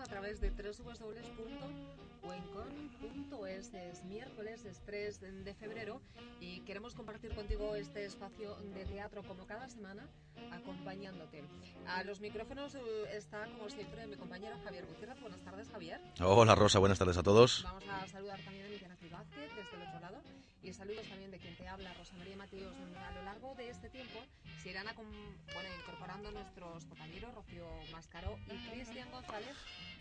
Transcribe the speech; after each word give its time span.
a 0.00 0.06
través 0.06 0.40
de 0.40 0.48
www.cuencon.es. 2.28 3.72
Es 3.74 4.04
miércoles, 4.04 4.64
es 4.64 4.80
3 4.84 5.44
de 5.44 5.54
febrero 5.54 6.00
y 6.40 6.60
queremos 6.60 6.94
compartir 6.94 7.34
contigo 7.34 7.74
este 7.74 8.04
espacio 8.04 8.56
de 8.74 8.84
teatro 8.84 9.22
como 9.22 9.46
cada 9.46 9.68
semana, 9.68 10.06
acompañándote. 10.52 11.42
A 11.86 12.04
los 12.04 12.20
micrófonos 12.20 12.74
eh, 12.74 12.80
está, 13.14 13.46
como 13.46 13.68
siempre, 13.70 14.06
mi 14.06 14.16
compañero 14.16 14.56
Javier 14.64 14.86
Gutiérrez. 14.86 15.20
Buenas 15.20 15.40
tardes, 15.40 15.70
Javier. 15.70 16.00
Hola, 16.20 16.54
Rosa. 16.54 16.78
Buenas 16.78 16.98
tardes 16.98 17.16
a 17.16 17.22
todos. 17.22 17.62
Vamos 17.64 17.84
a 17.88 18.06
saludar 18.06 18.40
también 18.42 18.66
a 18.66 18.68
Miguel 18.68 18.90
Ángel 18.90 19.10
Vázquez 19.10 19.50
desde 19.56 19.76
el 19.76 19.88
otro 19.88 20.00
lado 20.00 20.22
y 20.62 20.72
saludos 20.72 21.08
también 21.08 21.30
de 21.30 21.38
quien 21.38 21.56
te 21.56 21.66
habla, 21.66 21.94
Rosa 21.94 22.14
María 22.16 22.36
Mateos. 22.36 22.74
A 23.06 23.12
lo 23.12 23.22
largo 23.22 23.54
de 23.54 23.70
este 23.70 23.88
tiempo 23.88 24.20
se 24.62 24.70
irán 24.70 24.86
bueno, 24.94 25.68
incorporando 25.80 26.30
nuestros 26.30 26.84
compañeros 26.84 27.34
Rocío 27.34 27.66
Mascaró 27.92 28.38
y 28.46 28.70
Cristian 28.70 29.10
González 29.10 29.56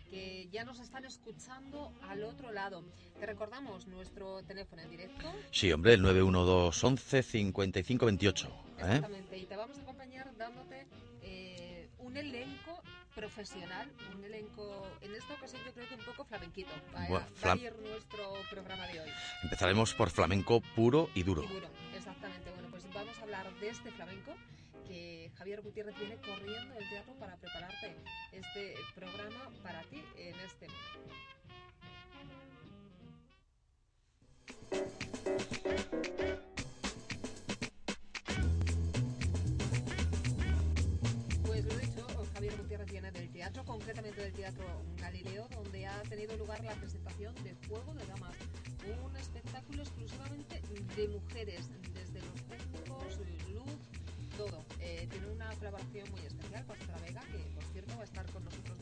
que 0.10 0.48
ya 0.52 0.64
nos 0.64 0.80
están 0.80 1.06
escuchando 1.06 1.94
al 2.04 2.24
otro 2.24 2.52
lado. 2.52 2.84
Te 3.20 3.26
recordamos 3.26 3.88
nuestro 3.88 4.44
teléfono 4.44 4.82
en 4.82 4.90
directo. 4.90 5.34
Sí, 5.52 5.72
hombre, 5.72 5.94
el 5.94 6.02
912 6.02 6.88
11 6.88 7.24
55 7.24 8.06
28. 8.06 8.64
Exactamente, 8.78 9.38
y 9.38 9.46
te 9.46 9.56
vamos 9.56 9.78
a 9.78 9.82
acompañar 9.82 10.36
dándote 10.38 10.88
eh, 11.22 11.90
un 12.00 12.16
elenco 12.16 12.82
profesional, 13.16 13.92
un 14.16 14.24
elenco, 14.24 14.88
en 15.02 15.16
esta 15.16 15.34
ocasión 15.34 15.62
yo 15.66 15.74
creo 15.74 15.88
que 15.88 15.96
un 15.96 16.06
poco 16.06 16.24
flamenquito, 16.24 16.70
va, 16.94 17.52
a 17.52 17.56
ir 17.56 17.74
nuestro 17.80 18.34
programa 18.52 18.86
de 18.88 19.02
hoy. 19.02 19.10
Empezaremos 19.42 19.96
por 19.96 20.12
flamenco 20.12 20.62
puro 20.76 21.10
y 21.16 21.24
duro. 21.24 21.44
Y 21.44 21.48
duro, 21.48 21.68
exactamente. 21.96 22.52
Bueno, 22.52 22.70
pues 22.70 22.88
vamos 22.94 23.18
a 23.18 23.24
hablar 23.24 23.52
de 23.60 23.70
este 23.70 23.92
flamenco 23.92 24.36
que 24.88 25.32
Javier 25.38 25.62
Gutiérrez 25.62 25.96
viene 26.00 26.18
corriendo 26.18 26.74
del 26.74 26.90
teatro 26.90 27.14
para 27.20 27.36
prepararte 27.38 27.96
este 28.32 28.76
programa 28.96 29.52
para 29.64 29.82
ti 29.84 30.02
en 30.16 30.36
este 30.40 30.68
Pues 41.46 41.66
Javier 42.34 42.58
Gutiérrez 42.58 42.92
viene 42.92 43.12
del 43.12 43.30
teatro, 43.32 43.66
concretamente 43.66 44.22
del 44.22 44.34
Teatro 44.34 44.64
Galileo, 44.98 45.48
donde 45.50 45.88
ha 45.88 46.02
tenido 46.04 46.38
lugar 46.38 46.64
la 46.64 46.76
presentación 46.76 47.34
de 47.44 47.56
Juego 47.68 47.94
de 47.94 48.06
Damas, 48.06 48.36
un 49.04 49.18
espectáculo 49.18 49.82
exclusivamente 49.82 50.62
de 50.96 51.08
mujeres, 51.08 51.70
desde 51.94 52.22
los 52.22 52.44
técnicos, 52.48 53.20
luz, 53.52 53.97
todo. 54.38 54.64
Eh, 54.80 55.08
tiene 55.10 55.28
una 55.28 55.50
colaboración 55.56 56.10
muy 56.12 56.22
especial, 56.22 56.64
Pastora 56.66 57.00
Vega, 57.02 57.22
que 57.32 57.40
por 57.56 57.64
cierto 57.74 57.96
va 57.96 58.02
a 58.02 58.06
estar 58.06 58.26
con 58.32 58.46
nosotros 58.46 58.78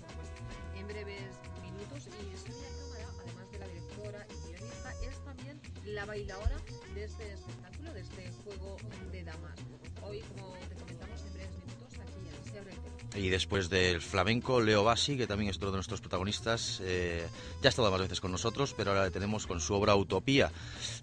en 0.77 0.87
breves 0.87 1.31
minutos. 1.61 2.07
Y 2.07 2.37
Sonia 2.37 2.69
Cámara, 2.77 3.07
además 3.23 3.51
de 3.51 3.59
la 3.59 3.67
directora 3.67 4.27
y 4.29 4.51
guionista, 4.51 4.93
es 5.01 5.23
también 5.23 5.61
la 5.85 6.05
bailadora 6.05 6.57
de 6.93 7.03
este 7.05 7.33
espectáculo, 7.33 7.93
de 7.93 8.01
este 8.01 8.31
juego 8.43 8.77
de 9.11 9.23
damas. 9.23 9.59
Hoy, 10.03 10.19
como 10.21 10.53
te 10.67 10.75
comentamos, 10.75 11.21
en 11.25 11.33
breves 11.33 11.57
minutos 11.57 11.93
aquí 11.93 12.19
en 12.27 12.51
Se 12.51 12.59
abre 12.59 12.71
el 12.71 12.77
tema. 12.77 13.17
Y 13.17 13.29
después 13.29 13.69
del 13.69 14.01
flamenco, 14.01 14.59
Leo 14.59 14.83
Bassi, 14.83 15.15
que 15.15 15.25
también 15.25 15.49
es 15.49 15.55
otro 15.55 15.71
de 15.71 15.77
nuestros 15.77 16.01
protagonistas, 16.01 16.81
eh, 16.83 17.25
ya 17.61 17.69
ha 17.69 17.69
estado 17.69 17.89
más 17.89 18.01
veces 18.01 18.19
con 18.19 18.31
nosotros, 18.31 18.73
pero 18.75 18.91
ahora 18.91 19.05
le 19.05 19.11
tenemos 19.11 19.47
con 19.47 19.61
su 19.61 19.73
obra 19.73 19.95
Utopía, 19.95 20.51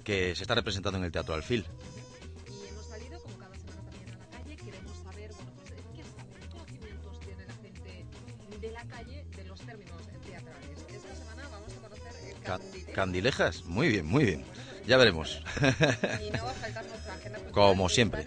que 0.05 0.35
se 0.35 0.43
está 0.43 0.55
representando 0.55 0.99
en 0.99 1.05
el 1.05 1.13
Teatro 1.13 1.35
Alfil. 1.35 1.65
Candilejas, 12.93 13.65
muy 13.65 13.89
bien, 13.89 14.07
muy 14.07 14.25
bien. 14.25 14.45
Ya 14.87 14.97
veremos. 14.97 15.43
Como 17.53 17.89
siempre. 17.89 18.27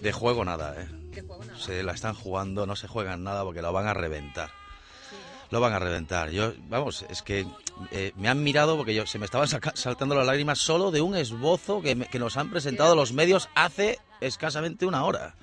De 0.00 0.12
juego 0.12 0.44
nada, 0.44 0.74
¿eh? 0.80 0.88
Se 1.58 1.82
la 1.82 1.92
están 1.92 2.14
jugando, 2.14 2.66
no 2.66 2.76
se 2.76 2.88
juegan 2.88 3.24
nada 3.24 3.42
porque 3.44 3.62
lo 3.62 3.72
van 3.72 3.86
a 3.86 3.94
reventar. 3.94 4.50
Lo 5.50 5.60
van 5.60 5.72
a 5.72 5.78
reventar. 5.78 6.30
Yo, 6.30 6.52
vamos, 6.68 7.06
es 7.08 7.22
que 7.22 7.46
eh, 7.90 8.12
me 8.16 8.28
han 8.28 8.42
mirado 8.42 8.76
porque 8.76 8.94
yo, 8.94 9.06
se 9.06 9.18
me 9.18 9.24
estaban 9.24 9.48
saltando 9.48 10.14
las 10.14 10.26
lágrimas 10.26 10.58
solo 10.58 10.90
de 10.90 11.00
un 11.00 11.16
esbozo 11.16 11.80
que, 11.80 11.96
que 11.96 12.18
nos 12.18 12.36
han 12.36 12.50
presentado 12.50 12.94
los 12.94 13.12
medios 13.12 13.48
hace 13.54 13.98
escasamente 14.20 14.84
una 14.84 15.04
hora. 15.04 15.34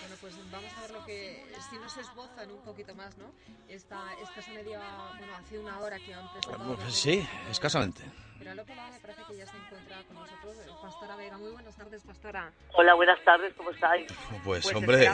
Bueno, 0.00 0.16
pues 0.20 0.34
vamos 0.50 0.70
a 0.76 0.80
ver 0.82 0.90
lo 0.90 1.04
que, 1.04 1.46
si 1.70 1.76
nos 1.76 1.96
esbozan 1.96 2.50
un 2.50 2.62
poquito 2.62 2.94
más, 2.96 3.16
¿no? 3.18 3.26
Esta 3.68 4.00
escasa 4.22 4.50
media, 4.52 4.80
bueno, 5.18 5.32
hace 5.36 5.58
una 5.58 5.78
hora 5.78 5.98
que 5.98 6.14
han 6.14 6.28
presentado. 6.32 6.76
Pues 6.76 6.94
sí, 6.94 7.26
escasamente. 7.50 8.02
Pero 8.38 8.54
lo 8.54 8.64
que 8.64 8.74
me 8.74 9.00
parece 9.00 9.22
que 9.28 9.36
ya 9.36 9.46
se 9.46 9.56
encuentra 9.56 9.96
con 10.08 10.16
nosotros 10.16 10.56
Pastora 10.82 11.16
Vega. 11.16 11.38
Muy 11.38 11.50
buenas 11.50 11.76
tardes, 11.76 12.02
Pastora. 12.02 12.52
Hola, 12.74 12.94
buenas 12.94 13.22
tardes, 13.24 13.54
¿cómo 13.54 13.70
estáis? 13.70 14.06
Pues, 14.44 14.62
pues 14.62 14.74
hombre. 14.74 15.06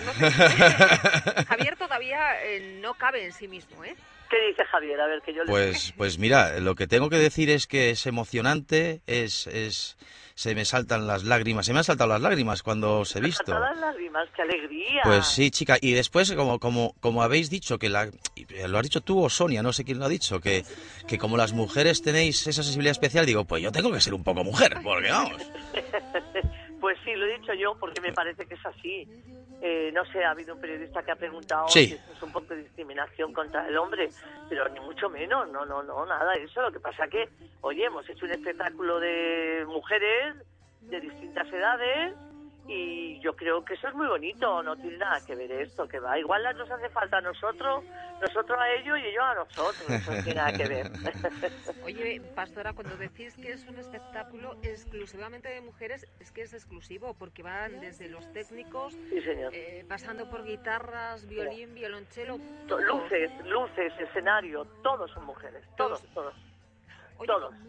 Javier 1.49 1.77
todavía 1.77 2.43
eh, 2.45 2.79
no 2.81 2.95
cabe 2.95 3.25
en 3.25 3.33
sí 3.33 3.49
mismo, 3.49 3.85
¿eh? 3.85 3.97
¿Qué 4.33 4.41
dice 4.49 4.65
Javier? 4.65 4.99
A 4.99 5.07
ver, 5.09 5.21
que 5.21 5.35
yo 5.35 5.45
le 5.45 5.51
Pues, 5.51 5.93
pues 5.95 6.19
mira, 6.19 6.59
lo 6.59 6.75
que 6.75 6.87
tengo 6.87 7.11
que 7.11 7.19
decir 7.19 7.51
es 7.51 7.67
que 7.67 7.91
es 7.91 8.07
emocionante, 8.07 9.03
es, 9.07 9.47
es, 9.47 9.99
se 10.35 10.55
me 10.55 10.65
saltan 10.65 11.07
las 11.07 11.25
lágrimas, 11.25 11.67
se 11.67 11.75
me 11.75 11.81
han 11.81 11.85
saltado 11.85 12.09
las 12.09 12.23
lágrimas 12.23 12.63
cuando 12.63 13.01
os 13.01 13.15
he 13.15 13.21
visto. 13.21 13.53
las 13.59 13.77
lágrimas, 13.77 14.27
qué 14.35 14.41
alegría. 14.41 15.03
Pues 15.05 15.27
sí, 15.27 15.51
chica, 15.51 15.77
y 15.79 15.93
después, 15.93 16.33
como, 16.33 16.59
como, 16.61 16.95
como 17.01 17.23
habéis 17.23 17.51
dicho, 17.51 17.79
que 17.79 17.91
la, 17.91 18.09
lo 18.69 18.79
has 18.79 18.85
dicho 18.85 19.03
tú 19.03 19.23
o 19.23 19.29
Sonia, 19.29 19.63
no 19.63 19.75
sé 19.75 19.85
quién 19.85 19.99
lo 19.99 20.07
ha 20.07 20.09
dicho, 20.09 20.41
que, 20.41 20.65
que 21.07 21.19
como 21.19 21.37
las 21.37 21.53
mujeres 21.53 22.01
tenéis 22.01 22.47
esa 22.47 22.63
sensibilidad 22.63 22.93
especial, 22.93 23.27
digo, 23.27 23.45
pues 23.45 23.63
yo 23.63 23.71
tengo 23.71 23.93
que 23.93 24.01
ser 24.01 24.15
un 24.15 24.25
poco 24.25 24.45
mujer, 24.45 24.79
porque 24.83 25.11
vamos. 25.11 25.43
pues 26.83 26.99
sí, 27.05 27.15
lo 27.15 27.27
he 27.27 27.39
dicho 27.39 27.55
yo, 27.55 27.77
porque 27.77 28.01
me 28.01 28.13
parece 28.13 28.45
que 28.45 28.55
es 28.55 28.67
así. 28.67 29.09
Eh, 29.63 29.93
no 29.95 30.05
sé, 30.07 30.25
ha 30.25 30.33
habido 30.33 30.57
un 30.57 30.61
periodista 30.61 31.05
que 31.05 31.13
ha 31.13 31.17
preguntado 31.17 31.69
si 31.69 31.93
es 31.93 32.23
un 32.23 32.33
poco 32.33 32.53
de 32.53 32.65
discriminación 32.65 33.33
contra 33.33 33.69
el 33.69 33.79
hombre, 33.79 34.09
pero 34.49 34.69
ni 34.69 34.81
mucho 34.81 35.09
menos, 35.09 35.49
no, 35.53 35.65
no, 35.65 35.85
no, 35.85 36.05
nada 36.05 36.33
de 36.33 36.43
eso. 36.43 36.61
Lo 36.61 36.73
que 36.73 36.81
pasa 36.81 37.07
que, 37.07 37.29
oye, 37.61 37.85
hemos 37.85 38.09
hecho 38.09 38.25
un 38.25 38.33
espectáculo 38.33 38.99
de 38.99 39.65
mujeres 39.69 40.35
de 40.81 41.01
distintas 41.01 41.47
edades 41.53 42.17
y 42.69 43.19
yo 43.21 43.35
creo 43.35 43.65
que 43.65 43.75
eso 43.75 43.89
es 43.89 43.95
muy 43.95 44.07
bonito, 44.07 44.63
no 44.63 44.77
tiene 44.77 44.99
nada 44.99 45.21
que 45.27 45.35
ver 45.35 45.51
esto, 45.51 45.89
que 45.89 45.99
va. 45.99 46.19
Igual 46.19 46.43
nos 46.57 46.71
hace 46.71 46.89
falta 46.91 47.19
a 47.19 47.21
nosotros, 47.21 47.85
nosotros 48.21 48.59
a 48.59 48.71
ellos 48.75 48.99
y 48.99 49.07
ellos 49.07 49.25
a 49.25 49.35
nosotros, 49.35 49.91
eso 49.91 50.13
no 50.13 50.23
tiene 50.23 50.41
nada 50.41 50.53
que 50.53 50.69
ver. 50.69 50.91
Oye, 51.85 52.21
Pastora, 52.35 52.73
cuando 52.73 52.97
decís 52.97 53.37
que 53.37 53.53
es 53.53 53.67
un 53.67 53.79
espectáculo 53.79 54.57
exclusivamente 54.63 55.49
de 55.49 55.61
mujeres, 55.61 56.07
es 56.21 56.31
que 56.31 56.43
es 56.43 56.53
exclusivo, 56.55 57.15
porque 57.15 57.43
van 57.43 57.81
desde 57.81 58.09
los 58.09 58.33
técnicos, 58.33 58.97
eh, 59.11 59.85
pasando 59.89 60.31
por 60.31 60.45
guitarras, 60.45 61.27
violín, 61.27 61.75
violonchelo. 61.75 62.39
Luces, 62.69 63.31
luces, 63.47 63.93
escenario, 63.99 64.65
todos 64.83 65.11
son 65.11 65.25
mujeres, 65.25 65.65
todos. 65.77 66.03
todos. 66.15 66.52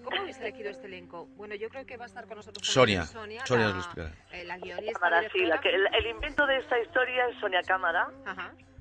¿Cómo 0.04 0.18
habéis 0.20 0.40
elegido 0.40 0.70
este 0.70 0.88
elenco? 0.88 1.28
Bueno, 1.36 1.56
yo 1.56 1.70
creo 1.70 1.86
que 1.86 1.98
va 1.98 2.06
a 2.06 2.08
estar 2.08 2.26
con 2.28 2.38
nosotros 2.38 2.68
Sonia. 2.68 3.06
Sonia, 3.06 3.46
Sonia 3.46 3.68
la, 3.96 4.12
eh, 4.32 4.44
la 4.46 4.58
guionista. 4.58 5.00
Cámara, 5.00 5.30
sí, 5.32 5.46
la 5.46 5.60
que, 5.60 5.70
el, 5.74 6.08
invento 6.08 6.46
de 6.46 6.58
esta 6.58 6.80
historia 6.80 7.28
es 7.28 7.40
Sonia 7.40 7.62
Cámara. 7.62 8.08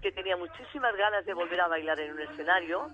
que 0.01 0.11
tenía 0.13 0.37
muchísimas 0.37 0.97
ganas 0.97 1.25
de 1.25 1.33
volver 1.33 1.61
a 1.61 1.69
bailar 1.69 2.01
en 2.01 2.13
un 2.13 2.21
escenario 2.21 2.91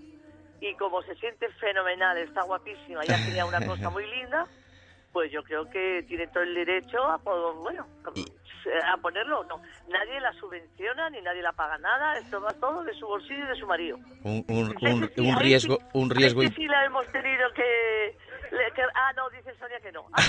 y 0.60 0.74
como 0.74 1.02
se 1.02 1.14
siente 1.16 1.48
fenomenal, 1.54 2.18
está 2.18 2.42
guapísima, 2.42 3.04
ya 3.04 3.16
tenía 3.24 3.46
una 3.46 3.64
cosa 3.64 3.90
muy 3.90 4.06
linda, 4.06 4.46
pues 5.12 5.30
yo 5.30 5.42
creo 5.42 5.68
que 5.70 6.04
tiene 6.08 6.26
todo 6.28 6.42
el 6.42 6.54
derecho 6.54 7.02
a, 7.04 7.16
bueno, 7.16 7.86
a 8.84 8.96
ponerlo. 8.98 9.44
No, 9.44 9.60
nadie 9.88 10.20
la 10.20 10.32
subvenciona 10.34 11.10
ni 11.10 11.20
nadie 11.20 11.42
la 11.42 11.52
paga 11.52 11.78
nada, 11.78 12.18
esto 12.18 12.40
va 12.40 12.52
todo 12.54 12.82
de 12.84 12.94
su 12.94 13.06
bolsillo 13.06 13.44
y 13.44 13.48
de 13.48 13.56
su 13.56 13.66
marido. 13.66 13.98
Un, 14.22 14.44
un, 14.48 14.74
riesgo, 15.38 15.78
un 15.92 16.10
riesgo. 16.10 16.42
Sí, 16.42 16.66
la 16.66 16.84
hemos 16.84 17.06
tenido 17.08 17.52
que, 17.54 18.16
ah, 18.94 19.12
no, 19.16 19.28
dice 19.30 19.54
Sonia 19.58 19.80
que 19.80 19.92
no. 19.92 20.06
Ah, 20.12 20.22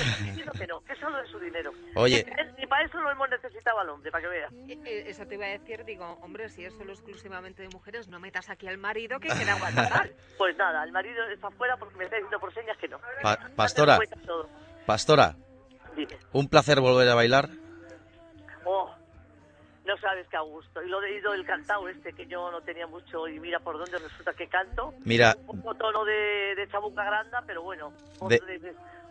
que 0.57 0.67
no, 0.67 0.81
que 0.81 0.95
solo 0.95 1.17
de 1.21 1.27
su 1.27 1.39
dinero. 1.39 1.71
Oye. 1.95 2.25
Ni 2.57 2.65
para 2.67 2.85
eso 2.85 2.99
lo 2.99 3.11
hemos 3.11 3.29
necesitado 3.29 3.79
al 3.79 3.89
hombre, 3.89 4.11
para 4.11 4.23
que 4.23 4.29
vea. 4.29 4.47
Eh, 4.67 4.79
eh, 4.85 5.03
eso 5.07 5.25
te 5.25 5.35
iba 5.35 5.45
a 5.45 5.49
decir, 5.49 5.83
digo, 5.85 6.17
hombre, 6.21 6.49
si 6.49 6.65
es 6.65 6.73
solo 6.73 6.91
exclusivamente 6.91 7.61
de 7.61 7.69
mujeres, 7.69 8.07
no 8.07 8.19
metas 8.19 8.49
aquí 8.49 8.67
al 8.67 8.77
marido 8.77 9.19
que 9.19 9.29
queda 9.29 9.53
aguantar. 9.53 10.11
pues 10.37 10.57
nada, 10.57 10.83
el 10.83 10.91
marido 10.91 11.27
está 11.29 11.47
afuera 11.47 11.77
porque 11.77 11.97
me 11.97 12.05
está 12.05 12.17
diciendo 12.17 12.39
por 12.39 12.53
señas 12.53 12.77
que 12.77 12.87
no. 12.87 12.99
pastora. 13.55 13.99
Pastora. 14.85 15.35
Un 16.31 16.47
placer 16.47 16.79
volver 16.79 17.09
a 17.09 17.15
bailar. 17.15 17.49
Oh, 18.71 18.87
no 19.83 19.97
sabes 19.97 20.27
qué 20.29 20.37
a 20.37 20.41
gusto. 20.41 20.83
Y 20.83 20.89
lo 20.89 21.01
he 21.03 21.17
ido 21.17 21.33
el 21.33 21.43
cantado 21.43 21.89
este, 21.89 22.13
que 22.13 22.27
yo 22.27 22.51
no 22.51 22.61
tenía 22.61 22.85
mucho, 22.85 23.27
y 23.27 23.39
mira 23.39 23.59
por 23.59 23.79
dónde 23.79 23.97
resulta 23.97 24.33
que 24.33 24.47
canto. 24.47 24.93
Mira. 25.03 25.35
Un 25.47 25.61
poco 25.61 25.75
tono 25.75 26.05
de, 26.05 26.53
de 26.55 26.67
chabuca 26.69 27.03
granda, 27.03 27.43
pero 27.47 27.63
bueno. 27.63 27.91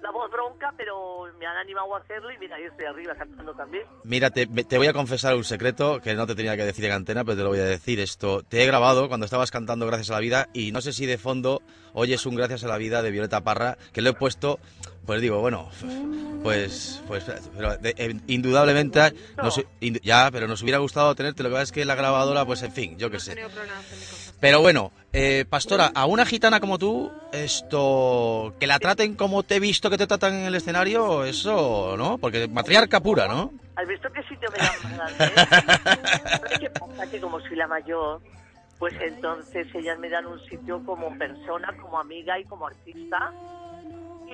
la 0.01 0.11
voz 0.13 0.31
bronca, 0.31 0.73
pero 0.77 1.27
me 1.41 1.47
han 1.47 1.57
animado 1.57 1.97
a 1.97 1.99
hacerlo 1.99 2.31
y 2.31 2.39
mira, 2.39 2.55
ahí 2.55 2.63
estoy 2.63 2.87
arriba 2.87 3.17
cantando 3.17 3.53
también. 3.55 3.83
Mira, 4.05 4.31
te, 4.31 4.47
te, 4.47 4.79
voy 4.79 4.87
a 4.87 4.93
confesar 4.93 5.35
un 5.35 5.43
secreto 5.43 6.01
que 6.01 6.15
no 6.15 6.25
te 6.29 6.37
tenía 6.37 6.57
que 6.57 6.65
decir 6.65 6.85
en 6.85 6.93
antena, 6.93 7.25
pero 7.25 7.37
te 7.37 7.43
lo 7.43 7.49
voy 7.49 7.59
a 7.59 7.65
decir. 7.65 7.99
Esto 7.99 8.45
te 8.45 8.63
he 8.63 8.67
grabado 8.67 9.09
cuando 9.09 9.25
estabas 9.25 9.51
cantando 9.51 9.87
Gracias 9.87 10.11
a 10.11 10.15
la 10.15 10.21
Vida 10.21 10.49
y 10.53 10.71
no 10.71 10.81
sé 10.81 10.93
si 10.93 11.07
de 11.07 11.19
fondo 11.19 11.61
oyes 11.95 12.25
un 12.27 12.37
Gracias 12.37 12.63
a 12.63 12.69
la 12.69 12.79
Vida 12.79 13.03
de 13.03 13.11
Violeta 13.11 13.41
Parra, 13.41 13.77
que 13.93 14.03
lo 14.03 14.11
he 14.11 14.15
puesto 14.15 14.61
pues 15.09 15.23
digo, 15.23 15.41
bueno, 15.41 15.71
pues, 16.43 17.03
pues 17.09 17.25
pero 17.57 17.73
eh, 17.83 18.21
indudablemente, 18.27 19.15
ya, 20.03 20.29
pero 20.31 20.47
nos 20.47 20.61
hubiera 20.61 20.77
gustado 20.77 21.15
tenerte, 21.15 21.43
lo 21.43 21.49
que 21.49 21.55
pasa 21.55 21.63
es 21.63 21.73
que 21.73 21.87
la 21.87 21.95
grabadora, 21.95 22.45
pues 22.45 22.63
en 22.63 22.73
fin, 22.73 22.99
yo 22.99 23.11
qué 23.11 23.19
sé. 23.19 23.35
Pero 24.39 24.61
bueno, 24.61 24.93
eh, 25.15 25.47
Pastora, 25.49 25.93
a 25.95 26.05
una 26.05 26.27
gitana 26.27 26.61
como 26.61 26.77
tú, 26.77 27.11
esto, 27.33 28.55
que 28.61 28.67
la 28.67 28.79
traten 28.79 29.15
como 29.15 29.45
te 29.45 29.57
he 29.57 29.61
visto 29.61 29.89
que 29.89 29.97
te 29.97 30.07
tratan 30.07 30.35
en 30.35 30.45
el 30.45 30.55
escenario, 30.55 31.25
eso, 31.25 31.95
¿no? 31.97 32.19
Porque 32.19 32.47
matriarca 32.47 33.01
pura, 33.01 33.27
¿no? 33.27 33.51
¿Has 33.77 33.89
visto 33.89 34.11
qué 34.13 34.23
sitio 34.25 34.51
me 34.51 34.59
dan 34.59 35.17
grande? 35.17 36.61
¿Qué 36.61 36.69
pasa? 36.69 37.11
Que 37.11 37.19
como 37.19 37.41
soy 37.41 37.57
la 37.57 37.67
mayor, 37.67 38.21
pues 38.79 38.93
entonces 39.01 39.75
ellas 39.75 39.99
me 39.99 40.11
dan 40.11 40.27
un 40.27 40.39
sitio 40.51 40.85
como 40.85 41.17
persona, 41.17 41.75
como 41.81 41.99
amiga 41.99 42.39
y 42.39 42.45
como 42.45 42.67
artista 42.67 43.33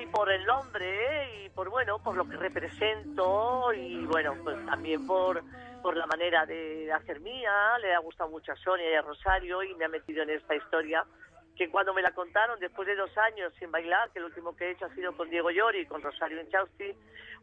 y 0.04 0.06
por 0.06 0.30
el 0.30 0.44
nombre 0.44 1.44
y 1.44 1.48
por 1.50 1.70
bueno 1.70 1.98
por 1.98 2.16
lo 2.16 2.28
que 2.28 2.36
represento 2.36 3.72
y 3.72 4.04
bueno 4.06 4.34
pues 4.42 4.64
también 4.66 5.06
por 5.06 5.42
por 5.82 5.96
la 5.98 6.06
manera 6.06 6.46
de 6.46 6.90
hacer 6.92 7.20
mía. 7.20 7.78
Le 7.80 7.94
ha 7.94 7.98
gustado 7.98 8.30
mucho 8.30 8.52
a 8.52 8.56
Sonia 8.56 8.90
y 8.90 8.94
a 8.94 9.02
Rosario 9.02 9.62
y 9.62 9.74
me 9.74 9.84
ha 9.84 9.88
metido 9.88 10.22
en 10.22 10.30
esta 10.30 10.54
historia 10.54 11.04
que 11.56 11.70
cuando 11.70 11.94
me 11.94 12.02
la 12.02 12.10
contaron 12.12 12.58
después 12.58 12.86
de 12.86 12.96
dos 12.96 13.16
años 13.16 13.52
sin 13.58 13.70
bailar, 13.70 14.10
que 14.10 14.18
el 14.18 14.26
último 14.26 14.56
que 14.56 14.66
he 14.66 14.70
hecho 14.72 14.86
ha 14.86 14.94
sido 14.94 15.16
con 15.16 15.30
Diego 15.30 15.50
Llori 15.50 15.80
y 15.80 15.86
con 15.86 16.02
Rosario 16.02 16.40
Enchausti, 16.40 16.92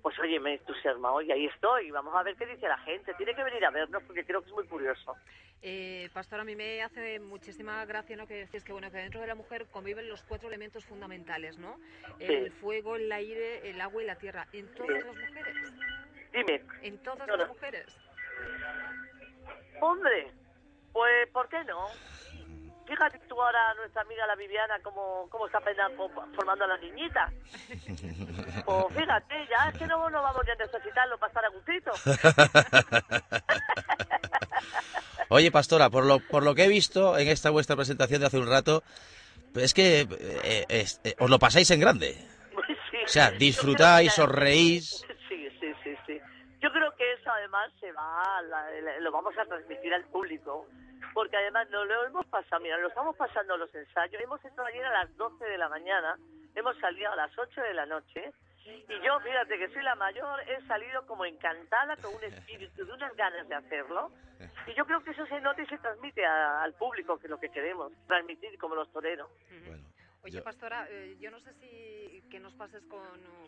pues 0.02 0.18
oye, 0.20 0.40
me 0.40 0.56
entusiasma 0.56 1.12
hoy, 1.12 1.32
ahí 1.32 1.46
estoy, 1.46 1.92
vamos 1.92 2.14
a 2.16 2.24
ver 2.24 2.36
qué 2.36 2.46
dice 2.46 2.68
la 2.68 2.78
gente, 2.80 3.14
tiene 3.14 3.36
que 3.36 3.44
venir 3.44 3.64
a 3.66 3.70
vernos 3.70 4.04
porque 4.04 4.26
creo 4.26 4.42
que 4.42 4.50
es 4.50 4.56
muy 4.56 4.68
curioso. 4.68 5.16
Eh, 5.62 6.10
Pastor, 6.12 6.40
a 6.40 6.44
mí 6.44 6.56
me 6.56 6.82
hace 6.82 7.20
muchísima 7.20 7.86
gracia 7.86 8.18
¿no? 8.18 8.26
que 8.26 8.34
decís 8.34 8.64
que 8.64 8.74
bueno 8.74 8.90
que 8.90 8.98
dentro 8.98 9.22
de 9.22 9.28
la 9.28 9.36
mujer 9.36 9.68
conviven 9.68 10.10
los 10.10 10.24
cuatro 10.24 10.48
elementos 10.48 10.84
fundamentales, 10.86 11.60
¿no? 11.60 11.80
El 12.20 12.52
fuego, 12.52 12.96
el 12.96 13.12
aire, 13.12 13.70
el 13.70 13.80
agua 13.80 14.02
y 14.02 14.08
la 14.08 14.16
tierra. 14.16 14.48
¿En 14.54 14.74
todas 14.74 15.06
las 15.06 15.16
mujeres? 15.16 15.74
Dime. 16.34 16.62
¿En 16.82 16.98
todas 17.04 17.28
las 17.28 17.48
mujeres? 17.48 17.86
Hombre, 19.82 20.32
pues 20.92 21.28
¿por 21.32 21.48
qué 21.48 21.64
no? 21.66 21.88
Fíjate 22.92 23.20
tú 23.20 23.42
ahora, 23.42 23.74
nuestra 23.76 24.02
amiga 24.02 24.28
la 24.28 24.36
Viviana, 24.36 24.78
cómo, 24.84 25.26
cómo 25.30 25.46
está 25.46 25.62
formando 26.36 26.66
a 26.66 26.68
las 26.68 26.82
niñitas. 26.82 27.32
Pues 28.66 28.86
fíjate, 28.98 29.48
ya 29.50 29.70
es 29.70 29.78
que 29.78 29.88
no, 29.88 30.10
no 30.10 30.22
vamos 30.22 30.44
a 30.46 30.56
necesitarlo 30.56 31.18
para 31.18 31.30
estar 31.30 31.46
a 31.46 31.50
gustito. 31.50 31.92
Oye, 35.30 35.52
Pastora, 35.52 35.90
por 35.90 36.06
lo, 36.06 36.20
por 36.20 36.44
lo 36.44 36.54
que 36.54 36.66
he 36.66 36.68
visto 36.68 37.18
en 37.18 37.30
esta 37.30 37.50
vuestra 37.50 37.78
presentación 37.78 38.20
de 38.20 38.28
hace 38.28 38.40
un 38.40 38.50
rato, 38.50 38.84
es 39.56 39.74
que 39.74 40.02
eh, 40.02 40.66
eh, 40.68 41.16
os 41.18 41.30
lo 41.30 41.40
pasáis 41.40 41.72
en 41.72 41.80
grande. 41.80 42.18
O 43.06 43.08
sea, 43.08 43.32
disfrutáis, 43.32 44.20
os 44.20 44.30
reís. 44.30 45.06
Sí, 45.30 45.48
sí, 45.62 45.72
sí, 45.82 45.96
sí. 46.06 46.20
Yo 46.62 46.70
creo 46.74 46.94
que 46.98 47.14
eso 47.14 47.32
además 47.32 47.72
se 47.80 47.90
va, 47.94 48.42
lo 49.00 49.12
vamos 49.14 49.34
a 49.38 49.46
transmitir 49.46 49.94
al 49.94 50.04
público, 50.06 50.68
porque 51.14 51.38
además 51.38 51.70
no 51.70 51.86
lo 51.86 52.06
hemos 52.06 52.26
pasado, 52.28 52.62
mira, 52.62 52.78
lo 52.78 52.88
estamos 52.88 53.16
pasando 53.16 53.58
los 53.58 53.74
ensayos, 53.74 54.22
hemos 54.22 54.44
entrado 54.44 54.68
ayer 54.68 54.86
a 54.86 55.04
las 55.04 55.18
12 55.18 55.44
de 55.46 55.58
la 55.58 55.70
mañana, 55.70 56.18
hemos 56.56 56.78
salido 56.80 57.12
a 57.12 57.16
las 57.16 57.38
8 57.38 57.62
de 57.62 57.74
la 57.74 57.86
noche, 57.86 58.32
y 58.66 59.00
yo, 59.02 59.20
fíjate 59.20 59.58
que 59.58 59.70
soy 59.70 59.82
la 59.82 59.96
mayor, 59.96 60.40
he 60.48 60.62
salido 60.68 61.06
como 61.08 61.26
encantada 61.26 61.96
con 61.98 62.14
un 62.14 62.24
espíritu, 62.24 62.86
de 62.86 62.94
unas 62.94 63.16
ganas 63.16 63.48
de 63.48 63.56
hacerlo. 63.56 64.12
Y 64.68 64.74
yo 64.74 64.86
creo 64.86 65.04
que 65.04 65.12
eso 65.12 65.26
se 65.26 65.42
nota 65.42 65.62
y 65.62 65.66
se 65.66 65.78
transmite 65.80 66.26
al 66.26 66.74
público, 66.74 67.18
que 67.18 67.28
es 67.28 67.32
lo 67.32 67.40
que 67.40 67.50
queremos, 67.50 67.92
transmitir 68.08 68.58
como 68.60 68.76
los 68.76 68.92
toreros. 68.92 69.30
Oye, 70.24 70.42
Pastora, 70.42 70.88
eh, 70.90 71.18
yo 71.20 71.32
no 71.32 71.40
sé 71.40 71.52
si 71.60 72.22
que 72.30 72.40
nos 72.40 72.54
pases 72.54 72.82
con, 72.86 73.02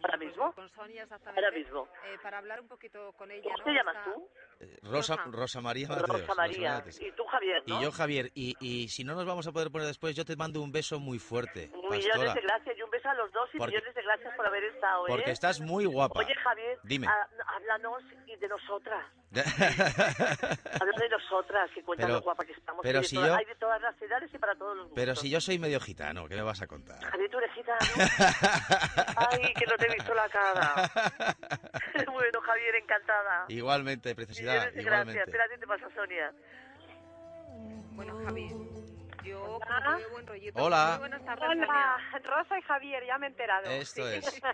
¿Ahora 0.04 0.18
mismo? 0.18 0.52
con 0.54 0.70
Sonia 0.72 1.04
exactamente. 1.04 1.46
Ahora 1.46 1.58
mismo. 1.58 1.88
Eh, 2.06 2.18
para 2.22 2.40
hablar 2.40 2.60
un 2.60 2.68
poquito 2.68 3.14
con 3.14 3.31
ella. 3.31 3.44
¿Cómo 3.44 3.58
¿no? 3.58 3.64
te 3.64 3.72
llamas 3.72 4.04
tú? 4.04 4.30
Eh, 4.60 4.80
Rosa, 4.84 5.16
Rosa 5.28 5.62
María 5.62 5.88
Rosa 5.88 6.36
María. 6.36 6.84
y 7.00 7.12
tú, 7.12 7.24
Javier, 7.25 7.63
¿no? 7.65 7.80
Y 7.80 7.84
yo, 7.84 7.92
Javier. 7.92 8.32
Y, 8.36 8.56
y 8.60 8.89
si 8.89 9.03
no 9.03 9.15
nos 9.15 9.25
vamos 9.25 9.48
a 9.48 9.51
poder 9.51 9.72
poner 9.72 9.88
después, 9.88 10.15
yo 10.15 10.25
te 10.25 10.36
mando 10.36 10.62
un 10.62 10.72
beso 10.72 11.00
muy 11.00 11.20
fuerte, 11.20 11.72
Millones 11.89 12.34
de 12.34 12.42
gracias 12.42 12.77
y 12.77 12.82
un 12.82 12.89
beso 12.89 13.10
a 13.10 13.13
los 13.13 13.32
dos 13.32 13.50
y 13.53 13.60
millones 13.60 13.96
de 13.96 14.01
gracias 14.01 14.36
por 14.36 14.46
haber 14.48 14.63
estado, 14.65 15.08
¿eh? 15.08 15.10
Porque 15.10 15.32
estás 15.32 15.62
muy 15.62 15.86
guapa. 15.86 16.20
Oye, 16.20 16.36
Javier, 16.36 16.80
Dime. 16.84 17.08
háblanos 17.08 18.03
y 18.27 18.36
de 18.36 18.48
nosotras. 18.48 19.06
Habla 20.80 21.00
de 21.00 21.10
nosotras, 21.10 21.70
que 21.74 21.84
cuentan 21.84 22.12
lo 22.12 22.22
guapa 22.22 22.46
que 22.46 22.54
estamos. 22.54 22.82
Pero 22.84 23.04
si 23.04 23.16
yo... 23.16 23.36
Hay 23.36 23.46
de 23.46 23.56
todas 23.56 23.82
las 23.82 24.00
edades 24.02 24.30
y 24.34 24.38
para 24.38 24.56
todos 24.56 24.75
los 24.78 24.86
gustos. 24.86 24.96
Pero 24.96 25.16
si 25.16 25.30
yo 25.30 25.42
soy 25.42 25.58
medio 25.58 25.80
gitano, 25.80 26.28
¿qué 26.28 26.36
me 26.36 26.44
vas 26.44 26.62
a 26.62 26.68
contar? 26.68 27.04
Javier, 27.04 27.30
tú 27.30 27.38
eres 27.40 27.52
gitano. 27.54 27.80
Ay, 29.32 29.54
que 29.54 29.66
no 29.66 29.75
te 29.78 29.88
he 29.88 29.94
visto 29.94 30.13
la 30.13 30.30
cara. 30.30 31.36
bueno, 32.12 32.42
Javier, 32.42 32.75
encantada. 32.75 33.46
Igualmente, 33.48 34.16
preciosidad. 34.16 34.56
Igualmente. 34.56 34.84
Gracias. 34.84 35.28
Espérate, 35.28 35.58
te 35.58 35.68
pasa 35.68 35.90
Sonia. 35.96 36.32
Bueno, 37.96 38.20
Javier. 38.25 38.83
Yo, 39.24 39.60
buen 40.12 40.27
rollito. 40.27 40.62
Hola. 40.62 41.00
Hola, 41.01 41.98
Rosa 42.24 42.60
y 42.60 42.62
Javier, 42.63 43.06
ya 43.06 43.18
me 43.18 43.27
he 43.27 43.30
enterado. 43.30 43.70
Esto 43.70 44.08
es. 44.08 44.42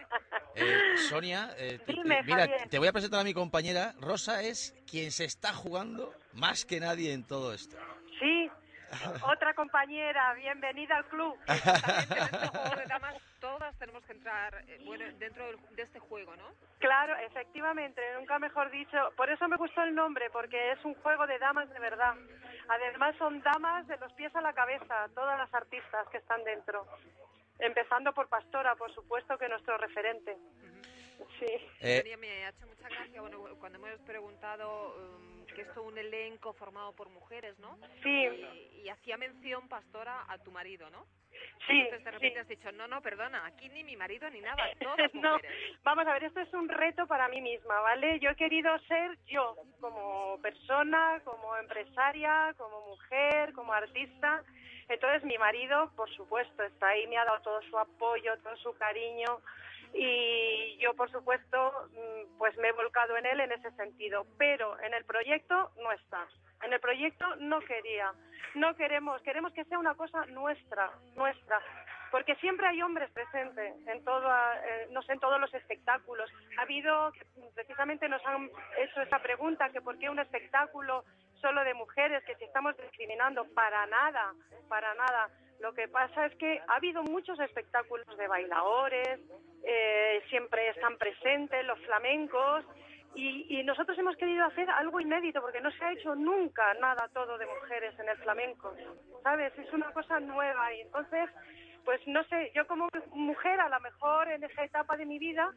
Eh, 0.56 0.98
Sonia, 1.08 1.54
eh, 1.58 1.80
mira, 2.26 2.50
te 2.70 2.80
voy 2.80 2.88
a 2.88 2.92
presentar 2.92 3.22
a 3.22 3.24
mi 3.24 3.34
compañera. 3.34 3.94
Rosa 4.02 4.42
es 4.42 4.76
quien 4.90 5.12
se 5.12 5.24
está 5.24 5.54
jugando 5.54 6.14
más 6.34 6.66
que 6.66 6.80
nadie 6.82 7.14
en 7.14 7.24
todo 7.24 7.54
esto. 7.54 7.78
Sí, 8.20 8.50
otra 9.24 9.54
compañera, 9.54 10.34
bienvenida 10.34 10.98
al 10.98 11.06
club. 11.06 11.38
todas 13.40 13.78
tenemos 13.78 14.04
que 14.04 14.14
entrar 14.14 14.54
eh, 14.68 14.82
bueno, 14.86 15.06
dentro 15.18 15.46
de 15.72 15.84
este 15.84 16.00
juego, 16.00 16.36
¿no? 16.36 16.50
Claro, 16.80 17.16
efectivamente, 17.18 18.02
nunca 18.18 18.40
mejor 18.40 18.70
dicho. 18.70 18.98
Por 19.16 19.30
eso 19.30 19.48
me 19.48 19.58
gustó 19.58 19.82
el 19.84 19.96
nombre, 19.96 20.30
porque 20.30 20.72
es 20.72 20.84
un 20.84 20.94
juego 20.96 21.26
de 21.28 21.40
damas 21.40 21.70
de 21.70 21.80
verdad. 21.80 22.16
Además 22.68 23.16
son 23.18 23.42
damas 23.42 23.88
de 23.88 23.98
los 23.98 24.12
pies 24.14 24.36
a 24.36 24.42
la 24.42 24.54
cabeza, 24.54 25.08
todas 25.16 25.38
las 25.38 25.54
artistas 25.54 26.08
que 26.10 26.18
están 26.18 26.44
dentro. 26.44 26.86
Empezando 27.60 28.14
por 28.14 28.30
Pastora, 28.30 28.76
por 28.76 28.94
supuesto, 28.94 29.38
que 29.38 29.46
es 29.46 29.52
nuestro 29.52 29.78
referente. 29.78 30.38
Sí. 31.40 31.54
Eh, 31.82 32.18
me 32.18 32.46
ha 32.46 32.50
hecho 32.50 32.66
mucha 32.68 32.88
gracia 32.88 33.22
bueno, 33.22 33.40
cuando 33.60 33.78
hemos 33.78 34.00
preguntado 34.02 34.96
um, 34.96 35.39
que 35.68 35.80
un 35.80 35.98
elenco 35.98 36.54
formado 36.54 36.94
por 36.94 37.10
mujeres, 37.10 37.58
¿no? 37.60 37.78
Sí. 38.04 38.28
Y, 38.84 38.90
hacía 38.90 39.18
mención, 39.18 39.68
Pastora, 39.68 40.26
a 40.28 40.38
tu 40.40 40.52
marido, 40.52 40.90
¿no? 40.90 41.06
Sí. 41.68 41.80
Entonces 41.82 42.04
de 42.04 42.12
repente 42.12 42.40
has 42.40 42.48
dicho, 42.48 42.72
no, 42.72 42.88
no, 42.88 43.02
perdona, 43.02 43.46
aquí 43.46 43.70
ni 43.70 43.84
mi 43.84 43.96
marido 43.96 44.30
ni 44.30 44.42
nada, 44.42 44.64
todas 44.80 45.14
no, 45.14 45.38
vamos 45.84 46.08
a 46.08 46.14
ver, 46.14 46.24
esto 46.26 46.40
es 46.42 46.54
un 46.54 46.68
reto 46.68 47.06
para 47.08 47.28
mí 47.28 47.42
misma, 47.42 47.80
¿vale? 47.82 48.20
Yo 48.20 48.32
he 48.32 48.36
querido 48.36 48.78
ser 48.88 49.18
yo, 49.28 49.56
como 49.80 50.40
persona, 50.42 51.22
como 51.24 51.56
empresaria, 51.58 52.54
como 52.58 52.88
mujer, 52.88 53.54
como 53.54 53.74
artista. 53.74 54.44
Entonces 54.88 55.24
mi 55.24 55.38
marido, 55.38 55.92
por 55.96 56.10
supuesto, 56.16 56.64
está 56.64 56.88
ahí, 56.90 57.06
me 57.08 57.18
ha 57.18 57.26
dado 57.26 57.42
todo 57.42 57.62
su 57.64 57.78
apoyo, 57.78 58.38
todo 58.40 58.58
su 58.58 58.74
cariño 58.74 59.40
y 59.94 60.78
yo 60.78 60.94
por 60.96 61.12
supuesto 61.12 61.90
mm, 61.92 62.38
pues 62.38 62.56
me 62.58 62.70
he 62.70 62.72
volcado 62.72 63.18
en 63.18 63.26
él 63.26 63.40
en 63.40 63.52
ese 63.52 63.72
sentido, 63.72 64.26
pero 64.38 64.80
en 64.82 64.94
el 64.94 65.06
proyecto 65.06 65.72
no 65.82 65.92
está. 65.92 66.28
En 66.64 66.74
el 66.74 66.80
proyecto 66.80 67.36
no 67.38 67.60
quería, 67.62 68.14
no 68.56 68.76
queremos, 68.76 69.22
queremos 69.22 69.54
que 69.54 69.66
sea 69.66 69.80
una 69.80 69.96
cosa 69.96 70.26
nuestra, 70.28 70.92
nuestra, 71.16 71.62
porque 72.12 72.36
siempre 72.36 72.68
hay 72.68 72.82
hombres 72.82 73.10
presentes 73.12 73.76
en 73.88 74.04
todo, 74.04 74.30
eh, 74.66 74.88
no 74.92 75.02
sé, 75.04 75.14
en 75.14 75.20
todos 75.20 75.40
los 75.40 75.54
espectáculos. 75.54 76.30
Ha 76.58 76.64
habido, 76.64 77.12
precisamente 77.54 78.10
nos 78.10 78.26
han 78.26 78.50
hecho 78.78 79.02
esa 79.02 79.20
pregunta, 79.20 79.70
que 79.70 79.82
por 79.82 79.98
qué 80.00 80.10
un 80.10 80.20
espectáculo 80.20 81.06
solo 81.40 81.64
de 81.64 81.74
mujeres, 81.74 82.24
que 82.26 82.36
si 82.36 82.44
estamos 82.44 82.76
discriminando, 82.78 83.46
para 83.54 83.86
nada, 83.88 84.34
para 84.68 84.94
nada. 84.96 85.30
Lo 85.60 85.74
que 85.74 85.88
pasa 85.88 86.26
es 86.26 86.36
que 86.36 86.62
ha 86.68 86.76
habido 86.76 87.04
muchos 87.04 87.40
espectáculos 87.40 88.18
de 88.18 88.28
bailadores, 88.28 89.20
eh, 89.64 90.22
siempre 90.30 90.70
están 90.70 90.98
presentes 90.98 91.66
los 91.66 91.80
flamencos, 91.80 92.66
y, 93.16 93.64
nosotros 93.64 93.98
hemos 93.98 94.16
querido 94.16 94.46
hacer 94.46 94.70
algo 94.70 95.00
inédito 95.00 95.42
porque 95.42 95.62
no 95.62 95.72
se 95.72 95.84
ha 95.84 95.92
hecho 95.92 96.16
nunca 96.16 96.74
nada 96.76 97.10
todo 97.14 97.38
de 97.38 97.46
mujeres 97.46 97.98
en 98.00 98.08
el 98.08 98.18
flamenco, 98.18 98.74
¿sabes? 99.24 99.52
Es 99.58 99.72
una 99.74 99.92
cosa 99.92 100.20
nueva 100.20 100.74
y 100.74 100.82
entonces, 100.82 101.30
pues 101.84 102.00
no 102.08 102.24
sé, 102.26 102.52
yo 102.56 102.66
como 102.68 102.88
mujer 103.14 103.60
a 103.60 103.70
lo 103.70 103.80
mejor 103.80 104.30
en 104.30 104.44
esa 104.44 104.64
etapa 104.64 104.96
de 104.96 105.06
mi 105.06 105.20
vida, 105.20 105.54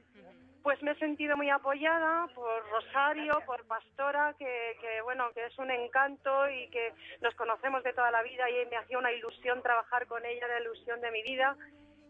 pues 0.63 0.83
me 0.83 0.93
he 0.93 0.99
sentido 0.99 1.37
muy 1.37 1.51
apoyada 1.51 2.27
por 2.35 2.69
Rosario, 2.71 3.41
por 3.47 3.65
Pastora, 3.67 4.35
que, 4.39 4.77
que 4.81 5.01
bueno, 5.03 5.31
que 5.35 5.47
es 5.47 5.59
un 5.59 5.71
encanto 5.71 6.49
y 6.49 6.69
que 6.69 6.93
nos 7.21 7.35
conocemos 7.35 7.83
de 7.83 7.93
toda 7.93 8.11
la 8.11 8.23
vida 8.23 8.49
y 8.51 8.67
me 8.67 8.77
hacía 8.77 8.99
una 8.99 9.13
ilusión 9.13 9.63
trabajar 9.63 10.07
con 10.07 10.25
ella, 10.25 10.47
la 10.47 10.61
ilusión 10.61 11.01
de 11.01 11.11
mi 11.11 11.23
vida 11.23 11.57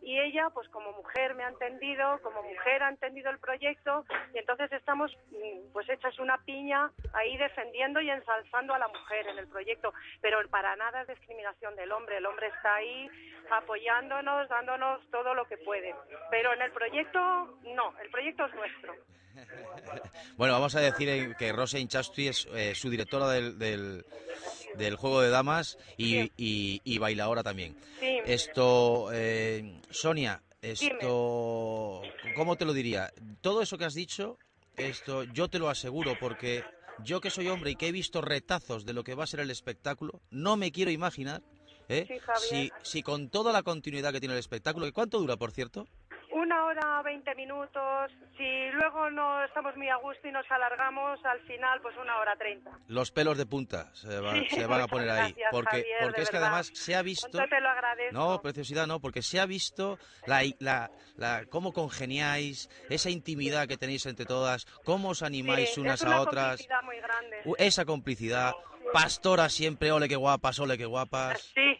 y 0.02 0.18
ella, 0.18 0.50
pues 0.50 0.68
como 0.68 0.92
mujer 0.92 1.34
me 1.34 1.44
ha 1.44 1.48
entendido, 1.48 2.20
como 2.22 2.42
mujer 2.42 2.82
ha 2.82 2.88
entendido 2.88 3.30
el 3.30 3.38
proyecto 3.38 4.04
y 4.34 4.38
entonces 4.38 4.70
estamos 4.72 5.16
mm, 5.30 5.72
pues 5.72 5.88
hechas 5.88 6.18
una 6.18 6.38
piña 6.38 6.90
ahí 7.12 7.36
defendiendo 7.36 8.00
y 8.00 8.10
ensalzando 8.10 8.74
a 8.74 8.78
la 8.78 8.88
mujer 8.88 9.28
en 9.28 9.38
el 9.38 9.46
proyecto, 9.46 9.92
pero 10.20 10.38
para 10.48 10.74
nada 10.76 11.02
es 11.02 11.08
discriminación 11.08 11.76
del 11.76 11.92
hombre, 11.92 12.16
el 12.16 12.26
hombre 12.26 12.48
está 12.48 12.74
ahí 12.74 13.08
apoyándonos, 13.50 14.48
dándonos 14.48 15.08
todo 15.10 15.34
lo 15.34 15.44
que 15.46 15.58
puede, 15.58 15.94
pero 16.30 16.52
en 16.52 16.62
el 16.62 16.72
proyecto 16.72 17.58
no, 17.74 17.94
el 18.00 18.10
proyecto 18.10 18.46
es 18.46 18.54
nuestro. 18.54 18.94
bueno, 20.36 20.54
vamos 20.54 20.74
a 20.74 20.80
decir 20.80 21.34
que 21.36 21.52
Rosa 21.52 21.78
Inchasti 21.78 22.28
es 22.28 22.46
eh, 22.54 22.74
su 22.74 22.90
directora 22.90 23.28
del, 23.28 23.58
del, 23.58 24.96
juego 24.96 25.20
de 25.20 25.30
damas 25.30 25.78
y, 25.96 26.30
y, 26.36 26.98
bailadora 26.98 27.42
también. 27.42 27.76
Esto, 28.00 29.10
eh, 29.12 29.80
Sonia, 29.90 30.42
esto, 30.60 32.02
¿cómo 32.36 32.56
te 32.56 32.64
lo 32.64 32.72
diría? 32.72 33.12
Todo 33.40 33.62
eso 33.62 33.78
que 33.78 33.84
has 33.84 33.94
dicho, 33.94 34.38
esto 34.76 35.24
yo 35.24 35.48
te 35.48 35.58
lo 35.58 35.68
aseguro 35.68 36.16
porque 36.18 36.64
yo 37.04 37.20
que 37.20 37.30
soy 37.30 37.48
hombre 37.48 37.72
y 37.72 37.76
que 37.76 37.88
he 37.88 37.92
visto 37.92 38.20
retazos 38.20 38.84
de 38.84 38.92
lo 38.92 39.04
que 39.04 39.14
va 39.14 39.24
a 39.24 39.26
ser 39.26 39.40
el 39.40 39.50
espectáculo, 39.50 40.20
no 40.30 40.56
me 40.56 40.72
quiero 40.72 40.90
imaginar 40.90 41.42
¿eh? 41.88 42.20
si, 42.38 42.70
si 42.82 43.02
con 43.02 43.28
toda 43.28 43.52
la 43.52 43.62
continuidad 43.62 44.12
que 44.12 44.20
tiene 44.20 44.34
el 44.34 44.40
espectáculo, 44.40 44.90
¿cuánto 44.92 45.18
dura, 45.18 45.36
por 45.36 45.52
cierto? 45.52 45.86
Una 46.32 46.64
hora, 46.64 47.02
veinte 47.02 47.34
minutos. 47.34 48.10
Si 48.36 48.70
luego 48.72 49.10
no 49.10 49.44
estamos 49.44 49.76
muy 49.76 49.88
a 49.88 49.96
gusto 49.96 50.28
y 50.28 50.32
nos 50.32 50.50
alargamos, 50.50 51.24
al 51.24 51.40
final, 51.40 51.80
pues 51.80 51.96
una 51.96 52.18
hora 52.18 52.36
treinta. 52.36 52.70
Los 52.88 53.10
pelos 53.10 53.38
de 53.38 53.46
punta 53.46 53.90
se, 53.94 54.18
van 54.20 54.80
a 54.80 54.86
poner 54.88 55.10
ahí. 55.10 55.34
Porque, 55.50 55.84
porque 56.00 56.22
es 56.22 56.30
que 56.30 56.36
además 56.38 56.70
se 56.74 56.94
ha 56.94 57.02
visto. 57.02 57.38
Te 57.38 57.60
lo 57.60 57.68
agradezco. 57.68 58.12
No, 58.12 58.40
preciosidad 58.40 58.86
no, 58.86 59.00
porque 59.00 59.22
se 59.22 59.40
ha 59.40 59.46
visto 59.46 59.98
la, 60.26 60.42
la, 60.58 60.90
la, 61.16 61.44
cómo 61.50 61.72
congeniáis, 61.72 62.68
esa 62.88 63.10
intimidad 63.10 63.68
que 63.68 63.76
tenéis 63.76 64.06
entre 64.06 64.26
todas, 64.26 64.66
cómo 64.84 65.10
os 65.10 65.22
animáis 65.22 65.76
unas 65.78 66.04
a 66.04 66.20
otras. 66.20 66.66
Muy 66.84 66.96
grande. 66.98 67.42
Esa 67.58 67.84
complicidad. 67.84 68.52
Pastora 68.92 69.48
siempre, 69.48 69.90
ole 69.90 70.06
que 70.06 70.16
guapas, 70.16 70.58
ole 70.58 70.76
que 70.76 70.84
guapas. 70.84 71.52
Sí. 71.54 71.78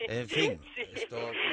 En 0.00 0.28
fin. 0.28 0.60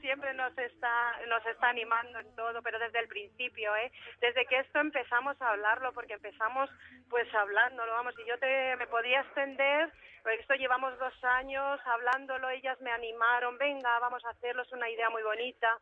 Siempre 0.00 0.34
nos 0.34 0.56
está, 0.58 1.20
nos 1.28 1.44
está 1.46 1.68
animando 1.68 2.18
en 2.18 2.34
todo, 2.34 2.62
pero 2.62 2.78
desde 2.78 2.98
el 2.98 3.08
principio, 3.08 3.74
¿eh? 3.76 3.92
Desde 4.20 4.46
que 4.46 4.58
esto 4.58 4.80
empezamos 4.80 5.40
a 5.40 5.50
hablarlo, 5.50 5.92
porque 5.92 6.14
empezamos 6.14 6.70
pues 7.08 7.32
hablándolo, 7.34 7.92
vamos, 7.92 8.14
y 8.18 8.28
yo 8.28 8.38
te, 8.38 8.76
me 8.76 8.86
podía 8.86 9.20
extender, 9.20 9.90
porque 10.22 10.40
esto 10.40 10.54
llevamos 10.54 10.98
dos 10.98 11.24
años 11.24 11.80
hablándolo, 11.84 12.48
ellas 12.50 12.80
me 12.80 12.90
animaron, 12.90 13.58
venga, 13.58 13.98
vamos 13.98 14.24
a 14.24 14.30
hacerlo, 14.30 14.62
es 14.62 14.72
una 14.72 14.88
idea 14.88 15.10
muy 15.10 15.22
bonita. 15.22 15.78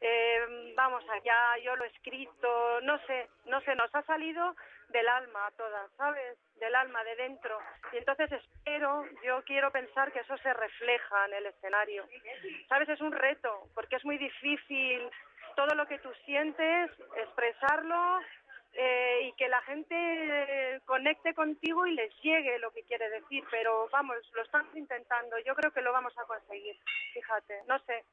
Eh, 0.00 0.74
vamos 0.76 1.02
allá, 1.08 1.56
yo 1.62 1.76
lo 1.76 1.84
he 1.84 1.88
escrito, 1.88 2.80
no 2.82 2.98
sé, 3.06 3.28
no 3.46 3.60
sé, 3.62 3.74
nos 3.74 3.94
ha 3.94 4.02
salido 4.02 4.54
del 4.94 5.08
alma 5.08 5.46
a 5.46 5.50
todas, 5.50 5.90
¿sabes? 5.96 6.38
Del 6.54 6.72
alma, 6.72 7.02
de 7.02 7.16
dentro. 7.16 7.58
Y 7.92 7.96
entonces 7.96 8.30
espero, 8.30 9.04
yo 9.24 9.42
quiero 9.42 9.72
pensar 9.72 10.12
que 10.12 10.20
eso 10.20 10.36
se 10.38 10.54
refleja 10.54 11.26
en 11.26 11.34
el 11.34 11.46
escenario. 11.46 12.06
¿Sabes? 12.68 12.88
Es 12.88 13.00
un 13.00 13.10
reto, 13.10 13.68
porque 13.74 13.96
es 13.96 14.04
muy 14.04 14.18
difícil 14.18 15.10
todo 15.56 15.74
lo 15.74 15.86
que 15.86 15.98
tú 15.98 16.10
sientes, 16.24 16.92
expresarlo 17.16 18.20
eh, 18.72 19.22
y 19.24 19.32
que 19.32 19.48
la 19.48 19.62
gente 19.62 20.80
conecte 20.84 21.34
contigo 21.34 21.86
y 21.86 21.94
les 21.94 22.14
llegue 22.22 22.60
lo 22.60 22.70
que 22.70 22.84
quiere 22.84 23.10
decir. 23.10 23.42
Pero 23.50 23.88
vamos, 23.90 24.16
lo 24.32 24.42
estamos 24.42 24.76
intentando. 24.76 25.36
Yo 25.40 25.56
creo 25.56 25.72
que 25.72 25.82
lo 25.82 25.92
vamos 25.92 26.16
a 26.16 26.24
conseguir. 26.24 26.76
Fíjate, 27.12 27.62
no 27.66 27.80
sé 27.80 28.04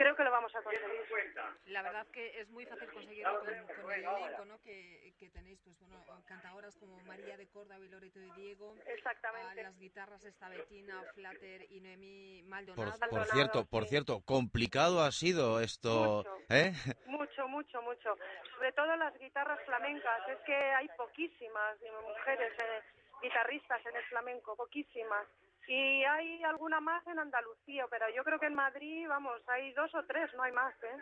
creo 0.00 0.16
que 0.16 0.24
lo 0.24 0.30
vamos 0.30 0.54
a 0.56 0.62
conseguir. 0.62 1.34
La 1.66 1.82
verdad 1.82 2.06
que 2.06 2.40
es 2.40 2.48
muy 2.48 2.64
fácil 2.64 2.88
conseguirlo 2.90 3.40
con, 3.40 3.48
el 3.92 4.04
elenco 4.04 4.44
¿no? 4.46 4.58
que, 4.62 5.12
que, 5.18 5.28
tenéis, 5.28 5.60
pues 5.62 5.78
bueno, 5.78 6.02
cantadoras 6.24 6.74
como 6.78 6.98
María 7.00 7.36
de 7.36 7.46
Córdoba 7.48 7.84
y 7.84 7.88
Loreto 7.90 8.18
de 8.18 8.30
Diego. 8.34 8.74
Exactamente. 8.86 9.62
las 9.62 9.78
guitarras 9.78 10.24
esta 10.24 10.48
Bettina, 10.48 11.02
Flatter 11.14 11.66
y 11.70 11.80
Noemí 11.80 12.42
Maldonado. 12.44 12.92
Por, 13.10 13.26
cierto, 13.26 13.66
por 13.66 13.84
cierto, 13.84 14.22
complicado 14.24 15.02
ha 15.02 15.12
sido 15.12 15.60
esto, 15.60 16.24
mucho, 16.24 16.36
¿eh? 16.48 16.72
Mucho, 17.04 17.48
mucho, 17.48 17.82
mucho. 17.82 18.16
Sobre 18.54 18.72
todo 18.72 18.96
las 18.96 19.16
guitarras 19.18 19.60
flamencas, 19.66 20.28
es 20.30 20.38
que 20.46 20.54
hay 20.54 20.88
poquísimas 20.96 21.76
mujeres 22.08 22.52
eh, 22.58 22.82
guitarristas 23.20 23.84
en 23.84 23.96
el 23.96 24.04
flamenco, 24.04 24.56
poquísimas. 24.56 25.26
Y 25.70 26.02
hay 26.02 26.42
alguna 26.42 26.80
más 26.80 27.06
en 27.06 27.20
Andalucía, 27.20 27.86
pero 27.88 28.04
yo 28.10 28.24
creo 28.24 28.40
que 28.40 28.46
en 28.46 28.56
Madrid, 28.56 29.06
vamos, 29.06 29.40
hay 29.46 29.72
dos 29.74 29.94
o 29.94 30.04
tres, 30.04 30.28
no 30.34 30.42
hay 30.42 30.50
más, 30.50 30.74
¿eh? 30.82 30.96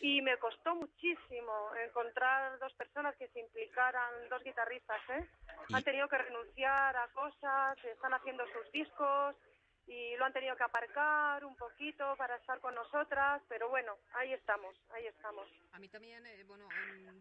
Y 0.00 0.22
me 0.22 0.38
costó 0.38 0.74
muchísimo 0.74 1.52
encontrar 1.84 2.58
dos 2.60 2.72
personas 2.76 3.14
que 3.16 3.28
se 3.28 3.40
implicaran, 3.40 4.10
dos 4.30 4.42
guitarristas, 4.42 5.02
¿eh? 5.10 5.28
Han 5.74 5.82
tenido 5.82 6.08
que 6.08 6.16
renunciar 6.16 6.96
a 6.96 7.08
cosas, 7.08 7.76
están 7.84 8.14
haciendo 8.14 8.42
sus 8.46 8.72
discos 8.72 9.36
y 9.86 10.16
lo 10.16 10.24
han 10.24 10.32
tenido 10.32 10.56
que 10.56 10.64
aparcar 10.64 11.44
un 11.44 11.56
poquito 11.56 12.16
para 12.16 12.36
estar 12.36 12.58
con 12.60 12.74
nosotras, 12.74 13.42
pero 13.48 13.68
bueno, 13.68 13.98
ahí 14.14 14.32
estamos, 14.32 14.74
ahí 14.94 15.06
estamos. 15.08 15.46
A 15.72 15.78
mí 15.78 15.88
también, 15.90 16.24
eh, 16.24 16.42
bueno, 16.46 16.66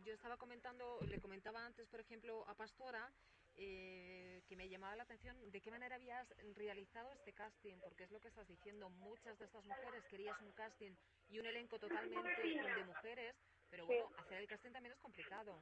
yo 0.06 0.14
estaba 0.14 0.38
comentando, 0.38 0.98
le 1.10 1.20
comentaba 1.20 1.66
antes, 1.66 1.90
por 1.90 2.00
ejemplo, 2.00 2.46
a 2.48 2.54
Pastora, 2.54 3.06
eh, 3.62 4.42
que 4.48 4.56
me 4.56 4.70
llamaba 4.70 4.96
la 4.96 5.04
atención 5.04 5.36
de 5.52 5.62
qué 5.62 5.70
manera 5.70 5.96
habías 5.96 6.28
realizado 6.56 7.12
este 7.12 7.34
casting, 7.34 7.78
porque 7.84 8.06
es 8.06 8.12
lo 8.12 8.20
que 8.20 8.30
estás 8.30 8.48
diciendo, 8.48 8.90
muchas 8.90 9.38
de 9.38 9.46
estas 9.46 9.66
mujeres 9.66 10.04
querías 10.10 10.40
un 10.42 10.52
casting 10.54 10.96
y 11.28 11.40
un 11.40 11.46
elenco 11.46 11.78
totalmente 11.78 12.42
de 12.42 12.84
mujeres, 12.86 13.36
pero 13.70 13.86
bueno, 13.86 14.10
hacer 14.18 14.38
el 14.40 14.48
casting 14.48 14.72
también 14.72 14.94
es 14.94 15.00
complicado. 15.00 15.62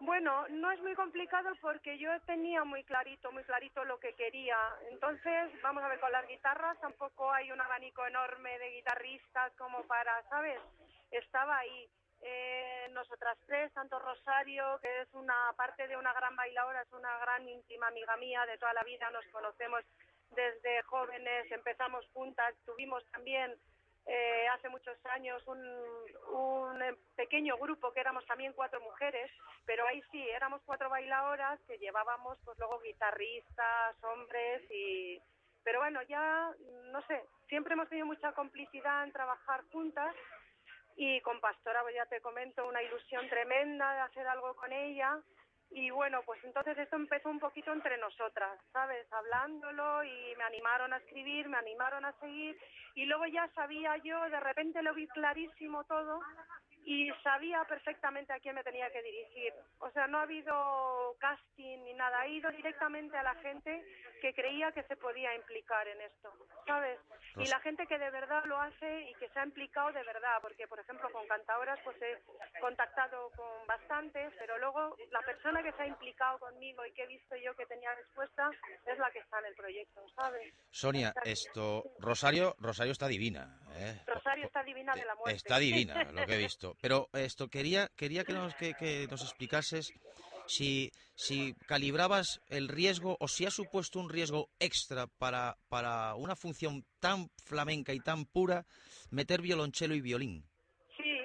Bueno, 0.00 0.46
no 0.50 0.70
es 0.70 0.80
muy 0.80 0.94
complicado 0.94 1.50
porque 1.60 1.98
yo 1.98 2.08
tenía 2.20 2.62
muy 2.62 2.84
clarito, 2.84 3.32
muy 3.32 3.42
clarito 3.42 3.84
lo 3.84 3.98
que 3.98 4.14
quería. 4.14 4.56
Entonces, 4.90 5.50
vamos 5.60 5.82
a 5.82 5.88
ver, 5.88 5.98
con 5.98 6.12
las 6.12 6.26
guitarras 6.28 6.78
tampoco 6.80 7.32
hay 7.32 7.50
un 7.50 7.60
abanico 7.60 8.06
enorme 8.06 8.56
de 8.60 8.70
guitarristas 8.74 9.52
como 9.56 9.82
para, 9.88 10.22
¿sabes? 10.28 10.60
Estaba 11.10 11.58
ahí. 11.58 11.90
Eh, 12.20 12.88
nosotras 12.92 13.38
tres, 13.46 13.72
tanto 13.72 13.98
Rosario, 13.98 14.78
que 14.82 15.02
es 15.02 15.08
una 15.14 15.52
parte 15.56 15.86
de 15.86 15.96
una 15.96 16.12
gran 16.12 16.34
bailadora, 16.34 16.82
es 16.82 16.92
una 16.92 17.16
gran 17.18 17.48
íntima 17.48 17.88
amiga 17.88 18.16
mía 18.16 18.44
de 18.46 18.58
toda 18.58 18.72
la 18.72 18.82
vida, 18.82 19.10
nos 19.10 19.24
conocemos 19.26 19.84
desde 20.30 20.82
jóvenes, 20.82 21.50
empezamos 21.52 22.06
juntas, 22.12 22.54
tuvimos 22.64 23.04
también 23.12 23.54
eh, 24.06 24.48
hace 24.54 24.68
muchos 24.68 24.96
años 25.06 25.46
un, 25.46 25.58
un, 26.32 26.98
pequeño 27.14 27.56
grupo 27.58 27.92
que 27.92 28.00
éramos 28.00 28.24
también 28.26 28.52
cuatro 28.54 28.80
mujeres, 28.80 29.30
pero 29.66 29.86
ahí 29.86 30.02
sí, 30.10 30.28
éramos 30.30 30.62
cuatro 30.64 30.88
bailadoras 30.88 31.60
que 31.66 31.78
llevábamos 31.78 32.38
pues 32.44 32.58
luego 32.58 32.80
guitarristas, 32.80 34.02
hombres 34.02 34.62
y... 34.70 35.20
Pero 35.62 35.80
bueno, 35.80 36.00
ya, 36.02 36.50
no 36.84 37.02
sé, 37.02 37.22
siempre 37.48 37.74
hemos 37.74 37.88
tenido 37.90 38.06
mucha 38.06 38.32
complicidad 38.32 39.04
en 39.04 39.12
trabajar 39.12 39.62
juntas 39.70 40.14
y 41.00 41.20
con 41.20 41.40
Pastora, 41.40 41.82
pues 41.82 41.94
ya 41.94 42.06
te 42.06 42.20
comento, 42.20 42.66
una 42.66 42.82
ilusión 42.82 43.28
tremenda 43.28 43.94
de 43.94 44.00
hacer 44.00 44.26
algo 44.26 44.54
con 44.56 44.72
ella. 44.72 45.16
Y 45.70 45.90
bueno, 45.90 46.22
pues 46.26 46.42
entonces 46.42 46.76
esto 46.76 46.96
empezó 46.96 47.30
un 47.30 47.38
poquito 47.38 47.72
entre 47.72 47.98
nosotras, 47.98 48.58
¿sabes? 48.72 49.06
Hablándolo 49.12 50.02
y 50.02 50.34
me 50.36 50.42
animaron 50.44 50.92
a 50.92 50.96
escribir, 50.96 51.48
me 51.48 51.58
animaron 51.58 52.04
a 52.04 52.12
seguir 52.18 52.58
y 52.96 53.04
luego 53.04 53.26
ya 53.26 53.48
sabía 53.54 53.96
yo, 53.98 54.28
de 54.28 54.40
repente 54.40 54.82
lo 54.82 54.92
vi 54.92 55.06
clarísimo 55.08 55.84
todo 55.84 56.20
y 56.88 57.10
sabía 57.22 57.62
perfectamente 57.68 58.32
a 58.32 58.40
quién 58.40 58.54
me 58.54 58.64
tenía 58.64 58.90
que 58.90 59.02
dirigir. 59.02 59.52
O 59.78 59.90
sea, 59.90 60.06
no 60.06 60.20
ha 60.20 60.22
habido 60.22 61.14
casting 61.18 61.84
ni 61.84 61.92
nada, 61.92 62.24
he 62.24 62.30
ido 62.30 62.50
directamente 62.50 63.14
a 63.14 63.22
la 63.22 63.34
gente 63.34 63.84
que 64.22 64.32
creía 64.32 64.72
que 64.72 64.82
se 64.84 64.96
podía 64.96 65.34
implicar 65.34 65.86
en 65.86 66.00
esto, 66.00 66.32
¿sabes? 66.66 66.98
Y 67.36 67.46
la 67.46 67.60
gente 67.60 67.86
que 67.86 67.98
de 67.98 68.10
verdad 68.10 68.42
lo 68.46 68.58
hace 68.58 69.02
y 69.02 69.14
que 69.16 69.28
se 69.28 69.38
ha 69.38 69.44
implicado 69.44 69.92
de 69.92 70.02
verdad, 70.02 70.38
porque 70.40 70.66
por 70.66 70.80
ejemplo 70.80 71.12
con 71.12 71.28
cantadoras 71.28 71.78
pues 71.84 71.96
he 72.00 72.22
contactado 72.58 73.30
con 73.36 73.66
bastantes, 73.66 74.32
pero 74.38 74.56
luego 74.56 74.96
la 75.12 75.20
persona 75.20 75.62
que 75.62 75.72
se 75.72 75.82
ha 75.82 75.86
implicado 75.86 76.38
conmigo 76.38 76.86
y 76.86 76.92
que 76.92 77.02
he 77.02 77.06
visto 77.06 77.36
yo 77.36 77.54
que 77.54 77.66
tenía 77.66 77.94
respuesta 77.96 78.50
es 78.86 78.98
la 78.98 79.10
que 79.10 79.18
está 79.18 79.40
en 79.40 79.46
el 79.46 79.54
proyecto, 79.54 80.00
¿sabes? 80.16 80.54
Sonia, 80.70 81.12
esto, 81.22 81.84
Rosario, 81.98 82.56
Rosario 82.58 82.92
está 82.92 83.08
divina. 83.08 83.60
¿eh? 83.72 84.00
Rosario 84.06 84.46
está 84.46 84.62
divina 84.62 84.94
de 84.94 85.04
la 85.04 85.14
muerte. 85.14 85.36
Está 85.36 85.58
divina, 85.58 86.04
lo 86.12 86.24
que 86.26 86.34
he 86.34 86.38
visto. 86.38 86.77
Pero 86.80 87.08
esto 87.12 87.48
quería 87.48 87.88
quería 87.96 88.24
que 88.24 88.32
nos 88.32 88.54
que, 88.54 89.06
nos 89.10 89.22
explicases 89.22 89.92
si 90.46 90.90
si 91.14 91.54
calibrabas 91.66 92.40
el 92.48 92.68
riesgo 92.68 93.16
o 93.20 93.28
si 93.28 93.46
ha 93.46 93.50
supuesto 93.50 93.98
un 93.98 94.08
riesgo 94.08 94.48
extra 94.60 95.06
para 95.18 95.56
para 95.68 96.14
una 96.14 96.36
función 96.36 96.84
tan 97.00 97.28
flamenca 97.44 97.92
y 97.92 98.00
tan 98.00 98.24
pura 98.24 98.64
meter 99.10 99.42
violonchelo 99.42 99.94
y 99.94 100.00
violín. 100.00 100.44
Sí. 100.96 101.18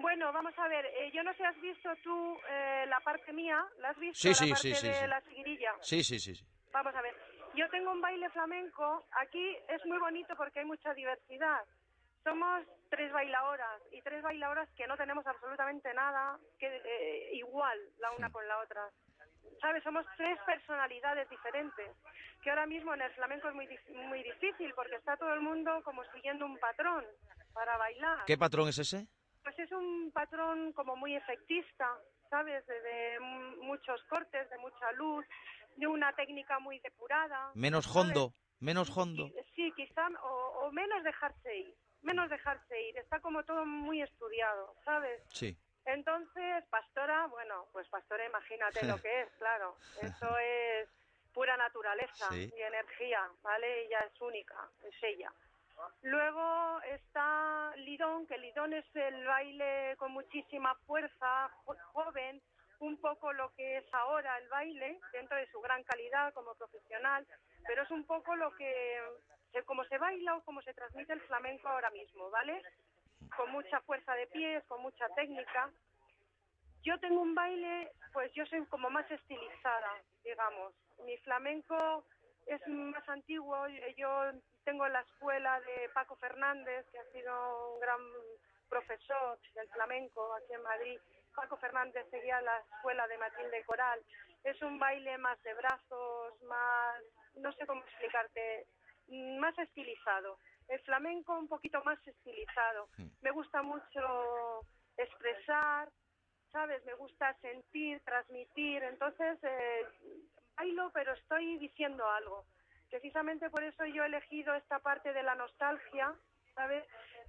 Bueno, 0.00 0.32
vamos 0.32 0.54
a 0.56 0.68
ver, 0.68 0.86
eh, 0.86 1.10
yo 1.12 1.22
no 1.22 1.34
sé, 1.34 1.44
¿has 1.44 1.60
visto 1.60 1.90
tú 2.02 2.36
eh, 2.48 2.86
la 2.88 3.00
parte 3.00 3.32
mía? 3.32 3.64
¿La 3.80 3.90
has 3.90 3.98
visto? 3.98 4.18
Sí, 4.18 4.34
sí, 4.34 4.46
la 4.46 4.54
parte 4.54 4.74
sí, 4.74 4.86
de 4.86 5.08
la 5.08 5.20
seguirilla. 5.22 5.72
Sí, 5.80 6.04
sí, 6.04 6.18
sí, 6.18 6.34
sí. 6.36 6.44
Vamos 6.72 6.94
a 6.94 7.02
ver, 7.02 7.14
yo 7.54 7.68
tengo 7.70 7.90
un 7.90 8.00
baile 8.00 8.30
flamenco, 8.30 9.06
aquí 9.20 9.56
es 9.68 9.84
muy 9.86 9.98
bonito 9.98 10.34
porque 10.36 10.60
hay 10.60 10.64
mucha 10.64 10.94
diversidad. 10.94 11.64
Somos 12.22 12.64
tres 12.88 13.12
bailadoras 13.12 13.82
y 13.92 14.00
tres 14.02 14.22
bailadoras 14.22 14.68
que 14.76 14.86
no 14.86 14.96
tenemos 14.96 15.26
absolutamente 15.26 15.92
nada 15.94 16.38
que 16.58 16.66
eh, 16.66 17.30
igual 17.34 17.78
la 17.98 18.12
una 18.12 18.30
con 18.30 18.46
la 18.46 18.58
otra. 18.58 18.88
¿Sabes? 19.60 19.82
Somos 19.82 20.06
tres 20.16 20.38
personalidades 20.46 21.28
diferentes, 21.28 21.90
que 22.42 22.50
ahora 22.50 22.66
mismo 22.66 22.94
en 22.94 23.02
el 23.02 23.10
flamenco 23.12 23.48
es 23.48 23.54
muy, 23.54 23.68
muy 24.08 24.22
difícil 24.22 24.72
porque 24.74 24.96
está 24.96 25.16
todo 25.16 25.34
el 25.34 25.40
mundo 25.40 25.82
como 25.84 26.04
siguiendo 26.12 26.46
un 26.46 26.58
patrón 26.58 27.04
para 27.52 27.76
bailar. 27.76 28.24
¿Qué 28.26 28.38
patrón 28.38 28.68
es 28.68 28.78
ese? 28.78 29.08
Pues 29.42 29.58
es 29.58 29.72
un 29.72 30.12
patrón 30.12 30.72
como 30.74 30.94
muy 30.94 31.16
efectista, 31.16 31.88
¿sabes? 32.30 32.64
De, 32.66 33.18
muchos 33.62 34.02
cortes, 34.04 34.48
de 34.50 34.58
mucha 34.58 34.92
luz, 34.92 35.24
de 35.76 35.86
una 35.86 36.12
técnica 36.12 36.58
muy 36.60 36.78
depurada. 36.80 37.50
Menos 37.54 37.94
hondo, 37.94 38.34
menos 38.60 38.96
hondo. 38.96 39.28
Sí, 39.56 39.72
quizá, 39.74 40.08
o, 40.22 40.66
o 40.66 40.72
menos 40.72 41.02
dejarse 41.02 41.56
ir 41.56 41.74
menos 42.02 42.30
dejarse 42.30 42.80
ir, 42.82 42.96
está 42.98 43.20
como 43.20 43.44
todo 43.44 43.64
muy 43.66 44.02
estudiado, 44.02 44.74
¿sabes? 44.84 45.22
Sí. 45.32 45.56
Entonces, 45.84 46.64
Pastora, 46.70 47.26
bueno, 47.26 47.66
pues 47.72 47.88
Pastora, 47.88 48.26
imagínate 48.26 48.84
lo 48.86 48.96
que 49.02 49.22
es, 49.22 49.28
claro. 49.38 49.76
Eso 50.02 50.38
es 50.38 50.88
pura 51.32 51.56
naturaleza 51.56 52.28
y 52.34 52.60
energía, 52.60 53.28
¿vale? 53.42 53.84
Ella 53.86 54.00
es 54.00 54.20
única, 54.20 54.68
es 54.84 54.94
ella. 55.02 55.32
Luego 56.02 56.80
está 56.82 57.72
Lidón, 57.76 58.26
que 58.26 58.38
Lidón 58.38 58.74
es 58.74 58.84
el 58.94 59.24
baile 59.24 59.94
con 59.96 60.12
muchísima 60.12 60.74
fuerza, 60.86 61.48
joven, 61.92 62.42
un 62.80 63.00
poco 63.00 63.32
lo 63.32 63.52
que 63.54 63.78
es 63.78 63.94
ahora 63.94 64.36
el 64.38 64.48
baile, 64.48 65.00
dentro 65.12 65.36
de 65.36 65.50
su 65.50 65.60
gran 65.60 65.82
calidad 65.84 66.32
como 66.34 66.54
profesional, 66.54 67.26
pero 67.66 67.82
es 67.82 67.90
un 67.90 68.04
poco 68.04 68.36
lo 68.36 68.54
que 68.56 69.00
cómo 69.64 69.84
se 69.84 69.98
baila 69.98 70.36
o 70.36 70.44
cómo 70.44 70.62
se 70.62 70.74
transmite 70.74 71.12
el 71.12 71.20
flamenco 71.22 71.68
ahora 71.68 71.90
mismo, 71.90 72.30
¿vale? 72.30 72.62
Con 73.36 73.50
mucha 73.50 73.80
fuerza 73.82 74.14
de 74.14 74.26
pies, 74.28 74.64
con 74.66 74.82
mucha 74.82 75.08
técnica. 75.14 75.70
Yo 76.82 76.98
tengo 77.00 77.20
un 77.20 77.34
baile, 77.34 77.92
pues 78.12 78.32
yo 78.32 78.46
soy 78.46 78.64
como 78.66 78.88
más 78.90 79.10
estilizada, 79.10 79.92
digamos. 80.22 80.72
Mi 81.04 81.16
flamenco 81.18 82.04
es 82.46 82.66
más 82.68 83.06
antiguo. 83.08 83.66
Yo 83.96 84.32
tengo 84.64 84.86
la 84.88 85.00
escuela 85.00 85.60
de 85.60 85.88
Paco 85.90 86.16
Fernández, 86.16 86.86
que 86.90 86.98
ha 86.98 87.12
sido 87.12 87.74
un 87.74 87.80
gran 87.80 88.00
profesor 88.68 89.38
del 89.54 89.68
flamenco 89.70 90.34
aquí 90.34 90.52
en 90.52 90.62
Madrid. 90.62 91.00
Paco 91.34 91.56
Fernández 91.56 92.06
seguía 92.10 92.40
la 92.40 92.58
escuela 92.58 93.06
de 93.06 93.18
Matilde 93.18 93.64
Coral. 93.64 94.00
Es 94.44 94.60
un 94.62 94.78
baile 94.78 95.18
más 95.18 95.42
de 95.42 95.54
brazos, 95.54 96.42
más, 96.42 97.02
no 97.36 97.52
sé 97.52 97.66
cómo 97.66 97.82
explicarte, 97.82 98.66
más 99.08 99.58
estilizado. 99.58 100.38
El 100.68 100.80
flamenco 100.80 101.38
un 101.38 101.48
poquito 101.48 101.82
más 101.84 101.98
estilizado. 102.06 102.88
Me 103.22 103.30
gusta 103.30 103.62
mucho 103.62 104.64
expresar, 104.96 105.88
¿sabes? 106.52 106.84
Me 106.84 106.94
gusta 106.94 107.34
sentir, 107.40 108.00
transmitir. 108.04 108.82
Entonces, 108.82 109.38
eh, 109.42 109.86
bailo, 110.56 110.90
pero 110.92 111.12
estoy 111.14 111.58
diciendo 111.58 112.08
algo. 112.10 112.44
Precisamente 112.90 113.50
por 113.50 113.62
eso 113.62 113.84
yo 113.86 114.02
he 114.02 114.06
elegido 114.06 114.54
esta 114.54 114.78
parte 114.80 115.12
de 115.12 115.22
la 115.22 115.34
nostalgia, 115.34 116.14
¿sabes? 116.54 116.84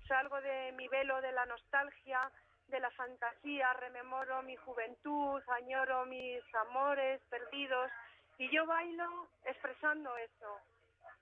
Salgo 0.08 0.42
de 0.42 0.72
mi 0.74 0.88
velo 0.88 1.22
de 1.22 1.32
la 1.32 1.46
nostalgia, 1.46 2.32
de 2.68 2.80
la 2.80 2.90
fantasía, 2.92 3.74
rememoro 3.74 4.42
mi 4.44 4.56
juventud, 4.56 5.42
añoro 5.48 6.06
mis 6.06 6.42
amores 6.68 7.22
perdidos 7.30 7.92
y 8.38 8.50
yo 8.52 8.66
bailo 8.66 9.28
expresando 9.44 10.16
eso 10.18 10.62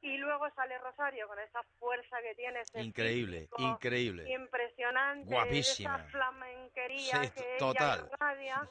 y 0.01 0.17
luego 0.17 0.49
sale 0.51 0.77
Rosario 0.77 1.27
con 1.27 1.39
esa 1.39 1.61
fuerza 1.79 2.17
que 2.21 2.35
tiene. 2.35 2.61
increíble, 2.75 3.49
increíble. 3.57 4.31
Impresionante. 4.31 5.29
Guapísima. 5.29 5.95
Esa 5.95 6.03
flamenquería 6.09 7.21
que 7.33 7.55
total. 7.57 8.09
ella 8.39 8.69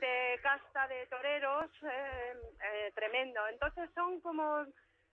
de 0.00 0.40
casta 0.42 0.88
de 0.88 1.06
toreros, 1.06 1.70
eh, 1.82 2.32
eh, 2.64 2.92
tremendo. 2.94 3.40
Entonces 3.48 3.90
son 3.94 4.20
como, 4.20 4.64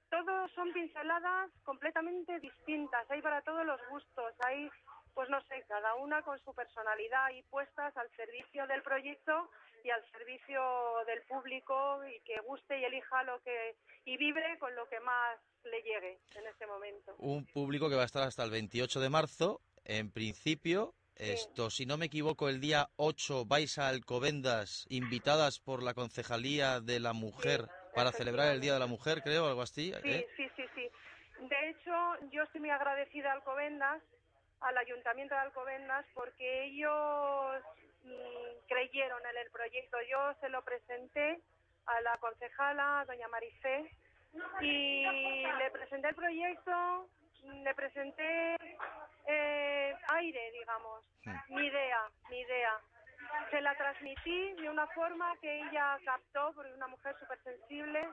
todos 0.09 0.51
son 0.53 0.71
pinceladas 0.73 1.51
completamente 1.63 2.39
distintas, 2.39 3.09
hay 3.09 3.21
para 3.21 3.41
todos 3.41 3.65
los 3.65 3.79
gustos, 3.89 4.33
hay, 4.45 4.69
pues 5.19 5.29
no 5.29 5.41
sé, 5.49 5.65
cada 5.67 5.95
una 5.95 6.21
con 6.21 6.39
su 6.45 6.53
personalidad 6.53 7.31
y 7.31 7.43
puestas 7.43 7.93
al 7.97 8.09
servicio 8.15 8.65
del 8.67 8.81
proyecto 8.81 9.51
y 9.83 9.89
al 9.89 10.01
servicio 10.11 10.61
del 11.05 11.21
público 11.23 11.99
y 12.07 12.21
que 12.21 12.39
guste 12.39 12.79
y 12.79 12.85
elija 12.85 13.23
lo 13.23 13.41
que 13.41 13.75
y 14.05 14.15
vibre 14.15 14.57
con 14.59 14.73
lo 14.75 14.87
que 14.87 14.97
más 15.01 15.37
le 15.65 15.81
llegue 15.81 16.19
en 16.35 16.47
este 16.47 16.65
momento. 16.67 17.15
Un 17.17 17.45
público 17.47 17.89
que 17.89 17.97
va 17.97 18.03
a 18.03 18.05
estar 18.05 18.23
hasta 18.23 18.45
el 18.45 18.51
28 18.51 19.01
de 19.01 19.09
marzo, 19.09 19.59
en 19.83 20.09
principio. 20.09 20.95
Esto, 21.17 21.69
si 21.69 21.85
no 21.85 21.97
me 21.97 22.05
equivoco, 22.05 22.47
el 22.47 22.61
día 22.61 22.87
8 22.95 23.43
vais 23.43 23.77
a 23.77 23.89
Alcobendas, 23.89 24.85
invitadas 24.87 25.59
por 25.59 25.83
la 25.83 25.93
Concejalía 25.93 26.79
de 26.79 27.01
la 27.01 27.11
Mujer 27.11 27.67
para 27.93 28.13
celebrar 28.13 28.53
el 28.53 28.61
Día 28.61 28.71
de 28.71 28.79
la 28.79 28.87
Mujer, 28.87 29.21
creo, 29.21 29.47
algo 29.47 29.63
así. 29.63 29.91
Sí, 30.01 30.11
¿eh? 30.11 30.27
sí, 30.37 30.47
sí, 30.55 30.63
sí. 30.75 30.89
De 31.41 31.69
hecho, 31.71 31.91
yo 32.31 32.43
estoy 32.43 32.61
muy 32.61 32.69
agradecida 32.69 33.31
a 33.31 33.33
Alcobendas, 33.33 34.01
al 34.61 34.77
Ayuntamiento 34.77 35.35
de 35.35 35.41
Alcobendas, 35.41 36.05
porque 36.13 36.65
ellos 36.65 37.63
mm, 38.03 38.67
creyeron 38.67 39.25
en 39.25 39.37
el 39.37 39.51
proyecto. 39.51 39.97
Yo 40.09 40.33
se 40.41 40.49
lo 40.49 40.63
presenté 40.63 41.41
a 41.85 42.01
la 42.01 42.17
concejala, 42.17 43.05
doña 43.07 43.27
Marifé, 43.27 43.89
y 44.61 45.03
le 45.57 45.71
presenté 45.71 46.09
el 46.09 46.15
proyecto, 46.15 47.09
le 47.43 47.73
presenté 47.73 48.55
eh, 49.25 49.95
aire, 50.13 50.51
digamos, 50.51 51.03
mi 51.49 51.65
idea, 51.65 52.09
mi 52.29 52.39
idea. 52.39 52.79
Se 53.51 53.61
la 53.61 53.75
transmití 53.75 54.53
de 54.53 54.69
una 54.69 54.87
forma 54.87 55.35
que 55.41 55.61
ella 55.61 55.97
captó, 56.05 56.51
porque 56.53 56.69
es 56.69 56.77
una 56.77 56.87
mujer 56.87 57.15
súper 57.19 57.41
sensible, 57.43 58.07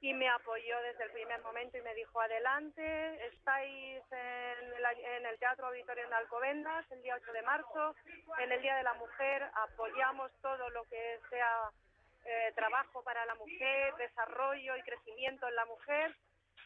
y 0.00 0.12
me 0.14 0.28
apoyó 0.28 0.80
desde 0.82 1.04
el 1.04 1.10
primer 1.10 1.40
momento 1.42 1.78
y 1.78 1.82
me 1.82 1.94
dijo, 1.94 2.20
adelante, 2.20 3.26
estáis 3.26 4.02
en 4.12 4.72
el, 4.74 4.84
en 4.84 5.26
el 5.26 5.38
Teatro 5.38 5.66
Auditorio 5.66 6.08
de 6.08 6.14
Alcobendas 6.14 6.84
el 6.90 7.02
día 7.02 7.16
8 7.16 7.32
de 7.32 7.42
marzo, 7.42 7.94
en 8.38 8.52
el 8.52 8.60
Día 8.60 8.76
de 8.76 8.82
la 8.82 8.94
Mujer, 8.94 9.50
apoyamos 9.54 10.30
todo 10.42 10.68
lo 10.70 10.84
que 10.84 11.20
sea 11.30 11.70
eh, 12.24 12.52
trabajo 12.54 13.02
para 13.02 13.24
la 13.24 13.34
mujer, 13.36 13.94
desarrollo 13.96 14.76
y 14.76 14.82
crecimiento 14.82 15.48
en 15.48 15.54
la 15.54 15.64
mujer, 15.64 16.14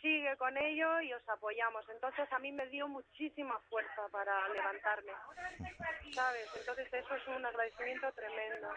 sigue 0.01 0.37
con 0.37 0.57
ello 0.57 1.01
y 1.03 1.13
os 1.13 1.29
apoyamos. 1.29 1.89
Entonces 1.89 2.31
a 2.33 2.39
mí 2.39 2.51
me 2.51 2.67
dio 2.67 2.89
muchísima 2.89 3.59
fuerza 3.69 4.09
para 4.11 4.49
levantarme, 4.49 5.13
¿sabes? 6.13 6.49
Entonces 6.57 6.93
eso 6.93 7.15
es 7.15 7.29
un 7.29 7.45
agradecimiento 7.45 8.11
tremendo. 8.13 8.69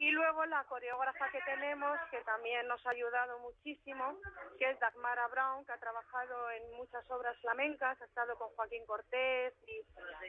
Y 0.00 0.10
luego 0.10 0.44
la 0.46 0.64
coreógrafa 0.64 1.30
que 1.30 1.40
tenemos, 1.42 1.96
que 2.10 2.22
también 2.22 2.66
nos 2.66 2.84
ha 2.86 2.90
ayudado 2.90 3.38
muchísimo, 3.40 4.18
que 4.58 4.70
es 4.70 4.80
Dagmara 4.80 5.28
Brown, 5.28 5.64
que 5.64 5.72
ha 5.72 5.78
trabajado 5.78 6.50
en 6.50 6.72
muchas 6.72 7.08
obras 7.10 7.38
flamencas, 7.40 8.00
ha 8.00 8.04
estado 8.06 8.34
con 8.36 8.48
Joaquín 8.56 8.84
Cortés 8.86 9.54
y 9.68 9.84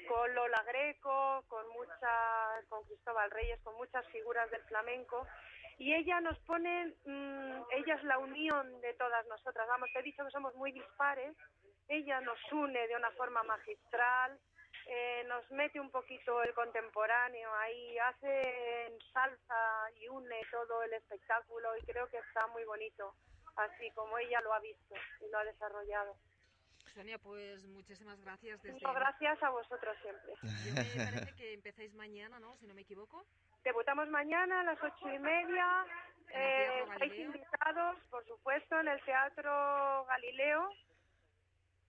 con 0.08 0.36
Lola 0.36 0.62
Greco, 0.64 1.44
con 1.48 1.68
muchas, 1.70 2.66
con 2.68 2.84
Cristóbal 2.84 3.32
Reyes, 3.32 3.60
con 3.64 3.76
muchas 3.78 4.06
figuras 4.08 4.52
del 4.52 4.62
flamenco 4.66 5.26
y 5.82 5.96
ella 5.96 6.22
nos 6.22 6.38
pone, 6.42 6.94
mm, 7.06 7.62
ella 7.72 7.96
es 7.96 8.04
la 8.04 8.20
unión 8.20 8.80
de 8.82 8.94
todas 8.94 9.26
nosotras. 9.26 9.68
Vamos, 9.68 9.90
te 9.92 10.00
he 10.00 10.04
dicho 10.04 10.24
que 10.24 10.30
somos 10.30 10.54
muy 10.54 10.72
dispares, 10.72 11.36
ella 11.88 12.22
nos 12.22 12.38
une 12.52 12.88
de 12.88 12.96
una 12.96 13.10
forma 13.12 13.42
magistral, 13.42 14.38
eh, 14.94 15.24
nos 15.26 15.50
mete 15.52 15.80
un 15.80 15.90
poquito 15.90 16.44
el 16.44 16.54
contemporáneo, 16.54 17.50
ahí 17.56 17.98
hace 17.98 18.98
salsa 19.14 19.90
y 19.96 20.10
une 20.10 20.36
todo 20.52 20.84
el 20.84 20.92
espectáculo 20.92 21.78
y 21.78 21.82
creo 21.84 22.10
que 22.10 22.18
está 22.18 22.46
muy 22.48 22.66
bonito, 22.66 23.16
así 23.56 23.90
como 23.92 24.18
ella 24.18 24.42
lo 24.42 24.54
ha 24.54 24.60
visto 24.60 24.94
y 25.22 25.32
lo 25.32 25.38
ha 25.38 25.46
desarrollado. 25.46 26.18
Sonia, 26.94 27.18
pues 27.20 27.66
muchísimas 27.68 28.20
gracias. 28.20 28.62
Desde... 28.62 28.80
gracias 28.82 29.42
a 29.42 29.50
vosotros 29.50 29.96
siempre. 30.02 30.34
me 30.76 31.06
parece 31.06 31.36
que 31.38 31.54
empezáis 31.54 31.94
mañana, 31.94 32.38
¿no? 32.40 32.58
Si 32.58 32.68
no 32.68 32.74
me 32.74 32.82
equivoco. 32.82 33.26
Debutamos 33.64 34.10
mañana 34.10 34.60
a 34.60 34.64
las 34.64 34.84
ocho 34.84 35.10
y 35.10 35.20
media. 35.20 35.86
Eh, 36.34 36.84
estáis 36.92 37.14
invitados, 37.14 37.98
por 38.10 38.26
supuesto, 38.28 38.78
en 38.78 38.90
el 38.90 39.02
Teatro 39.04 40.06
Galileo 40.06 40.70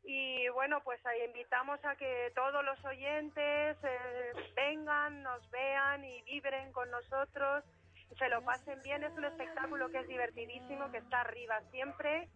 y 0.04 0.48
bueno, 0.48 0.82
pues 0.82 1.04
ahí 1.06 1.24
invitamos 1.26 1.84
a 1.84 1.96
que 1.96 2.32
todos 2.34 2.64
los 2.64 2.84
oyentes 2.84 3.76
eh, 3.82 4.32
vengan, 4.54 5.22
nos 5.22 5.48
vean 5.50 6.04
y 6.04 6.22
vibren 6.22 6.72
con 6.72 6.90
nosotros, 6.90 7.64
se 8.18 8.28
lo 8.28 8.42
pasen 8.42 8.80
bien. 8.82 9.04
Es 9.04 9.12
un 9.12 9.24
espectáculo 9.24 9.88
que 9.90 9.98
es 10.00 10.08
divertidísimo, 10.08 10.90
que 10.90 10.98
está 10.98 11.20
arriba 11.20 11.60
siempre 11.70 12.28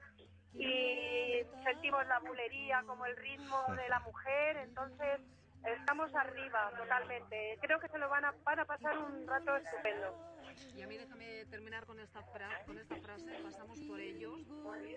y 0.58 1.44
sentimos 1.64 2.06
la 2.06 2.18
bulería 2.20 2.82
como 2.86 3.04
el 3.06 3.16
ritmo 3.16 3.62
de 3.76 3.88
la 3.88 4.00
mujer, 4.00 4.56
entonces 4.58 5.20
estamos 5.64 6.14
arriba 6.14 6.70
totalmente. 6.76 7.58
Creo 7.60 7.78
que 7.78 7.88
se 7.88 7.98
lo 7.98 8.08
van 8.08 8.24
a, 8.24 8.34
van 8.44 8.60
a 8.60 8.64
pasar 8.64 8.96
un 8.98 9.26
rato 9.26 9.56
estupendo. 9.56 10.35
Y 10.76 10.82
a 10.82 10.86
mí 10.86 10.96
déjame 10.96 11.46
terminar 11.46 11.86
con 11.86 11.98
esta, 12.00 12.20
con 12.66 12.78
esta 12.78 12.96
frase. 12.96 13.30
Pasamos 13.42 13.80
por 13.80 14.00
ellos, 14.00 14.40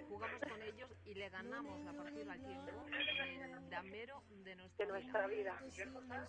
jugamos 0.08 0.42
con 0.42 0.62
ellos 0.62 0.90
y 1.06 1.14
le 1.14 1.30
ganamos 1.30 1.84
la 1.86 1.94
partida 1.94 2.34
al 2.34 2.44
tiempo 2.46 2.86
damero 3.70 4.24
de 4.44 4.56
nuestra, 4.56 4.86
de 4.86 4.92
nuestra 4.92 5.28
vida. 5.28 5.54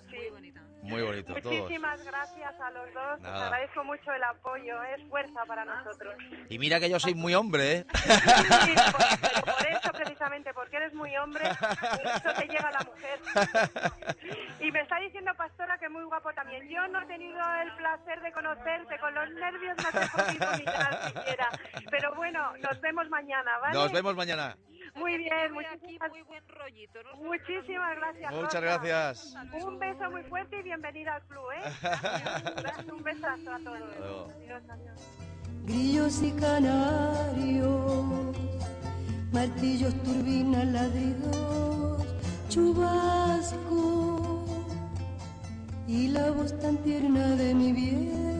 Muy 0.08 0.30
bonita. 0.30 0.60
Muy 0.82 1.02
bonito. 1.02 1.32
Muchísimas 1.32 2.04
gracias 2.04 2.60
a 2.60 2.70
los 2.70 2.94
dos. 2.94 3.20
Os 3.20 3.26
agradezco 3.26 3.84
mucho 3.84 4.12
el 4.12 4.22
apoyo. 4.22 4.82
Es 4.84 5.08
fuerza 5.08 5.44
para 5.46 5.64
nosotros. 5.64 6.14
Y 6.48 6.58
mira 6.58 6.78
que 6.78 6.90
yo 6.90 7.00
soy 7.00 7.14
muy 7.14 7.34
hombre, 7.34 7.72
¿eh? 7.72 7.86
Sí, 7.94 8.74
por, 8.92 9.54
por, 9.54 9.66
eso 9.66 9.92
precisamente, 9.92 10.52
porque 10.52 10.76
eres 10.76 10.94
muy 10.94 11.16
hombre, 11.16 11.44
eso 11.48 12.34
te 12.38 12.46
llega 12.46 12.68
a 12.68 12.72
la 12.72 12.80
mujer. 12.80 13.20
Y 14.60 14.70
me 14.70 14.80
está 14.80 14.98
diciendo 15.00 15.32
Pastora 15.36 15.78
que 15.78 15.88
muy 15.88 16.04
guapo 16.04 16.32
también. 16.34 16.68
Yo 16.68 16.86
no 16.88 17.00
he 17.00 17.06
tenido 17.06 17.40
el 17.62 17.74
placer 17.76 18.20
de 18.20 18.32
conocerte 18.32 18.98
con 19.00 19.14
los 19.14 19.30
nervios 19.30 19.76
no 19.76 19.90
te 19.90 20.04
he 20.04 20.08
cogido 20.08 20.56
ni 20.58 20.64
tan 20.64 21.04
siquiera. 21.06 21.48
Pero 21.90 22.14
bueno, 22.14 22.52
nos 22.58 22.80
vemos 22.80 23.08
mañana, 23.08 23.58
¿vale? 23.58 23.74
Nos 23.74 23.92
vemos 23.92 24.14
mañana. 24.14 24.56
Muy 24.94 25.16
bien, 25.18 25.52
muchísimas, 25.52 26.10
muy 26.10 26.22
buen 26.22 26.42
rollito. 26.48 26.98
muchísimas 27.16 27.96
gracias. 27.96 28.32
Muchas 28.32 28.62
gracias. 28.62 29.34
Un 29.62 29.78
beso 29.78 30.10
muy 30.10 30.22
fuerte 30.24 30.58
y 30.58 30.62
bienvenida 30.62 31.14
al 31.14 31.22
club, 31.22 31.44
¿eh? 31.52 31.62
Un 32.92 33.02
besazo 33.02 33.52
a 33.52 33.58
todos. 33.58 33.96
Adiós, 33.96 34.32
Grillos 35.64 36.22
y 36.22 36.32
canarios, 36.32 38.36
martillos, 39.32 39.94
turbinas, 40.02 40.66
ladridos, 40.66 42.06
chubasco 42.48 44.44
y 45.86 46.08
la 46.08 46.30
voz 46.30 46.58
tan 46.58 46.76
tierna 46.78 47.36
de 47.36 47.54
mi 47.54 47.72
bien 47.72 48.39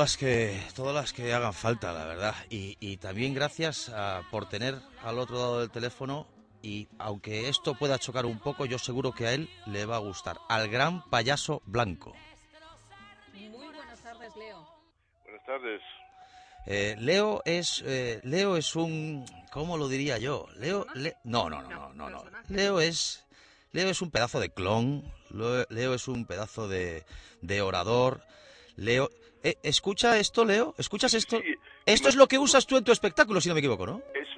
las 0.00 0.16
que, 0.16 0.60
todas 0.74 0.94
las 0.94 1.12
que 1.12 1.32
hagan 1.32 1.52
falta, 1.52 1.92
la 1.92 2.04
verdad. 2.04 2.34
Y, 2.48 2.76
y 2.80 2.96
también 2.96 3.34
gracias 3.34 3.90
a, 3.90 4.22
por 4.30 4.48
tener 4.48 4.80
al 5.02 5.18
otro 5.18 5.36
lado 5.36 5.60
del 5.60 5.70
teléfono 5.70 6.26
y 6.62 6.88
aunque 6.98 7.48
esto 7.48 7.74
pueda 7.74 7.98
chocar 7.98 8.26
un 8.26 8.38
poco, 8.38 8.66
yo 8.66 8.78
seguro 8.78 9.12
que 9.12 9.26
a 9.26 9.32
él 9.32 9.48
le 9.66 9.86
va 9.86 9.96
a 9.96 10.00
gustar. 10.00 10.38
Al 10.48 10.68
gran 10.68 11.02
payaso 11.08 11.62
blanco. 11.66 12.14
Muy 13.32 13.48
buenas 13.48 14.00
tardes, 14.00 14.34
Leo. 14.36 14.68
Buenas 15.24 15.46
tardes. 15.46 15.82
Eh, 16.66 16.96
Leo 16.98 17.42
es 17.44 17.82
eh, 17.86 18.20
Leo 18.22 18.56
es 18.56 18.76
un 18.76 19.24
¿cómo 19.50 19.78
lo 19.78 19.88
diría 19.88 20.18
yo? 20.18 20.46
Leo 20.56 20.86
no, 21.24 21.48
no, 21.48 21.62
no, 21.62 21.92
no, 21.92 21.92
no, 21.94 22.10
no. 22.10 22.24
Leo 22.48 22.80
es 22.80 23.26
Leo 23.72 23.88
es 23.88 24.02
un 24.02 24.10
pedazo 24.10 24.40
de 24.40 24.50
clon, 24.50 25.04
Leo 25.30 25.94
es 25.94 26.08
un 26.08 26.26
pedazo 26.26 26.68
de, 26.68 27.04
de 27.40 27.62
orador. 27.62 28.22
Leo 28.76 29.10
eh, 29.42 29.56
escucha 29.62 30.18
esto, 30.18 30.44
Leo, 30.44 30.74
¿escuchas 30.78 31.14
esto? 31.14 31.40
esto 31.86 32.08
es 32.08 32.16
lo 32.16 32.26
que 32.28 32.38
usas 32.38 32.66
tú 32.66 32.76
en 32.76 32.84
tu 32.84 32.92
espectáculo, 32.92 33.40
si 33.40 33.48
no 33.48 33.54
me 33.54 33.60
equivoco, 33.60 33.86
¿no? 33.86 34.02
Es 34.14 34.30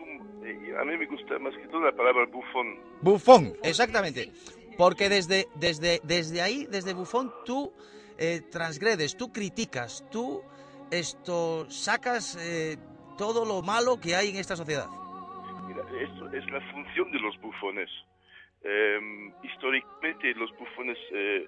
a 0.79 0.85
mí 0.85 0.97
me 0.97 1.07
gusta 1.07 1.39
más 1.39 1.55
que 1.55 1.67
todo 1.69 1.81
la 1.81 1.93
palabra 1.93 2.27
bufón. 2.27 2.79
Bufón, 3.03 3.55
exactamente. 3.63 4.33
Porque 4.77 5.09
desde, 5.09 5.49
desde, 5.55 6.01
desde 6.03 6.43
ahí, 6.43 6.67
desde 6.67 6.95
bufón, 6.95 7.33
tú 7.45 7.73
eh, 8.19 8.41
transgredes, 8.51 9.17
tú 9.17 9.33
criticas, 9.33 10.05
tú 10.11 10.43
esto 10.91 11.71
sacas 11.71 12.37
eh, 12.37 12.79
todo 13.17 13.45
lo 13.45 13.63
malo 13.63 14.01
que 14.01 14.17
hay 14.17 14.31
en 14.31 14.37
esta 14.37 14.57
sociedad. 14.57 14.89
Mira, 15.69 15.83
esto 16.03 16.33
es 16.33 16.45
la 16.51 16.61
función 16.73 17.11
de 17.13 17.19
los 17.21 17.41
bufones. 17.41 17.91
Em, 18.65 19.33
históricamente 19.43 20.33
los 20.35 20.57
bufones 20.57 20.97
eh, 21.11 21.47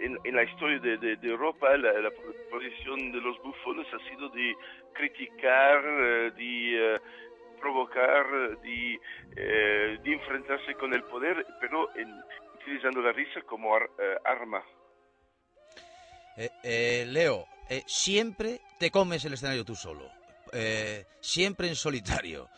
en, 0.00 0.34
la 0.34 0.42
historia 0.42 0.80
de, 0.80 1.18
Europa 1.22 1.76
la, 1.76 2.10
posición 2.50 3.12
de 3.12 3.20
los 3.20 3.40
bufones 3.42 3.86
ha 3.94 4.10
sido 4.10 4.28
de 4.30 4.56
criticar 4.92 6.34
de 6.34 6.98
provocar, 7.60 8.58
de, 8.62 8.98
eh, 9.36 9.98
de 10.02 10.12
enfrentarse 10.12 10.74
con 10.74 10.92
el 10.94 11.04
poder, 11.04 11.46
pero 11.60 11.94
en, 11.94 12.12
utilizando 12.60 13.00
la 13.02 13.12
risa 13.12 13.42
como 13.42 13.76
eh, 13.76 13.82
arma. 14.24 14.64
Eh, 16.62 17.04
Leo, 17.06 17.46
siempre 17.86 18.60
te 18.78 18.90
comes 18.90 19.24
el 19.24 19.34
escenario 19.34 19.64
tú 19.64 19.74
solo, 19.74 20.10
siempre 21.20 21.68
en 21.68 21.76
solitario. 21.76 22.48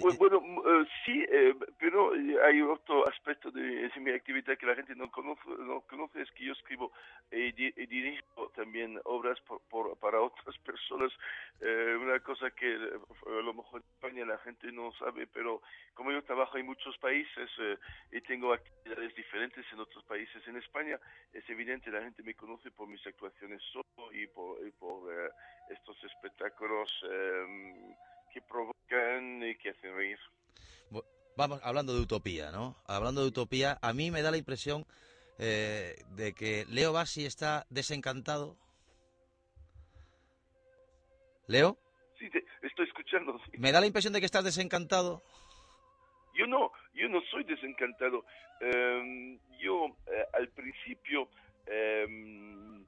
Pues, 0.00 0.18
bueno, 0.18 0.38
eh, 0.38 0.86
sí, 1.04 1.24
eh, 1.30 1.54
pero 1.78 2.12
hay 2.44 2.60
otro 2.62 3.06
aspecto 3.08 3.50
de, 3.50 3.90
mi 4.00 4.10
actividad 4.10 4.58
que 4.58 4.66
la 4.66 4.74
gente 4.74 4.94
no 4.96 5.10
conoce, 5.10 5.42
no 5.58 5.82
conoce 5.82 6.22
es 6.22 6.30
que 6.32 6.46
yo 6.46 6.52
escribo 6.52 6.92
y, 7.30 7.52
dirijo 7.52 8.50
también 8.56 9.00
obras 9.04 9.38
por, 9.40 9.96
para 9.98 10.20
otras 10.20 10.58
personas. 10.64 11.12
una 11.60 12.18
cosa 12.20 12.50
que 12.50 12.74
a 12.74 13.42
lo 13.42 13.54
mejor 13.54 13.82
en 13.82 13.88
España 13.94 14.26
la 14.26 14.38
gente 14.38 14.72
no 14.72 14.92
sabe, 14.92 15.26
pero 15.28 15.62
como 15.94 16.10
yo 16.10 16.22
trabajo 16.24 16.58
en 16.58 16.66
muchos 16.66 16.98
países 16.98 17.50
y 18.10 18.20
tengo 18.22 18.52
actividades 18.52 19.14
diferentes 19.14 19.64
en 19.72 19.80
otros 19.80 20.04
países 20.04 20.46
en 20.48 20.56
España, 20.56 20.98
es 21.32 21.48
evidente 21.48 21.90
la 21.90 22.02
gente 22.02 22.22
me 22.22 22.34
conoce 22.34 22.70
por 22.72 22.88
mis 22.88 23.06
actuaciones 23.06 23.62
solo 23.72 24.12
y 24.12 24.26
por, 24.26 24.58
estos 25.70 26.04
espectáculos 26.04 26.90
que 28.34 28.42
provocan 28.42 29.42
y 29.44 29.54
que 29.56 29.70
hacen 29.70 29.94
reír. 29.94 30.18
Vamos, 31.36 31.60
hablando 31.62 31.94
de 31.94 32.00
utopía, 32.00 32.50
¿no? 32.50 32.76
Hablando 32.86 33.22
de 33.22 33.28
utopía, 33.28 33.78
a 33.80 33.92
mí 33.92 34.10
me 34.10 34.22
da 34.22 34.30
la 34.30 34.36
impresión 34.36 34.84
eh, 35.38 35.96
de 36.10 36.32
que 36.32 36.64
Leo 36.68 36.92
Bassi 36.92 37.26
está 37.26 37.66
desencantado. 37.70 38.56
¿Leo? 41.46 41.78
Sí, 42.18 42.28
te 42.30 42.44
estoy 42.62 42.86
escuchando. 42.86 43.40
Me 43.58 43.72
da 43.72 43.80
la 43.80 43.86
impresión 43.86 44.12
de 44.12 44.20
que 44.20 44.26
estás 44.26 44.44
desencantado. 44.44 45.22
Yo 46.34 46.46
no, 46.46 46.72
yo 46.94 47.08
no 47.08 47.20
soy 47.30 47.44
desencantado. 47.44 48.24
Em, 48.60 49.38
yo 49.58 49.86
eh, 50.06 50.24
al 50.32 50.48
principio 50.48 51.28
em, 51.66 52.84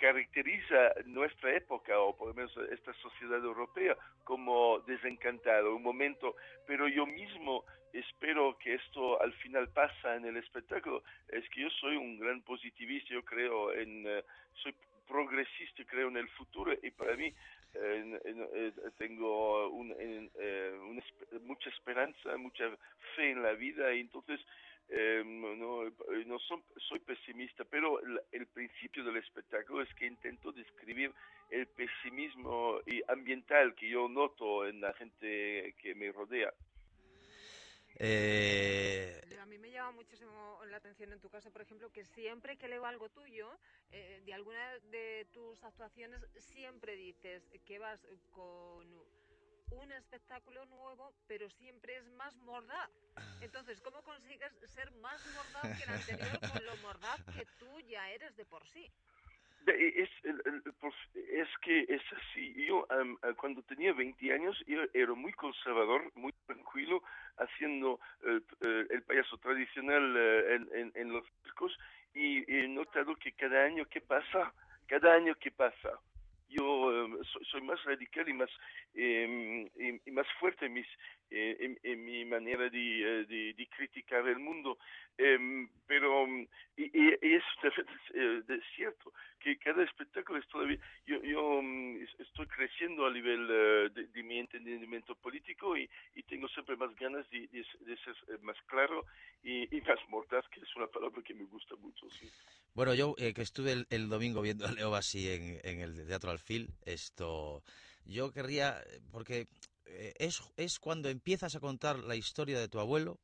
caracteriza 0.00 0.94
nuestra 1.04 1.54
época, 1.54 2.00
o 2.00 2.16
por 2.16 2.28
lo 2.28 2.34
menos 2.34 2.56
esta 2.72 2.92
sociedad 2.94 3.44
europea, 3.44 3.96
como 4.24 4.80
desencantado, 4.80 5.76
un 5.76 5.82
momento, 5.82 6.34
pero 6.66 6.88
yo 6.88 7.06
mismo 7.06 7.64
espero 7.92 8.56
que 8.58 8.74
esto 8.74 9.20
al 9.20 9.32
final 9.34 9.68
pasa 9.68 10.16
en 10.16 10.24
el 10.24 10.36
espectáculo, 10.38 11.02
es 11.28 11.48
que 11.50 11.62
yo 11.62 11.70
soy 11.70 11.96
un 11.96 12.18
gran 12.18 12.40
positivista, 12.40 13.10
yo 13.12 13.24
creo 13.24 13.72
en, 13.72 14.04
eh, 14.06 14.24
soy 14.62 14.74
progresista, 15.06 15.84
creo 15.84 16.08
en 16.08 16.16
el 16.16 16.28
futuro, 16.30 16.72
y 16.82 16.90
para 16.92 17.14
mí 17.16 17.34
eh, 17.74 18.72
tengo 18.96 19.70
mucha 21.42 21.68
esperanza, 21.68 22.36
mucha 22.38 22.64
fe 23.14 23.32
en 23.32 23.42
la 23.42 23.52
vida, 23.52 23.92
y 23.92 24.00
entonces 24.00 24.40
eh, 24.92 25.22
no, 25.24 25.54
no 25.54 26.38
soy 26.38 26.98
pesimista, 26.98 27.64
pero 27.64 28.00
el, 28.32 28.46
principio 28.48 29.04
del 29.04 29.18
espectáculo 29.18 29.82
es 29.82 29.94
que 29.94 30.06
intento 30.06 30.50
describir 30.50 31.12
el 31.50 31.66
pesimismo 31.68 32.80
ambiental 33.06 33.74
que 33.76 33.88
yo 33.88 34.08
noto 34.08 34.66
en 34.66 34.80
la 34.80 34.92
gente 34.94 35.74
que 35.80 35.94
me 35.94 36.10
rodea. 36.10 36.52
Eh... 38.00 39.20
A 39.40 39.46
mí 39.46 39.58
me 39.58 39.70
llama 39.70 39.92
muchísimo 39.92 40.60
la 40.70 40.78
atención 40.78 41.12
en 41.12 41.20
tu 41.20 41.28
caso, 41.28 41.52
por 41.52 41.62
ejemplo, 41.62 41.92
que 41.92 42.04
siempre 42.04 42.56
que 42.56 42.66
leo 42.66 42.84
algo 42.84 43.10
tuyo, 43.10 43.48
eh, 43.92 44.22
de 44.24 44.34
alguna 44.34 44.78
de 44.90 45.26
tus 45.32 45.62
actuaciones, 45.62 46.20
siempre 46.36 46.96
dices 46.96 47.48
que 47.64 47.78
vas 47.78 48.00
con 48.32 48.86
un 49.72 49.92
espectáculo 49.92 50.64
nuevo, 50.66 51.12
pero 51.26 51.48
siempre 51.50 51.96
es 51.96 52.04
más 52.12 52.34
mordaz. 52.38 52.90
Entonces, 53.40 53.80
¿cómo 53.80 54.02
consigues 54.02 54.52
ser 54.74 54.90
más 54.92 55.20
mordaz 55.34 55.78
que 55.78 55.84
el 55.84 55.90
anterior 55.90 56.40
con 56.52 56.64
lo 56.64 56.76
mordaz 56.78 57.20
que 57.36 57.46
tú 57.58 57.80
ya 57.88 58.10
eres 58.10 58.36
de 58.36 58.44
por 58.44 58.66
sí? 58.68 58.90
Es, 59.66 60.08
es 61.14 61.48
que 61.62 61.80
es 61.88 62.02
así. 62.12 62.66
Yo 62.66 62.86
eh, 62.90 63.34
cuando 63.36 63.62
tenía 63.62 63.92
20 63.92 64.32
años 64.32 64.56
yo 64.66 64.80
era 64.94 65.12
muy 65.14 65.32
conservador, 65.32 66.10
muy 66.14 66.32
tranquilo, 66.46 67.02
haciendo 67.36 68.00
eh, 68.24 68.40
eh, 68.62 68.86
el 68.90 69.02
payaso 69.02 69.36
tradicional 69.38 70.16
en, 70.16 70.92
en, 70.94 71.12
los 71.12 71.24
circos 71.44 71.76
y 72.14 72.50
he 72.52 72.68
notado 72.68 73.14
que 73.16 73.32
cada 73.32 73.64
año 73.64 73.84
que 73.86 74.00
pasa, 74.00 74.52
cada 74.86 75.14
año 75.14 75.34
que 75.36 75.50
pasa, 75.50 76.00
yo 76.50 77.08
soy, 77.50 77.62
más 77.62 77.82
radical 77.84 78.28
y 78.28 78.34
más 78.34 78.50
em, 78.94 79.68
y, 80.06 80.10
más 80.10 80.26
fuerte 80.38 80.66
en 80.66 80.74
mis 80.74 80.86
en, 81.30 82.04
mi 82.04 82.24
manera 82.24 82.68
de, 82.68 83.24
de, 83.26 83.68
criticar 83.76 84.26
el 84.26 84.38
mundo 84.38 84.78
em, 85.16 85.68
pero 85.86 86.26
y, 86.76 86.84
y, 86.84 87.14
es, 87.22 87.44
es, 88.14 88.62
cierto 88.74 89.12
que 89.40 89.58
cada 89.58 89.82
espectáculo 89.82 90.38
es 90.38 90.48
todavía, 90.48 90.78
yo, 91.06 91.22
yo 91.22 91.62
mm, 91.62 92.02
estoy 92.18 92.46
creciendo 92.46 93.06
a 93.06 93.10
nivel 93.10 93.46
eh, 93.50 94.06
de, 94.12 94.22
mi 94.22 94.38
entendimiento 94.38 95.14
político 95.14 95.76
y, 95.76 95.88
y, 96.14 96.22
tengo 96.24 96.46
siempre 96.48 96.76
más 96.76 96.94
ganas 96.96 97.28
de, 97.30 97.48
de, 97.48 97.96
ser 97.96 98.14
eh, 98.28 98.38
más 98.42 98.56
claro 98.66 99.06
y, 99.42 99.66
más 99.80 99.98
mortal, 100.08 100.44
que 100.50 100.60
es 100.60 100.76
una 100.76 100.86
palabra 100.86 101.22
que 101.22 101.34
me 101.34 101.44
gusta 101.44 101.74
mucho. 101.76 102.08
Sí. 102.10 102.28
Bueno, 102.74 102.94
yo 102.94 103.14
eh, 103.18 103.32
que 103.32 103.42
estuve 103.42 103.84
el, 103.88 104.08
domingo 104.08 104.42
viendo 104.42 104.66
a 104.66 104.72
Leo 104.72 104.90
Bassi 104.90 105.28
en, 105.30 105.60
en 105.64 105.80
el 105.80 106.06
Teatro 106.06 106.30
Alfil, 106.30 106.68
esto, 106.84 107.62
yo 108.04 108.32
querría, 108.32 108.76
porque 109.10 109.46
es, 109.84 110.40
es 110.56 110.78
cuando 110.78 111.08
empiezas 111.08 111.54
a 111.54 111.60
contar 111.60 111.98
la 111.98 112.16
historia 112.16 112.58
de 112.58 112.68
tu 112.68 112.78
abuelo, 112.80 113.20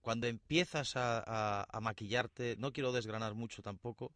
cuando 0.00 0.26
empiezas 0.26 0.96
a, 0.96 1.66
a, 1.70 1.80
maquillarte, 1.80 2.56
no 2.58 2.72
quiero 2.72 2.92
desgranar 2.92 3.34
mucho 3.34 3.62
tampoco, 3.62 4.12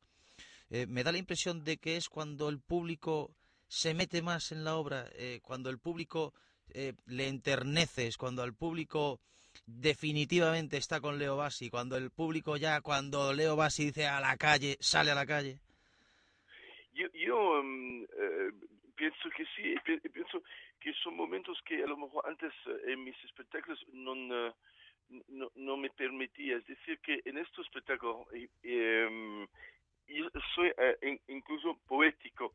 eh, 0.71 0.87
me 0.88 1.05
da 1.05 1.12
la 1.12 1.19
impresión 1.19 1.64
de 1.64 1.77
que 1.77 1.97
es 1.97 2.09
cuando 2.09 2.49
el 2.49 2.61
público 2.61 3.35
se 3.69 3.95
mete 3.95 4.23
más 4.23 4.53
en 4.53 4.64
la 4.64 4.77
obra, 4.77 5.07
eh, 5.14 5.40
cuando 5.42 5.71
el 5.71 5.79
público 5.79 6.35
eh, 6.71 6.95
le 7.07 7.29
enterneces, 7.29 8.16
cuando 8.16 8.42
el 8.45 8.55
público 8.55 9.21
definitivamente 9.66 10.77
está 10.77 11.01
con 11.01 11.19
Leo 11.19 11.37
Bassi, 11.37 11.71
cuando 11.71 11.97
el 11.97 12.11
público 12.11 12.57
ya, 12.57 12.81
cuando 12.81 13.33
Leo 13.33 13.57
Bassi 13.57 13.87
dice 13.87 14.07
a 14.07 14.21
la 14.21 14.37
calle, 14.37 14.77
sale 14.81 15.11
a 15.11 15.14
la 15.14 15.27
calle. 15.27 15.61
Yo, 16.92 17.62
mm, 17.62 18.05
pienso 18.97 19.29
que 19.37 19.45
sí, 19.55 19.75
pienso 20.12 20.42
que 20.87 20.94
son 21.03 21.16
momentos 21.16 21.61
que 21.62 21.83
a 21.83 21.87
lo 21.88 21.96
mejor 21.96 22.22
antes 22.29 22.53
en 22.87 23.03
mis 23.03 23.16
espectáculos 23.25 23.85
no, 23.92 24.14
no, 25.57 25.77
me 25.77 25.90
permitía. 25.90 26.59
Es 26.59 26.66
decir, 26.68 27.01
que 27.01 27.20
en 27.25 27.38
estos 27.38 27.66
espectáculos 27.66 28.29
em, 28.62 29.49
soy 30.55 30.72
eh, 30.79 31.18
incluso 31.27 31.77
poético. 31.88 32.55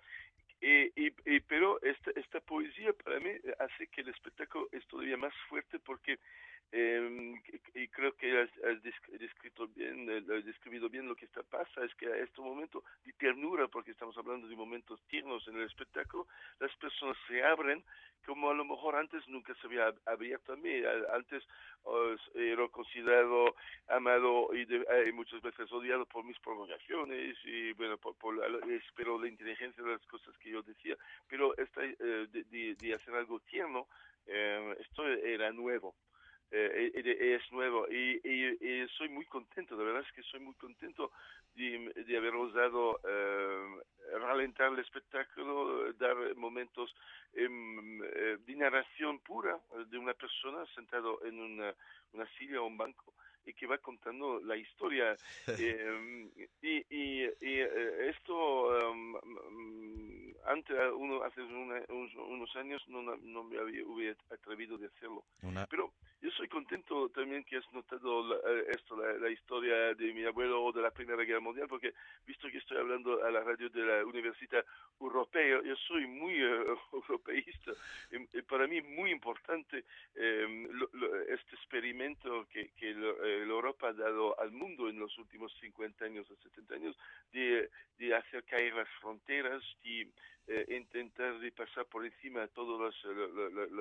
y, 0.62 1.10
pero 1.42 1.82
esta, 1.82 2.12
esta 2.16 2.40
poesía 2.40 2.94
para 3.04 3.20
mí 3.20 3.32
hace 3.60 3.88
que 3.88 4.00
el 4.00 4.08
espectáculo 4.08 4.70
es 4.72 4.88
todavía 4.88 5.18
más 5.18 5.34
fuerte 5.50 5.78
porque 5.80 6.18
eh, 6.74 7.34
y 7.76 7.88
creo 7.90 8.16
que 8.16 8.42
has, 8.42 8.50
descrito 9.20 9.68
bien, 9.68 10.10
eh, 10.10 10.24
has 10.38 10.46
descrito 10.46 10.90
bien 10.90 11.08
lo 11.08 11.16
que 11.16 11.26
está 11.26 11.44
pasa, 11.44 11.84
es 11.84 11.94
que 11.96 12.08
a 12.08 12.18
este 12.18 12.42
momento 12.42 12.84
de 13.06 13.12
ternura, 13.14 13.68
porque 13.68 13.92
estamos 13.92 14.18
hablando 14.18 14.48
de 14.48 14.56
momentos 14.56 15.02
tiernos 15.08 15.46
en 15.48 15.58
el 15.58 15.64
espectáculo, 15.64 16.28
las 16.60 16.74
personas 16.78 17.18
se 17.28 17.44
abren 17.44 17.84
como 18.26 18.50
a 18.50 18.54
lo 18.54 18.64
mejor 18.64 18.96
antes 18.96 19.28
nunca 19.28 19.54
se 19.56 19.68
había 19.68 19.94
abierto 20.06 20.54
a 20.54 20.56
mí. 20.56 20.72
Antes 21.14 21.44
era 22.36 22.68
considerado 22.70 23.56
amado 23.88 24.50
y, 24.54 24.62
eh, 24.72 25.12
muchas 25.12 25.42
veces 25.42 25.72
odiado 25.72 26.06
por 26.06 26.24
mis 26.24 26.40
provocaciones 26.40 27.36
y 27.44 27.74
bueno, 27.74 27.98
por, 27.98 28.36
la, 28.36 28.46
pero 28.96 29.20
la 29.20 29.28
inteligencia 29.28 29.84
de 29.84 29.92
las 29.92 30.06
cosas 30.06 30.38
que 30.38 30.52
yo 30.52 30.62
decía. 30.62 30.96
Pero 31.28 31.58
esta, 31.58 31.84
eh, 31.84 32.28
de, 32.30 32.76
de, 32.76 32.94
hacer 32.94 33.16
algo 33.16 33.40
tierno, 33.40 33.88
esto 34.80 35.08
era 35.08 35.52
nuevo. 35.52 35.96
Eh, 36.54 36.92
es 37.38 37.52
nuevo 37.54 37.88
y, 37.90 38.20
y, 38.28 38.88
soy 38.98 39.08
muy 39.08 39.26
contento, 39.26 39.78
de 39.78 39.86
verdad 39.86 40.04
es 40.06 40.12
que 40.12 40.22
soy 40.24 40.42
muy 40.42 40.54
contento 40.56 41.12
de, 41.56 41.94
de 42.06 42.18
haber 42.18 42.36
osado 42.36 43.00
eh, 43.08 43.82
ralentar 44.20 44.74
el 44.74 44.80
espectáculo, 44.80 45.94
dar 45.94 46.36
momentos 46.36 46.94
em, 47.34 48.04
eh, 48.04 48.38
de 48.46 48.56
narración 48.56 49.20
pura 49.20 49.58
de 49.90 49.98
una 49.98 50.14
persona 50.14 50.66
sentado 50.76 51.24
en 51.24 51.40
una, 51.40 51.74
una 52.12 52.28
silla 52.38 52.62
o 52.62 52.68
un 52.68 52.78
banco 52.78 53.14
y 53.46 53.54
que 53.54 53.68
va 53.68 53.78
contando 53.78 54.40
la 54.42 54.56
historia. 54.56 55.16
Em, 55.58 56.30
y, 56.62 56.86
y, 56.90 57.24
eh, 57.42 58.10
esto 58.10 58.92
em, 58.92 59.16
antes, 60.46 60.78
uno, 60.96 61.24
hace 61.24 61.42
unos, 61.42 62.56
años 62.56 62.84
no, 62.88 63.02
no 63.02 63.44
me 63.44 63.58
había, 63.58 63.86
hubiera 63.86 64.18
atrevido 64.30 64.78
de 64.78 64.88
hacerlo. 64.88 65.24
Pero 65.70 65.94
yo 66.22 66.30
soy 66.32 66.48
contento 66.48 67.10
también 67.10 67.44
que 67.44 67.58
has 67.58 67.74
notado 67.74 68.36
eh, 68.48 68.66
esto, 68.70 68.96
la, 68.96 69.30
historia 69.30 69.96
de 69.96 70.14
mi 70.14 70.24
abuelo 70.24 70.72
de 70.72 70.82
la 70.82 70.92
Primera 70.92 71.24
Guerra 71.24 71.40
Mundial, 71.40 71.68
porque 71.68 71.94
visto 72.28 72.48
que 72.50 72.60
estoy 72.60 72.78
hablando 72.78 73.24
a 73.24 73.32
la 73.32 73.42
radio 73.42 73.70
de 73.70 73.82
la 73.84 74.06
Universidad 74.06 74.64
Europea, 75.00 75.62
yo 75.64 75.76
soy 75.88 76.06
muy 76.06 76.44
uh, 76.44 76.78
europeísta. 76.94 77.72
Y, 78.12 78.42
para 78.44 78.68
mí 78.68 78.82
muy 78.82 79.10
importante 79.10 79.86
em, 80.16 80.70
este 81.28 81.56
experimento 81.56 82.48
que, 82.50 82.70
que 82.78 82.92
eh, 82.92 83.44
Europa 83.44 83.90
ha 83.90 83.94
dado 83.94 84.40
al 84.40 84.52
mundo 84.52 84.90
en 84.90 85.00
los 85.00 85.18
últimos 85.18 85.52
50 85.60 86.06
años 86.06 86.30
o 86.30 86.36
70 86.36 86.76
años 86.76 86.98
de, 87.32 87.70
de 87.98 88.16
hacer 88.16 88.44
caer 88.44 88.76
las 88.76 88.90
fronteras, 89.00 89.64
y 90.48 90.76
intentar 90.76 91.40
de 91.40 91.52
pasar 91.52 91.86
por 91.86 92.06
encima 92.06 92.42
de 92.42 92.48
todas 92.50 92.96
las, 93.04 93.72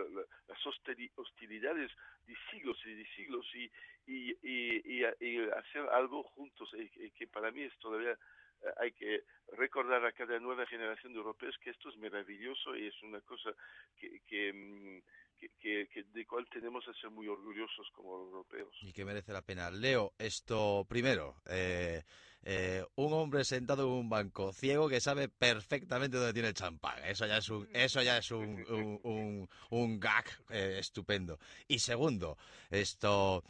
las 0.49 0.67
hostilidades 0.67 1.91
de 2.27 2.37
siglos 2.51 2.79
y 2.85 2.95
de 2.95 3.07
siglos 3.17 3.47
y, 3.55 3.71
y, 4.07 4.37
y, 4.43 5.05
hacer 5.05 5.89
algo 5.93 6.23
juntos, 6.23 6.71
y, 6.75 7.11
que 7.11 7.27
para 7.27 7.51
mí 7.51 7.63
es 7.63 7.77
todavía 7.79 8.13
eh, 8.13 8.73
hay 8.79 8.93
que 8.93 9.23
recordar 9.53 10.05
a 10.05 10.13
cada 10.13 10.39
nueva 10.39 10.67
generación 10.67 11.13
de 11.13 11.19
europeos 11.19 11.57
que 11.59 11.71
esto 11.71 11.89
es 11.89 11.97
maravilloso 11.97 12.77
y 12.77 12.87
es 12.87 13.03
una 13.03 13.21
cosa 13.21 13.53
que, 13.99 14.21
que, 14.27 15.03
mm, 15.41 15.61
que, 15.61 16.05
de 16.13 16.27
cual 16.27 16.47
tenemos 16.51 16.85
que 16.85 16.93
ser 17.01 17.11
muy 17.11 17.29
orgullosos 17.29 17.89
como 17.95 18.19
europeos. 18.19 18.75
Y 18.83 18.93
que 18.93 19.05
merece 19.05 19.33
la 19.33 19.43
pena. 19.43 19.71
Leo, 19.71 20.13
esto 20.19 20.87
primero, 20.89 21.37
eh, 21.47 22.03
eh, 22.43 22.85
un 22.97 23.13
hombre 23.13 23.45
sentado 23.45 23.85
en 23.85 23.93
un 23.93 24.09
banco 24.09 24.53
ciego 24.53 24.89
que 24.89 25.01
sabe 25.01 25.29
perfectamente 25.29 26.17
dónde 26.17 26.33
tiene 26.33 26.49
el 26.49 26.55
champán. 26.55 27.03
Eso 27.05 27.27
ya 27.27 27.39
es 27.39 27.49
un, 27.49 27.69
eso 27.73 28.03
ya 28.03 28.19
es 28.19 28.31
un, 28.31 28.65
un, 29.03 29.49
un, 29.71 30.01
gag 30.01 30.27
eh, 30.51 30.77
estupendo. 30.79 31.39
Y 31.69 31.79
segundo, 31.81 32.37
esto, 32.71 33.45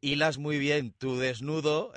hilas 0.00 0.38
muy 0.38 0.58
bien 0.58 0.92
tu 0.92 1.16
desnudo, 1.16 1.92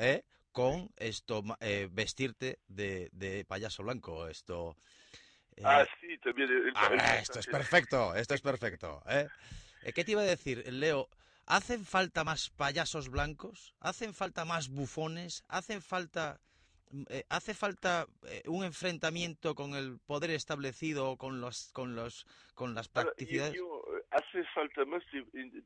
con 0.51 0.89
esto 0.97 1.43
vestirte 1.91 2.59
de, 2.67 3.09
de 3.11 3.45
payaso 3.45 3.83
blanco. 3.83 4.27
Esto 4.27 4.75
ah, 5.63 5.85
sí, 5.99 6.17
también. 6.19 6.49
ah, 6.75 7.17
esto 7.17 7.39
es 7.39 7.47
perfecto, 7.47 8.15
esto 8.15 8.33
es 8.33 8.41
perfecto. 8.41 9.01
¿eh? 9.07 9.27
¿eh? 9.83 9.93
¿Qué 9.93 10.03
te 10.03 10.11
iba 10.11 10.21
a 10.21 10.25
decir, 10.25 10.71
Leo? 10.71 11.09
¿Hacen 11.45 11.85
falta 11.85 12.23
más 12.23 12.49
payasos 12.51 13.09
blancos? 13.09 13.73
¿Hacen 13.79 14.13
falta 14.13 14.45
más 14.45 14.69
bufones? 14.69 15.43
¿Hacen 15.47 15.81
falta, 15.81 16.39
mm, 16.91 17.03
eh, 17.09 17.25
¿hace 17.29 17.53
falta 17.53 18.05
eh, 18.27 18.43
un 18.45 18.63
enfrentamiento 18.63 19.55
con 19.55 19.73
el 19.73 19.99
poder 19.99 20.31
establecido 20.31 21.09
o 21.09 21.17
con, 21.17 21.41
los, 21.41 21.71
con, 21.73 21.95
los, 21.95 22.25
con 22.53 22.75
las 22.75 22.87
practicidades? 22.87 23.57
hace 24.11 24.43
falta 24.55 24.85
más 24.85 25.03
de, 25.11 25.63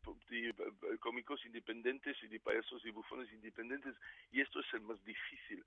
cómicos 0.99 1.45
independientes 1.45 2.17
y 2.23 2.27
de 2.27 2.39
payasos 2.39 2.85
y 2.85 2.91
bufones 2.91 3.31
independientes 3.31 3.95
y 4.31 4.41
esto 4.41 4.59
es 4.59 4.65
el 4.73 4.81
más 4.81 5.03
difícil 5.05 5.63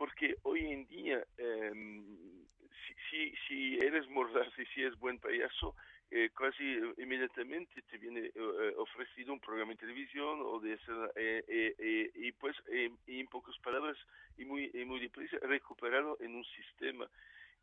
porque 0.00 0.34
hoy 0.44 0.64
en 0.64 0.86
día 0.86 1.22
em, 1.36 2.02
si, 3.10 3.34
si, 3.46 3.76
eres 3.84 4.08
mordaz 4.08 4.48
y 4.56 4.64
si 4.72 4.80
eres 4.80 4.98
buen 4.98 5.18
payaso, 5.18 5.76
eh, 6.10 6.30
casi 6.34 6.64
inmediatamente 6.96 7.82
te 7.82 7.98
viene 7.98 8.20
eh, 8.20 8.32
eh, 8.34 8.74
ofrecido 8.78 9.34
un 9.34 9.40
programa 9.40 9.72
de 9.72 9.76
televisión 9.76 10.40
o 10.40 10.58
de 10.58 10.78
y 12.14 12.32
pues 12.32 12.56
en 12.66 13.26
pocas 13.26 13.58
palabras 13.58 13.98
y 14.38 14.46
muy, 14.46 14.70
y 14.72 14.86
muy 14.86 15.00
deprisa 15.00 15.36
recuperado 15.42 16.16
en 16.20 16.34
un 16.34 16.44
sistema 16.44 17.06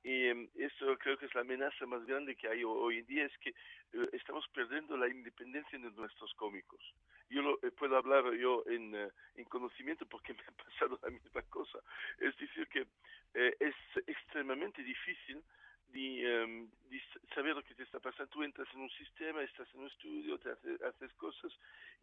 y 0.04 0.28
em, 0.28 0.48
eso 0.56 0.98
creo 0.98 1.18
que 1.18 1.26
es 1.26 1.36
la 1.36 1.42
amenaza 1.42 1.86
más 1.86 2.06
grande 2.06 2.36
que 2.36 2.48
hay 2.48 2.64
hoy 2.64 3.00
en 3.00 3.06
día, 3.06 3.26
es 3.26 3.38
que 3.40 3.50
eh, 3.50 4.10
estamos 4.14 4.48
perdiendo 4.50 4.96
la 4.98 5.08
independencia 5.08 5.78
de 5.78 5.92
nuestros 5.92 6.34
cómicos. 6.36 6.82
Yo 7.30 7.42
lo, 7.42 7.60
eh, 7.62 7.72
puedo 7.72 7.98
hablar 7.98 8.32
yo 8.34 8.64
en, 8.68 8.96
eh, 8.96 9.10
en, 9.36 9.46
conocimiento 9.46 10.06
porque 10.06 10.34
me 10.34 10.44
ha 10.44 10.64
pasado 10.64 11.00
la 11.02 11.10
misma 11.10 11.42
cosa. 11.44 11.80
Es 12.20 12.36
decir, 12.38 12.68
que 12.68 12.88
es 13.34 13.76
extremadamente 14.08 14.82
difícil 14.82 15.44
Em, 15.94 16.68
de, 16.90 17.02
saber 17.34 17.56
lo 17.56 17.64
que 17.64 17.74
te 17.74 17.84
está 17.84 18.00
pasando. 18.00 18.30
Tú 18.30 18.44
entras 18.44 18.68
en 18.74 18.82
un 18.82 18.90
sistema, 18.92 19.42
estás 19.42 19.68
en 19.74 19.82
un 19.82 19.88
estudio, 19.88 20.38
te 20.38 20.50
haces 20.52 21.14
cosas 21.14 21.52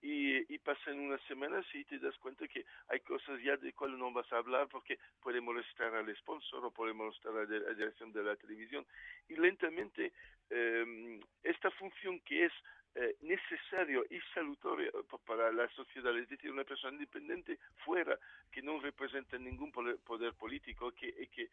y, 0.03 0.53
y 0.53 0.59
pasan 0.59 0.99
unas 0.99 1.21
semanas 1.23 1.65
y 1.75 1.85
te 1.85 1.99
das 1.99 2.17
cuenta 2.19 2.47
que 2.49 2.65
hay 2.89 3.01
cosas 3.01 3.41
ya 3.43 3.57
de 3.57 3.73
cuales 3.73 3.99
no 3.99 4.13
vas 4.13 4.31
a 4.33 4.39
hablar 4.39 4.69
porque 4.69 4.99
puede 5.21 5.41
molestar 5.41 5.95
al 5.95 6.15
sponsor 6.17 6.65
o 6.65 6.71
puede 6.71 6.93
molestar 6.93 7.33
a 7.33 7.45
la 7.45 7.75
dirección 7.75 8.13
de 8.13 8.23
la 8.23 8.37
televisión. 8.37 8.87
Y 9.29 9.37
lentamente 9.37 10.13
em, 10.51 11.21
esta 11.43 11.71
función 11.73 12.21
que 12.21 12.47
es 12.47 12.53
eh, 12.97 13.17
necesario 13.23 14.05
y 14.09 14.21
saludable 14.33 14.91
para 15.27 15.51
la 15.53 15.69
sociedad, 15.71 16.17
es 16.17 16.29
decir, 16.29 16.51
una 16.51 16.65
persona 16.65 16.95
independiente 16.95 17.59
fuera, 17.85 18.19
que 18.53 18.63
no 18.63 18.79
representa 18.79 19.37
ningún 19.37 19.73
poder, 19.73 20.35
político, 20.35 20.93
que, 20.93 21.13
que, 21.29 21.49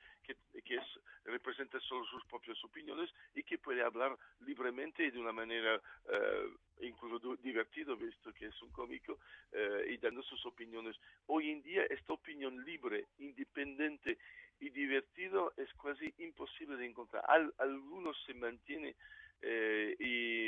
que, 0.64 0.76
es, 0.76 0.84
representa 1.26 1.80
solo 1.80 2.06
sus 2.06 2.24
propias 2.26 2.64
opiniones 2.64 3.10
y 3.34 3.44
que 3.44 3.58
puede 3.58 3.82
hablar 3.82 4.16
libremente 4.42 5.04
y 5.04 5.12
de 5.12 5.20
una 5.20 5.32
manera 5.32 5.82
eh, 6.10 6.50
incluso 6.82 7.36
divertido, 7.38 7.96
visto 7.96 8.32
que 8.34 8.48
es 8.48 8.62
un 8.62 8.72
cómico, 8.72 9.18
eh, 9.52 9.86
y 9.90 9.98
dando 9.98 10.22
sus 10.22 10.46
opiniones. 10.46 10.96
Hoy 11.28 11.50
en 11.50 11.62
día 11.64 11.84
esta 11.90 12.14
opinión 12.14 12.64
libre, 12.64 13.08
independiente 13.18 14.18
y 14.60 14.70
divertido 14.70 15.54
es 15.58 15.70
casi 15.82 16.14
imposible 16.20 16.78
de 16.78 16.86
encontrar. 16.86 17.24
algunos 17.58 18.16
se 18.26 18.34
mantiene 18.36 18.96
eh, 19.42 19.96
y, 20.00 20.42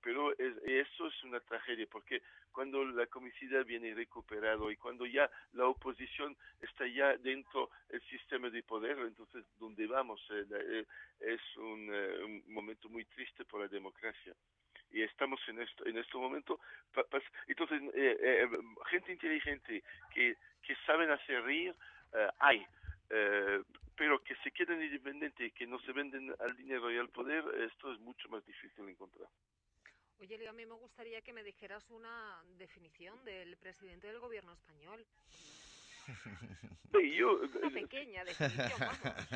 pero 0.00 0.32
eso 0.38 1.06
es 1.08 1.24
una 1.24 1.40
tragedia 1.40 1.86
porque 1.90 2.22
cuando 2.52 2.84
la 2.84 3.06
comicidad 3.06 3.64
viene 3.64 3.94
recuperado 3.94 4.70
y 4.70 4.76
cuando 4.76 5.06
ya 5.06 5.28
la 5.52 5.66
oposición 5.66 6.36
está 6.60 6.86
ya 6.86 7.16
dentro 7.16 7.70
del 7.88 8.00
sistema 8.02 8.48
de 8.48 8.62
poder, 8.62 8.98
entonces 8.98 9.44
donde 9.58 9.86
vamos 9.86 10.20
eh, 10.30 10.46
eh, 10.50 10.84
es 11.20 11.40
un, 11.56 12.42
momento 12.46 12.88
muy 12.88 13.04
triste 13.06 13.44
para 13.44 13.64
la 13.64 13.68
democracia. 13.68 14.34
Y 14.92 15.02
estamos 15.02 15.40
en 15.48 15.60
esto 15.60 15.84
en 15.84 15.98
este 15.98 16.16
momento 16.16 16.60
entonces 17.48 17.80
gente 18.86 19.12
inteligente 19.12 19.82
que 20.14 20.36
que 20.62 20.76
saben 20.86 21.10
hacer 21.10 21.42
reír 21.42 21.74
hay 22.38 22.64
eh, 23.10 23.62
pero 23.96 24.22
que 24.22 24.34
se 24.36 24.50
queden 24.50 24.82
independientes 24.82 25.46
y 25.46 25.50
que 25.50 25.66
no 25.66 25.78
se 25.80 25.92
venden 25.92 26.34
al 26.40 26.56
dinero 26.56 26.90
y 26.92 26.98
al 26.98 27.08
poder, 27.08 27.44
esto 27.62 27.92
es 27.92 27.98
mucho 28.00 28.28
más 28.28 28.44
difícil 28.44 28.84
de 28.84 28.92
encontrar. 28.92 29.28
Oye, 30.18 30.38
Leo, 30.38 30.50
a 30.50 30.52
mí 30.52 30.64
me 30.64 30.74
gustaría 30.74 31.20
que 31.20 31.32
me 31.32 31.42
dijeras 31.42 31.90
una 31.90 32.42
definición 32.56 33.22
del 33.24 33.56
presidente 33.56 34.06
del 34.06 34.18
gobierno 34.18 34.52
español. 34.52 35.04
yo, 37.16 37.40
una 37.62 37.70
pequeña 37.70 38.24
definición, 38.24 38.80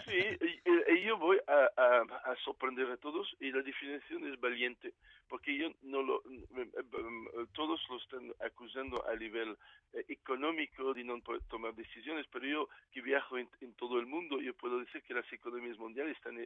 Sí, 0.07 0.39
y, 0.65 1.05
yo 1.05 1.19
voy 1.19 1.39
a, 1.47 2.05
a, 2.25 2.37
sorprender 2.45 2.91
a 2.91 2.97
todos 2.97 3.37
y 3.41 3.51
la 3.51 3.63
definición 3.63 4.27
es 4.33 4.41
valiente, 4.41 4.95
porque 5.31 5.57
yo 5.57 5.71
no 5.83 6.03
lo, 6.03 6.23
todos 7.53 7.81
lo 7.89 7.97
están 7.99 8.33
acusando 8.41 9.09
a 9.09 9.15
nivel 9.15 9.57
eh, 9.93 10.05
económico 10.09 10.93
de 10.93 11.05
no 11.05 11.23
tomar 11.49 11.73
decisiones, 11.75 12.27
pero 12.33 12.47
yo 12.47 12.69
que 12.91 13.01
viajo 13.01 13.39
en, 13.39 13.49
todo 13.77 14.01
el 14.01 14.07
mundo, 14.07 14.41
yo 14.41 14.53
puedo 14.55 14.81
decir 14.81 15.03
que 15.03 15.15
las 15.15 15.33
economías 15.33 15.79
mundiales 15.79 16.17
están, 16.17 16.37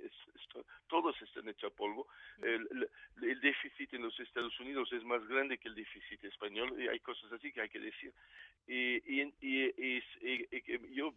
todos 0.87 1.21
están 1.23 1.49
hechos 1.49 1.73
a 1.73 1.75
polvo. 1.75 2.07
El, 2.43 2.89
el, 3.23 3.41
déficit 3.41 3.95
en 3.95 4.03
los 4.03 4.21
Estados 4.21 4.59
Unidos 4.61 4.93
es 4.93 5.03
más 5.03 5.27
grande 5.29 5.57
que 5.57 5.69
el 5.69 5.75
déficit 5.75 6.23
español 6.25 6.79
y 6.79 6.87
hay 6.87 7.01
cosas 7.01 7.33
así 7.33 7.51
que 7.53 7.63
hay 7.63 7.71
que 7.71 7.81
decir. 7.81 8.13
Y, 8.67 8.97
y, 9.21 9.35
y, 9.41 9.75
y 9.81 10.95
yo 10.95 11.15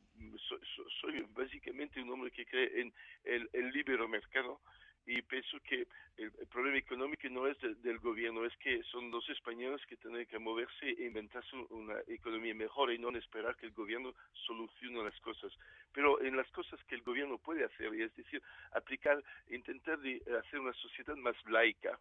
soy 1.02 1.22
básicamente 1.36 2.02
un 2.02 2.12
hombre 2.12 2.32
que 2.32 2.46
cree 2.46 2.82
en 2.82 2.94
el, 3.26 3.50
el 3.52 3.72
libre 3.72 3.98
mercado 4.08 4.62
y 5.08 5.22
pienso 5.22 5.58
que 5.62 5.88
el, 6.18 6.32
problema 6.52 6.78
económico 6.78 7.30
no 7.30 7.48
es 7.48 7.58
del 7.82 7.98
gobierno, 8.00 8.46
es 8.46 8.56
que 8.58 8.84
son 8.84 9.10
los 9.10 9.28
españoles 9.30 9.82
que 9.88 9.96
tienen 9.96 10.26
que 10.26 10.38
moverse 10.38 10.90
e 10.90 11.06
inventarse 11.06 11.56
una 11.70 11.96
economía 12.08 12.54
mejor 12.54 12.92
y 12.92 13.00
no 13.00 13.10
esperar 13.18 13.56
que 13.56 13.68
el 13.68 13.72
gobierno 13.72 14.14
solucione 14.34 15.04
las 15.04 15.18
cosas. 15.22 15.52
Pero 15.94 16.22
en 16.22 16.36
las 16.36 16.48
cosas 16.52 16.84
que 16.86 16.96
el 16.96 17.02
gobierno 17.04 17.38
puede 17.38 17.64
hacer, 17.64 17.94
es 17.96 18.16
decir, 18.18 18.42
aplicar, 18.74 19.24
intentar 19.50 19.98
de 20.00 20.22
hacer 20.40 20.60
una 20.60 20.74
sociedad 20.74 21.16
más 21.16 21.36
laica, 21.48 21.98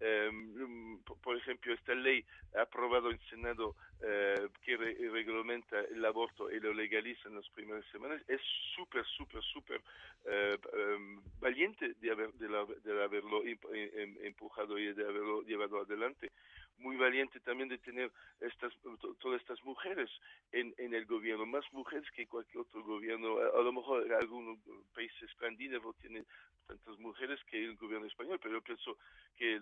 Em, 0.00 0.98
por 1.22 1.36
ejemplo, 1.36 1.72
esta 1.72 1.94
ley 1.94 2.24
aprobada 2.54 3.10
en 3.10 3.20
Senado 3.30 3.76
eh, 4.02 4.48
que 4.62 4.76
reglamenta 4.76 5.80
el 5.80 6.04
aborto 6.04 6.50
y 6.50 6.60
lo 6.60 6.74
legaliza 6.74 7.28
en 7.28 7.36
las 7.36 7.48
primeras 7.50 7.84
semanas 7.92 8.20
es 8.28 8.40
súper, 8.74 9.04
súper, 9.06 9.42
súper 9.42 9.80
eh, 10.26 10.58
em, 10.72 11.20
valiente 11.40 11.94
de, 12.00 12.10
haber, 12.10 12.32
de, 12.34 13.02
haberlo 13.02 13.44
em, 13.44 14.16
empujado 14.22 14.78
y 14.78 14.92
de 14.92 15.04
haberlo 15.04 15.42
llevado 15.42 15.80
adelante. 15.80 16.32
Muy 16.78 16.96
valiente 16.96 17.38
también 17.40 17.68
de 17.68 17.78
tener 17.78 18.10
estas, 18.40 18.72
todas 19.20 19.40
estas 19.40 19.62
mujeres 19.64 20.10
en, 20.50 20.74
en 20.76 20.92
el 20.92 21.06
gobierno, 21.06 21.46
más 21.46 21.64
mujeres 21.72 22.10
que 22.10 22.26
cualquier 22.26 22.62
otro 22.62 22.82
gobierno. 22.82 23.38
A, 23.38 23.62
lo 23.62 23.72
mejor 23.72 24.12
algún 24.12 24.60
país 24.92 25.12
escandinavo 25.22 25.92
tiene 25.94 26.24
tantas 26.66 26.98
mujeres 26.98 27.38
que 27.44 27.64
el 27.64 27.76
gobierno 27.76 28.06
español, 28.06 28.40
pero 28.42 28.54
yo 28.54 28.62
pienso 28.62 28.98
que 29.36 29.60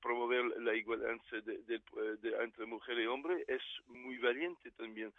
promover 0.00 0.44
la 0.60 0.74
igualdad 0.74 1.10
entre 2.42 2.66
mujer 2.66 2.98
y 2.98 3.06
hombre, 3.06 3.44
es 3.48 3.62
muy 3.86 4.18
valiente 4.18 4.70
también. 4.72 5.12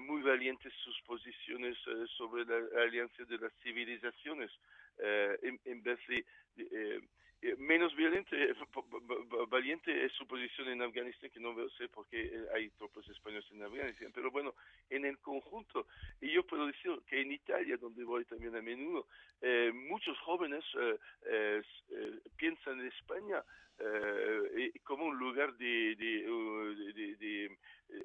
muy 0.00 0.22
valiente 0.22 0.70
sus 0.84 1.00
posiciones 1.02 1.76
sobre 2.16 2.44
la 2.44 2.82
alianza 2.82 3.24
de 3.24 3.38
las 3.38 3.52
civilizaciones, 3.62 4.50
en, 5.42 5.60
en, 5.64 5.82
vez 5.82 5.98
de 6.06 7.02
eh, 7.44 7.56
menos 7.58 7.92
violente, 7.96 8.36
eh, 8.40 8.54
valiente 9.48 10.04
es 10.04 10.12
su 10.12 10.24
posición 10.28 10.68
en 10.68 10.80
Afganistán, 10.80 11.28
que 11.28 11.40
no 11.40 11.52
sé 11.70 11.88
por 11.88 12.06
qué 12.06 12.22
eh, 12.22 12.46
hay 12.54 12.70
tropas 12.70 13.06
españoles 13.08 13.44
en 13.50 13.64
Afganistán, 13.64 14.12
pero 14.14 14.30
bueno, 14.30 14.54
en 14.88 15.04
el 15.04 15.18
conjunto, 15.18 15.88
y 16.20 16.30
yo 16.30 16.46
puedo 16.46 16.68
decir 16.68 16.92
que 17.08 17.20
en 17.20 17.32
Italia, 17.32 17.76
donde 17.78 18.04
voy 18.04 18.24
también 18.26 18.54
a 18.54 18.62
menudo, 18.62 19.08
muchos 19.74 20.16
jóvenes 20.20 20.64
piensan 22.36 22.78
en 22.78 22.86
España 22.86 23.42
como 24.84 25.06
un 25.06 25.18
lugar 25.18 25.54
de, 25.56 25.96
de, 25.96 27.16
de, 27.18 27.58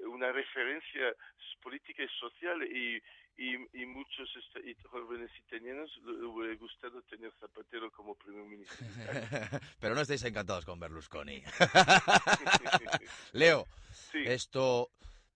una 0.07 0.31
referencia 0.31 1.13
política 1.61 2.03
y 2.03 2.07
social 2.19 2.63
y, 2.63 3.01
y, 3.37 3.85
muchos 3.85 4.29
este, 4.35 4.75
jóvenes 4.87 5.29
italianos 5.45 5.91
hubiera 6.03 6.55
gustado 6.55 7.01
tener 7.03 7.31
Zapatero 7.39 7.91
como 7.91 8.15
primer 8.15 8.43
ministro. 8.43 8.77
Pero 9.79 9.95
no 9.95 10.01
estáis 10.01 10.23
encantados 10.23 10.65
con 10.65 10.79
Berlusconi. 10.79 11.43
Leo, 13.33 13.67
esto, 14.13 14.91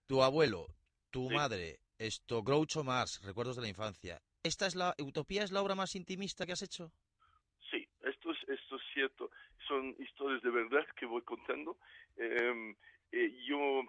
tu 0.08 0.24
abuelo, 0.24 0.68
tu 1.10 1.30
madre, 1.30 1.80
esto, 1.98 2.44
Groucho 2.44 2.84
Mars, 2.84 3.22
recuerdos 3.24 3.58
de 3.58 3.64
la 3.64 3.70
infancia. 3.70 4.22
¿Esta 4.44 4.66
es 4.66 4.76
la 4.76 4.96
utopía, 5.00 5.44
es 5.44 5.52
la 5.52 5.62
obra 5.62 5.76
más 5.76 5.96
intimista 5.96 6.46
que 6.46 6.54
has 6.54 6.64
hecho? 6.64 6.92
Sí, 7.70 7.88
esto 8.04 8.32
es, 8.32 8.38
esto 8.50 8.76
es 8.78 8.82
cierto. 8.94 9.30
Son 9.72 9.96
historias 10.00 10.42
de 10.42 10.50
verdad 10.50 10.86
que 10.98 11.06
voy 11.06 11.22
contando. 11.22 11.78
Em, 12.18 12.76
eh, 13.14 13.32
yo 13.48 13.84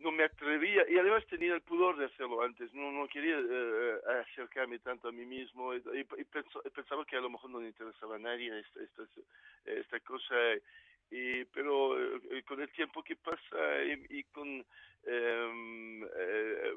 no 0.00 0.12
me 0.12 0.24
atrevía 0.24 0.84
y 0.86 0.98
además 0.98 1.24
tenía 1.28 1.54
el 1.54 1.62
pudor 1.62 1.96
de 1.96 2.04
hacerlo 2.04 2.42
antes, 2.42 2.74
no, 2.74 3.08
quería 3.08 3.38
eh, 3.38 3.98
acercarme 4.20 4.78
tanto 4.80 5.08
a 5.08 5.12
mí 5.12 5.24
mismo 5.24 5.72
y, 5.72 5.80
pensaba 6.74 7.06
que 7.06 7.16
a 7.16 7.22
lo 7.22 7.30
mejor 7.30 7.48
no 7.48 7.60
le 7.60 7.68
interesaba 7.68 8.16
a 8.16 8.18
nadie 8.18 8.52
esta, 8.58 9.02
esta, 9.64 10.00
cosa, 10.00 10.34
y, 11.10 11.46
pero 11.46 11.98
eh, 11.98 12.42
con 12.46 12.60
el 12.60 12.68
tiempo 12.72 13.02
que 13.02 13.16
pasa 13.16 13.82
y, 14.10 14.24
con 14.24 14.62
em, 15.06 16.04
eh, 16.04 16.72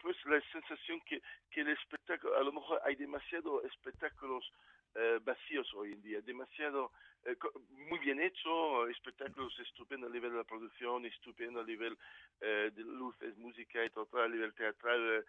pues 0.00 0.16
la 0.24 0.40
sensación 0.50 0.98
que, 1.02 1.20
que 1.50 1.60
el 1.60 1.68
espectáculo, 1.68 2.38
a 2.38 2.42
lo 2.42 2.52
mejor 2.52 2.80
hay 2.86 2.96
demasiados 2.96 3.62
espectáculos 3.66 4.50
eh, 4.94 5.18
vacíos 5.24 5.72
hoy 5.74 5.92
en 5.92 6.02
día, 6.02 6.20
demasiado, 6.20 6.92
eh, 7.24 7.36
muy 7.70 7.98
bien 7.98 8.20
hecho, 8.20 8.86
espectáculos 8.88 9.52
estupendos 9.58 10.10
a 10.10 10.12
nivel 10.12 10.30
de 10.30 10.38
la 10.38 10.44
producción, 10.44 11.04
estupendo 11.04 11.60
a 11.60 11.64
nivel 11.64 11.98
eh, 12.40 12.70
de 12.74 12.82
luces, 12.82 13.36
música 13.38 13.84
y 13.84 13.90
todo 13.90 14.06
a 14.22 14.28
nivel 14.28 14.54
teatral, 14.54 15.24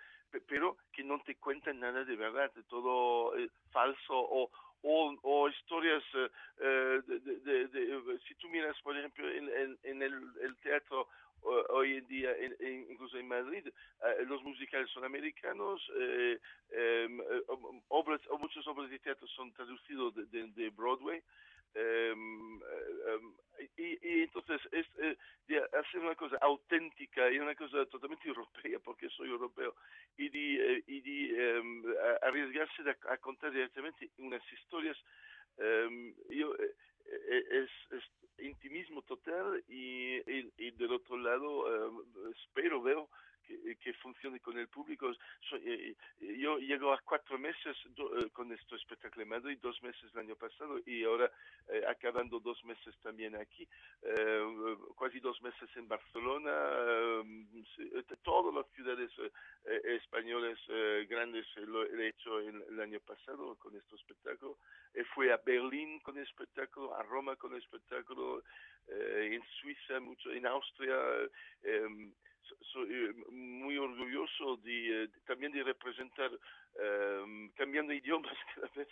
pero 0.48 0.78
que 0.92 1.04
no 1.04 1.20
te 1.22 1.36
cuentan 1.36 1.80
nada 1.80 2.04
de 2.04 2.16
verdad, 2.16 2.54
de 2.54 2.64
todo 2.64 3.34
falso 3.72 4.14
o, 4.14 4.52
o, 4.84 5.50
historias 5.50 6.04
de, 6.58 7.02
de, 7.08 8.20
si 8.28 8.36
tú 8.36 8.50
miras 8.50 8.80
por 8.82 8.96
ejemplo 8.96 9.28
en, 9.32 9.78
en, 9.82 10.02
el, 10.04 10.58
teatro 10.58 11.08
hoy 11.42 11.98
en 11.98 12.08
día, 12.08 12.32
incluso 12.90 13.18
en 13.18 13.28
Madrid, 13.28 13.68
eh, 13.68 14.26
los 14.28 14.42
musicales 14.44 14.90
son 14.90 15.04
americanos, 15.04 15.82
eh, 16.00 16.40
em, 16.72 17.20
eh, 17.20 17.44
obras, 17.90 18.22
muchas 18.40 18.66
obras 18.68 18.90
de 18.90 19.00
teatro 19.00 19.28
son 19.28 19.52
traducidos 19.54 20.14
de, 20.16 20.70
Broadway. 20.70 21.22
Em, 21.74 22.56
em, 22.56 23.34
y, 23.78 24.22
entonces 24.24 24.62
es 24.72 24.88
hacer 25.74 26.00
una 26.00 26.16
cosa 26.16 26.38
auténtica 26.38 27.30
y 27.30 27.40
una 27.40 27.54
cosa 27.54 27.86
totalmente 27.88 28.28
europea 28.28 28.80
porque 28.80 29.10
soy 29.10 29.30
europeo 29.30 29.76
y 30.18 30.30
de, 30.30 30.84
y 30.88 31.36
arriesgarse 32.22 32.82
a, 33.10 33.18
contar 33.18 33.52
directamente 33.52 34.10
unas 34.20 34.42
historias 34.54 34.98
yo 36.30 36.56
es, 37.08 37.70
es 37.92 38.04
intimismo 38.40 39.02
total 39.04 39.64
y, 39.68 40.18
y, 40.58 40.72
del 40.72 40.94
otro 40.94 41.18
lado 41.18 41.90
eh, 41.90 41.92
espero, 42.38 42.82
veo 42.82 43.10
que, 43.46 43.94
funcione 43.94 44.40
con 44.40 44.58
el 44.58 44.68
público. 44.68 45.12
Eh, 45.12 45.96
eh, 46.22 46.38
yo 46.38 46.58
llego 46.58 46.94
a 46.94 47.00
cuatro 47.02 47.38
meses 47.38 47.78
con 48.34 48.52
este 48.52 48.76
espectáculo 48.76 49.24
en 49.24 49.30
Madrid, 49.30 49.60
dos 49.62 49.82
meses 49.84 50.12
el 50.14 50.20
año 50.20 50.36
pasado 50.36 50.80
y 50.86 51.04
ahora 51.04 51.32
acabando 51.88 52.40
dos 52.40 52.64
meses 52.66 52.96
también 53.02 53.36
aquí, 53.36 53.68
casi 55.00 55.20
dos 55.20 55.42
meses 55.42 55.70
en 55.76 55.88
Barcelona, 55.88 56.52
todas 58.24 58.54
las 58.54 58.68
ciudades 58.74 59.12
españolas 59.66 60.60
grandes 61.08 61.46
lo 61.58 61.86
he 61.86 62.10
hecho 62.10 62.40
el, 62.40 62.80
año 62.80 63.00
pasado 63.00 63.56
con 63.56 63.76
este 63.76 63.96
espectáculo. 63.96 64.58
fui 65.14 65.30
a 65.30 65.38
Berlín 65.38 66.00
con 66.02 66.18
el 66.18 66.24
espectáculo, 66.24 66.96
a 66.96 67.04
Roma 67.04 67.36
con 67.36 67.54
el 67.54 67.62
espectáculo, 67.62 68.44
en 68.88 69.42
Suiza, 69.60 70.00
mucho, 70.00 70.32
en 70.32 70.46
Austria. 70.46 70.96
Soy 72.72 72.88
eh, 72.92 73.14
muy 73.32 73.78
orgulloso 73.78 74.58
de, 74.58 75.04
eh, 75.04 75.10
también 75.26 75.52
de 75.52 75.64
representar, 75.64 76.32
um, 76.32 77.50
cambiando 77.52 77.94
idiomas 77.94 78.38
cada 78.56 78.70
vez, 78.76 78.88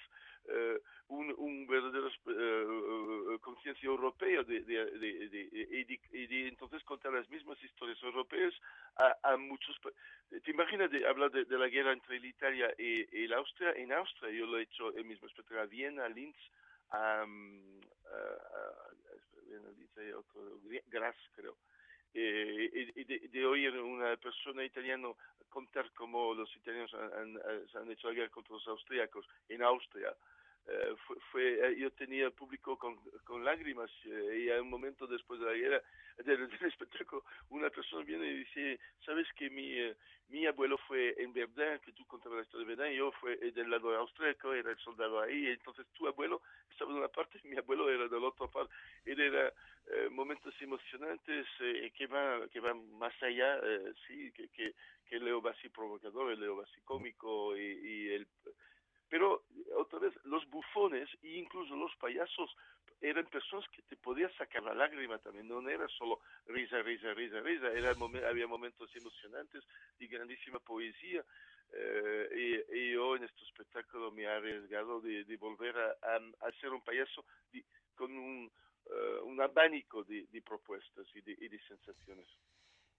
uh, 0.45 1.13
un, 1.13 1.33
un, 1.37 1.67
verdadero 1.67 2.07
uh, 2.07 3.39
conciencia 3.39 3.87
europea 3.87 4.43
de, 4.43 4.61
de, 4.61 5.97
y 6.11 6.27
de, 6.27 6.47
entonces 6.47 6.83
contar 6.83 7.13
las 7.13 7.29
mismas 7.29 7.61
historias 7.63 8.01
europeas 8.03 8.53
a, 8.97 9.15
a 9.23 9.37
muchos. 9.37 9.77
¿Te 10.43 10.51
imaginas 10.51 10.91
de 10.91 11.07
hablar 11.07 11.31
de, 11.31 11.45
la 11.57 11.67
guerra 11.67 11.93
entre 11.93 12.17
Italia 12.17 12.73
y, 12.77 13.05
y, 13.17 13.27
la 13.27 13.37
Austria? 13.37 13.73
En 13.75 13.91
Austria 13.93 14.31
yo 14.31 14.45
lo 14.45 14.57
he 14.57 14.63
hecho 14.63 14.93
el 14.95 15.05
mismo 15.05 15.27
espectáculo 15.27 15.61
a 15.61 15.65
Viena, 15.65 16.07
Linz, 16.09 16.37
a, 16.89 17.23
um, 17.23 17.79
a, 18.05 18.17
a, 18.17 18.93
Graz, 20.87 21.15
creo 21.35 21.57
eh, 22.13 22.93
de, 23.07 23.29
de, 23.29 23.45
oír 23.45 23.77
una 23.79 24.15
persona 24.17 24.63
italiana 24.63 25.09
contar 25.49 25.91
cómo 25.93 26.33
los 26.33 26.53
italianos 26.55 26.93
han, 26.93 27.39
han, 27.75 27.91
hecho 27.91 28.07
la 28.07 28.13
guerra 28.13 28.29
contra 28.29 28.55
los 28.55 28.67
austríacos 28.67 29.27
en 29.49 29.61
Austria, 29.61 30.15
eh, 30.65 30.95
fue, 31.05 31.17
fue, 31.29 31.67
eh, 31.67 31.75
yo 31.77 31.91
tenía 31.91 32.25
el 32.25 32.31
público 32.31 32.77
con, 32.77 32.95
con 33.25 33.43
lágrimas 33.43 33.91
eh, 34.05 34.45
y 34.45 34.49
a 34.49 34.61
un 34.61 34.69
momento 34.69 35.05
después 35.05 35.37
de 35.41 35.45
la 35.45 35.53
guerra 35.53 35.81
del, 36.25 36.47
del, 36.47 36.69
espectáculo 36.69 37.25
una 37.49 37.69
persona 37.69 38.05
viene 38.05 38.27
y 38.27 38.37
dice 38.45 38.79
sabes 39.05 39.27
que 39.35 39.49
mi, 39.49 39.75
mi 40.29 40.45
abuelo 40.45 40.77
fue 40.87 41.15
en 41.21 41.33
Verdun 41.33 41.79
que 41.79 41.91
tú 41.91 42.05
contabas 42.05 42.37
la 42.37 42.43
historia 42.43 42.65
de 42.65 42.75
Verdun 42.75 42.95
yo 42.95 43.11
fue 43.19 43.35
del 43.35 43.69
lado 43.69 43.93
austríaco 43.93 44.53
era 44.53 44.71
el 44.71 44.77
soldado 44.77 45.19
ahí 45.19 45.47
entonces 45.47 45.85
tu 45.91 46.07
abuelo 46.07 46.41
estaba 46.71 46.93
de 46.93 46.99
una 46.99 47.09
parte 47.09 47.41
y 47.43 47.47
mi 47.49 47.57
abuelo 47.57 47.89
era 47.89 48.07
de 48.07 48.19
la 48.19 48.27
otra 48.27 48.47
parte 48.47 48.73
y 49.05 49.11
era 49.11 49.51
momentos 50.11 50.53
emocionantes 50.61 51.45
que 51.93 52.07
van 52.07 52.47
que 52.47 52.61
van 52.61 52.89
más 52.97 53.13
allá 53.21 53.59
sí 54.07 54.31
que, 54.31 54.47
que, 54.47 54.73
que 55.05 55.19
Leo 55.19 55.41
Bassi 55.41 55.67
provocador 55.67 56.37
Leo 56.37 56.55
Bassi 56.55 56.79
cómico 56.85 57.57
y 57.57 58.07
el 58.13 58.25
pero 59.13 59.43
otra 59.75 59.99
vez, 59.99 60.11
los 60.23 60.43
bufones 60.49 61.07
e 61.21 61.37
incluso 61.37 61.75
los 61.75 61.95
payasos 61.97 62.49
eran 62.99 63.27
personas 63.27 63.69
que 63.69 63.83
te 63.83 63.95
podían 63.95 64.33
sacar 64.33 64.63
la 64.63 64.73
lágrima 64.73 65.19
también, 65.19 65.47
no 65.47 65.69
era 65.69 65.87
solo 65.89 66.21
risa, 66.47 66.81
risa, 66.81 67.13
risa, 67.13 67.39
risa, 67.41 67.71
era, 67.73 67.93
había 68.27 68.47
momentos 68.47 68.89
emocionantes 68.95 69.63
y 69.99 70.07
grandísima 70.07 70.57
poesía. 70.57 71.23
Eh, 71.73 72.65
y, 72.73 72.93
yo 72.93 73.15
en 73.15 73.25
este 73.25 73.43
espectáculo 73.43 74.11
me 74.11 74.23
he 74.23 74.27
arriesgado 74.27 74.99
de, 74.99 75.37
volver 75.37 75.77
a, 75.77 76.15
a, 76.47 76.51
ser 76.59 76.71
un 76.71 76.81
payaso 76.81 77.23
con 77.93 78.17
un, 78.17 78.51
uh, 78.87 79.25
un 79.25 79.39
abanico 79.39 80.03
de, 80.05 80.25
de 80.31 80.41
propuestas 80.41 81.05
y 81.13 81.21
de, 81.21 81.33
y 81.33 81.49
de 81.49 81.59
sensaciones. 81.67 82.27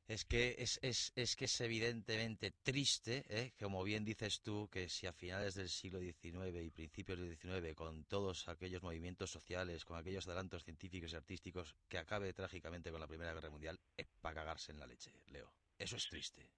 Es 0.06 0.26
que 0.26 0.54
es, 0.58 0.78
es, 0.82 1.12
es, 1.16 1.34
que 1.34 1.46
es 1.46 1.60
evidentemente 1.62 2.50
triste, 2.50 3.24
¿eh? 3.30 3.54
como 3.58 3.82
bien 3.82 4.04
dices 4.04 4.42
tú, 4.42 4.68
que 4.70 4.88
si 4.90 5.06
a 5.06 5.14
finales 5.14 5.54
del 5.54 5.70
siglo 5.70 5.98
XIX 5.98 6.62
y 6.62 6.70
principios 6.70 7.18
del 7.18 7.38
XIX, 7.38 7.74
con 7.74 8.04
todos 8.04 8.46
aquellos 8.48 8.82
movimientos 8.82 9.30
sociales, 9.30 9.82
con 9.84 9.96
aquellos 9.96 10.26
adelantos 10.26 10.62
científicos 10.62 11.12
y 11.12 11.16
artísticos, 11.16 11.74
que 11.88 11.96
acabe 11.96 12.34
trágicamente 12.34 12.90
con 12.90 13.00
la 13.00 13.06
Primera 13.06 13.32
Guerra 13.32 13.48
Mundial, 13.48 13.80
es 13.96 14.06
para 14.20 14.34
cagarse 14.34 14.72
en 14.72 14.80
la 14.80 14.86
leche, 14.86 15.10
Leo. 15.28 15.50
Eso 15.78 15.96
es 15.96 16.06
triste. 16.06 16.50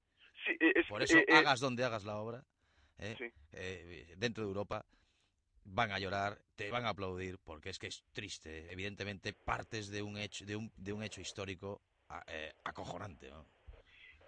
Por 0.89 1.03
eso, 1.03 1.19
eh, 1.19 1.25
eh, 1.29 1.35
hagas 1.35 1.61
donde 1.61 1.85
hagas 1.85 2.05
la 2.05 2.17
obra, 2.17 2.45
dentro 4.17 4.43
de 4.43 4.49
Europa, 4.49 4.85
van 5.67 5.93
a 5.93 5.99
llorar, 6.01 6.41
te 6.57 6.71
van 6.71 6.85
a 6.85 6.91
aplaudir, 6.91 7.39
porque 7.39 7.71
es 7.71 7.79
que 7.79 7.89
es 7.89 8.03
triste. 8.13 8.73
Evidentemente, 8.73 9.33
partes 9.33 9.89
de 9.89 10.03
un 10.03 10.19
hecho, 10.19 10.45
de 10.45 10.57
un, 10.57 10.73
de 10.77 10.93
un 10.93 11.05
hecho 11.05 11.21
histórico 11.21 11.81
eh, 12.29 12.53
acojonante. 12.65 13.31
¿no? 13.31 13.47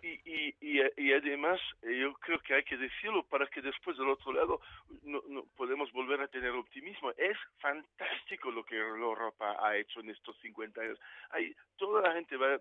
Y, 0.02 0.54
y, 0.60 0.80
y, 0.96 1.12
además, 1.12 1.60
eh, 1.82 1.98
yo 2.00 2.14
creo 2.14 2.38
que 2.40 2.54
hay 2.54 2.62
que 2.62 2.76
decirlo 2.76 3.24
para 3.24 3.46
que 3.48 3.60
después 3.60 3.96
del 3.96 4.08
otro 4.08 4.32
lado 4.32 4.60
no, 5.02 5.22
no 5.28 5.44
podemos 5.56 5.90
volver 5.92 6.20
a 6.20 6.28
tener 6.28 6.50
optimismo. 6.50 7.10
Es 7.16 7.36
fantástico 7.58 8.50
lo 8.50 8.64
que 8.64 8.76
Europa 8.76 9.56
ha 9.60 9.76
hecho 9.76 10.00
en 10.00 10.10
estos 10.10 10.36
50 10.38 10.80
años. 10.80 11.00
Hay, 11.30 11.54
toda 11.76 12.02
la 12.02 12.14
gente 12.14 12.36
va, 12.36 12.54
a 12.54 12.58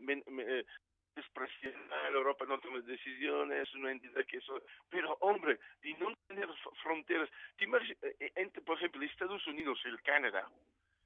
despreciar 1.17 1.73
Europa 2.13 2.45
no 2.45 2.59
toma 2.59 2.79
decisiones, 2.81 3.73
una 3.75 3.91
entidad 3.91 4.25
que 4.25 4.37
eso, 4.37 4.61
pero 4.89 5.17
hombre, 5.21 5.59
de 5.81 5.93
no 5.95 6.13
tener 6.27 6.47
fronteras, 6.83 7.29
eh, 7.59 8.51
por 8.65 8.77
ejemplo, 8.77 9.03
Estados 9.03 9.45
Unidos 9.47 9.79
y 9.85 9.89
el 9.89 10.01
Canadá, 10.01 10.47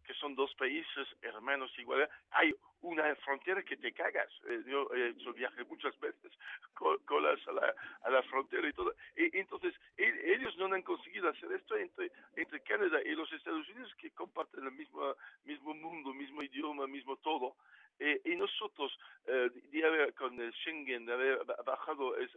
que 0.05 0.13
son 0.15 0.35
dos 0.35 0.53
países 0.55 1.07
hermanos 1.21 1.71
iguales, 1.77 2.09
hay 2.31 2.53
una 2.81 3.15
frontera 3.17 3.61
que 3.63 3.77
te 3.77 3.91
cagas. 3.91 4.29
Eh, 4.49 4.63
yo 4.65 4.89
he 4.93 5.09
hecho 5.09 5.33
viaje 5.33 5.63
muchas 5.65 5.97
veces, 5.99 6.31
colas 7.05 7.39
a 7.47 7.51
la, 7.51 7.75
a 8.03 8.09
la 8.09 8.23
frontera 8.23 8.67
y 8.67 8.73
todo. 8.73 8.93
Y, 9.15 9.37
entonces, 9.37 9.73
e, 9.97 10.33
ellos 10.33 10.55
no 10.57 10.73
han 10.73 10.81
conseguido 10.81 11.29
hacer 11.29 11.51
esto 11.51 11.75
entre, 11.75 12.11
entre 12.35 12.61
Canadá 12.61 12.99
y 13.03 13.11
los 13.11 13.31
Estados 13.33 13.67
Unidos, 13.69 13.93
que 13.95 14.11
comparten 14.11 14.65
el 14.65 14.71
mismo, 14.71 15.15
mismo 15.45 15.73
mundo, 15.73 16.13
mismo 16.13 16.41
idioma, 16.41 16.87
mismo 16.87 17.17
todo. 17.17 17.55
Eh, 17.99 18.19
y 18.25 18.35
nosotros, 18.35 18.97
eh, 19.27 19.51
de 19.71 19.85
haber 19.85 20.15
con 20.15 20.39
el 20.39 20.51
Schengen, 20.53 21.05
de 21.05 21.13
haber 21.13 21.45
bajado 21.63 22.17
es, 22.17 22.31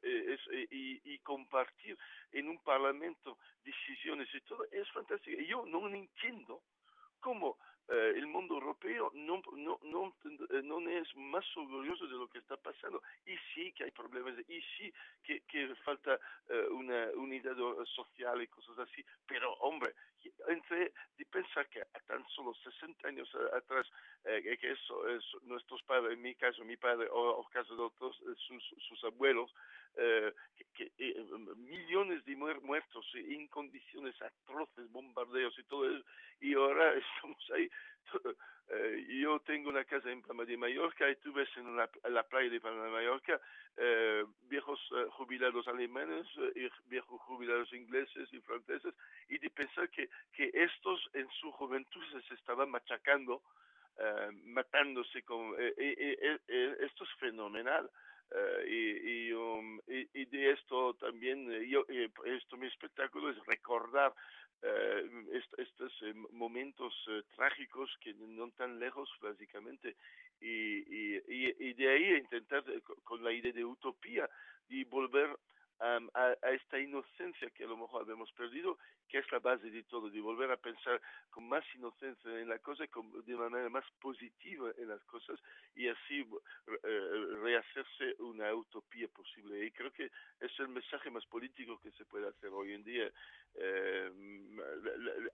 y, 0.71 1.01
y, 1.05 1.19
compartir 1.21 1.97
en 2.33 2.49
un 2.49 2.59
parlamento 2.62 3.39
decisiones 3.65 4.29
y 4.35 4.41
todo, 4.43 4.65
es 4.71 4.87
fantástico. 4.91 5.41
Yo 5.41 5.65
no 5.65 5.89
entiendo 5.89 6.61
cómo 7.25 7.57
eh, 7.89 8.12
el 8.16 8.27
mundo 8.27 8.55
europeo 8.55 9.11
no, 9.14 9.43
no, 9.57 9.79
no, 9.83 10.14
eh, 10.25 10.62
no, 10.62 10.79
es 10.91 11.09
más 11.16 11.45
orgulloso 11.57 12.07
de 12.07 12.16
lo 12.16 12.29
que 12.29 12.39
está 12.39 12.57
pasando. 12.59 13.03
Y 13.25 13.35
sí 13.55 13.72
que 13.72 13.85
hay 13.85 13.91
problemas, 13.91 14.35
y 14.47 14.61
sí 14.77 14.93
que, 15.22 15.41
que 15.43 15.75
falta 15.85 16.18
eh, 16.49 16.66
una 16.70 17.09
unidad 17.16 17.57
social 17.87 18.43
y 18.43 18.47
cosas 18.49 18.79
así, 18.79 19.03
pero 19.27 19.55
hombre, 19.55 19.95
entre 20.49 20.93
de 21.16 21.25
pensar 21.27 21.66
que 21.68 21.81
a 21.81 22.01
tan 22.07 22.27
solo 22.29 22.55
60 22.55 23.09
años 23.09 23.31
atrás, 23.55 23.87
que 24.25 24.70
eso 24.70 25.09
es 25.09 25.22
nuestros 25.43 25.83
padres, 25.83 26.14
en 26.14 26.22
mi 26.22 26.35
caso 26.35 26.64
mi 26.64 26.77
padre, 26.77 27.09
o 27.11 27.43
en 27.43 27.51
caso 27.51 27.77
de 27.77 27.83
otros, 27.83 28.18
sus, 28.37 28.64
sus 28.89 29.05
abuelos, 29.05 29.53
que, 29.95 30.90
millones 31.57 32.24
de 32.24 32.36
muertos 32.36 33.07
en 33.14 33.47
condiciones 33.49 34.20
atroces, 34.20 34.90
bombardeos 34.90 35.59
y 35.59 35.62
todo 35.64 35.88
eso, 35.88 36.05
y 36.40 36.55
ahora 36.55 36.95
estamos 36.99 37.51
ahí 37.53 37.70
eh, 38.68 39.07
yo 39.20 39.40
tengo 39.40 39.70
una 39.70 39.84
casa 39.84 40.11
en 40.11 40.22
Palma 40.22 40.45
de 40.45 40.57
Mallorca 40.57 41.09
y 41.11 41.16
tú 41.16 41.32
ves 41.32 41.49
en 41.57 41.76
la, 41.76 42.22
playa 42.24 42.51
de 42.51 42.61
Palma 42.61 42.84
de 42.84 42.90
Mallorca 42.90 43.40
eh, 43.76 44.24
viejos 44.42 44.80
eh, 44.97 45.07
jubilados 45.11 45.66
alemanes 45.68 46.26
y 46.55 46.68
viejos 46.88 47.20
jubilados 47.22 47.72
ingleses 47.72 48.28
y 48.32 48.40
franceses 48.40 48.95
y 49.28 49.38
de 49.38 49.51
pensar 49.51 49.88
que, 49.90 50.09
que 50.32 50.51
estos 50.53 51.09
en 51.12 51.28
su 51.40 51.51
juventud 51.53 52.03
se 52.28 52.34
estaban 52.34 52.70
machacando, 52.70 53.42
matándose 54.47 55.22
con... 55.22 55.55
esto 55.57 57.05
es 57.05 57.11
fenomenal. 57.20 57.88
Y, 58.66 59.33
um, 59.33 59.79
y, 59.87 60.09
y, 60.12 60.25
de 60.27 60.53
esto 60.53 60.95
también, 60.95 61.49
yo, 61.68 61.85
esto 62.25 62.57
mi 62.57 62.66
espectáculo 62.66 63.31
es 63.31 63.37
recordar 63.47 64.12
eh, 64.66 65.43
estos 65.59 65.93
eh, 66.03 66.14
momentos 66.31 66.95
eh, 67.09 67.22
trágicos 67.37 67.91
que 68.01 68.14
no 68.14 68.51
tan 68.53 68.79
lejos 68.79 69.11
básicamente 69.20 69.95
y, 70.41 70.79
y, 70.79 71.22
y, 71.29 71.75
de 71.75 71.89
ahí 71.91 72.14
intentar 72.14 72.64
con 73.03 73.22
la 73.22 73.31
idea 73.31 73.53
de 73.53 73.62
utopía 73.62 74.27
y 74.70 74.85
volver 74.85 75.37
a, 75.81 76.01
esta 76.51 76.79
inocencia 76.79 77.51
que 77.51 77.64
a 77.64 77.66
lo 77.66 77.77
mejor 77.77 78.03
habíamos 78.03 78.33
perdido, 78.33 78.79
que 79.09 79.19
es 79.19 79.33
la 79.33 79.39
base 79.39 79.71
de 79.71 79.83
todo, 79.85 80.11
de 80.11 80.21
volver 80.21 80.51
a 80.51 80.57
pensar 80.57 81.01
con 81.31 81.49
más 81.49 81.65
inocencia 81.75 82.41
en 82.41 82.49
la 82.49 82.59
cosa, 82.59 82.85
de 82.85 83.35
una 83.35 83.49
manera 83.49 83.69
más 83.69 83.85
positiva 84.01 84.71
en 84.79 84.89
las 84.89 85.03
cosas 85.05 85.39
y 85.75 85.89
así 85.89 86.21
eh, 86.21 87.27
rehacerse 87.43 88.23
una 88.23 88.55
utopía 88.55 89.09
posible. 89.09 89.65
Y 89.67 89.71
creo 89.71 89.93
que 89.93 90.11
es 90.41 90.59
el 90.59 90.69
mensaje 90.69 91.11
más 91.11 91.25
político 91.27 91.81
que 91.81 91.91
se 91.93 92.05
puede 92.05 92.29
hacer 92.29 92.51
hoy 92.51 92.73
en 92.73 92.85
día. 92.85 93.11
Eh, 93.57 94.11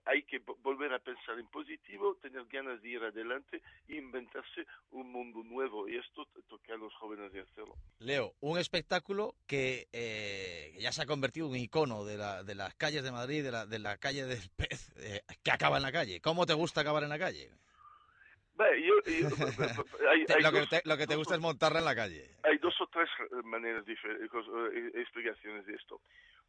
hay 0.05 0.23
que 0.23 0.39
volver 0.39 0.93
a 0.93 0.99
pensar 0.99 1.39
en 1.39 1.47
positivo, 1.47 2.15
tener 2.21 2.45
ganas 2.45 2.81
de 2.81 2.89
ir 2.89 3.03
adelante 3.03 3.61
e 3.87 3.95
inventarse 3.95 4.65
un 4.91 5.11
mundo 5.11 5.43
nuevo. 5.43 5.87
Y 5.87 5.97
esto 5.97 6.27
toca 6.47 6.73
a 6.73 6.77
los 6.77 6.93
jóvenes 6.95 7.31
de 7.31 7.41
hacerlo. 7.41 7.75
Leo, 7.99 8.33
un 8.41 8.57
espectáculo 8.57 9.35
que... 9.47 9.87
Eh 9.91 10.71
ya 10.81 10.91
se 10.91 11.01
ha 11.01 11.05
convertido 11.05 11.45
en 11.45 11.51
un 11.51 11.57
icono 11.57 12.05
de, 12.05 12.17
la, 12.17 12.43
de 12.43 12.55
las 12.55 12.73
calles 12.75 13.03
de 13.03 13.11
Madrid, 13.11 13.43
de 13.43 13.51
la, 13.51 13.60
de 13.65 13.79
la 13.79 13.97
calle 13.97 14.25
del 14.25 14.49
pez, 14.55 14.91
eh, 14.97 15.21
que 15.43 15.51
acaba 15.51 15.77
en 15.77 15.83
la 15.83 15.91
calle. 15.91 16.21
¿Cómo 16.21 16.45
te 16.45 16.53
gusta 16.53 16.81
acabar 16.81 17.03
en 17.03 17.09
la 17.09 17.19
calle? 17.19 17.49
lo, 18.57 20.51
que 20.51 20.67
te, 20.67 20.81
lo, 20.85 20.97
que 20.97 21.07
te, 21.07 21.15
gusta 21.15 21.35
es 21.35 21.41
montarla 21.41 21.79
en 21.79 21.85
la 21.85 21.95
calle. 21.95 22.29
Hay 22.43 22.57
dos 22.59 22.79
o 22.79 22.87
tres 22.87 23.09
maneras 23.43 23.85
diferentes, 23.85 24.29
eh, 24.31 24.91
explicaciones 24.95 25.65
de 25.65 25.73
esto. 25.73 26.01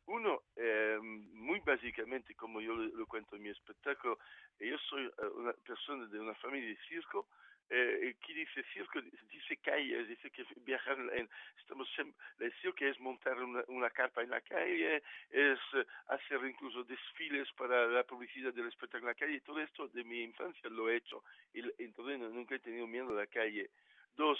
Uno, 0.06 0.42
eh, 0.56 0.98
muy 1.00 1.60
básicamente, 1.60 2.34
como 2.34 2.60
yo 2.60 2.74
lo, 2.74 3.06
cuento 3.06 3.36
en 3.36 3.42
mi 3.42 3.48
espectáculo, 3.50 4.18
yo 4.58 4.76
soy 4.90 5.10
una 5.36 5.52
persona 5.52 6.06
de 6.06 6.20
una 6.20 6.34
familia 6.34 6.68
de 6.68 6.78
circo, 6.88 7.28
eh, 7.70 8.16
que 8.24 8.34
dice 8.34 8.64
circo, 8.72 9.00
dice 9.30 9.56
calle, 9.58 10.04
dice 10.04 10.30
que 10.30 10.44
viajar 10.56 10.98
en, 11.14 11.28
estamos 11.58 11.88
el 12.38 12.52
circo 12.60 12.84
es 12.84 12.98
montar 13.00 13.36
una, 13.68 13.90
carpa 13.90 14.22
en 14.22 14.30
la 14.30 14.40
calle, 14.40 15.02
es 15.30 15.58
eh, 15.74 15.86
hacer 16.08 16.44
incluso 16.44 16.84
desfiles 16.84 17.50
para 17.52 17.86
la 17.86 18.04
publicidad 18.04 18.52
del 18.52 18.68
espectáculo 18.68 19.10
en 19.10 19.14
la 19.16 19.26
calle, 19.26 19.40
todo 19.40 19.60
esto 19.60 19.88
de 19.88 20.04
mi 20.04 20.22
infancia 20.22 20.68
lo 20.68 20.90
he 20.90 20.96
hecho, 20.96 21.24
y 21.54 21.60
entonces 21.82 22.18
nunca 22.18 22.54
he 22.54 22.58
tenido 22.58 22.86
miedo 22.86 23.10
a 23.10 23.20
la 23.20 23.26
calle. 23.26 23.70
Dos, 24.14 24.38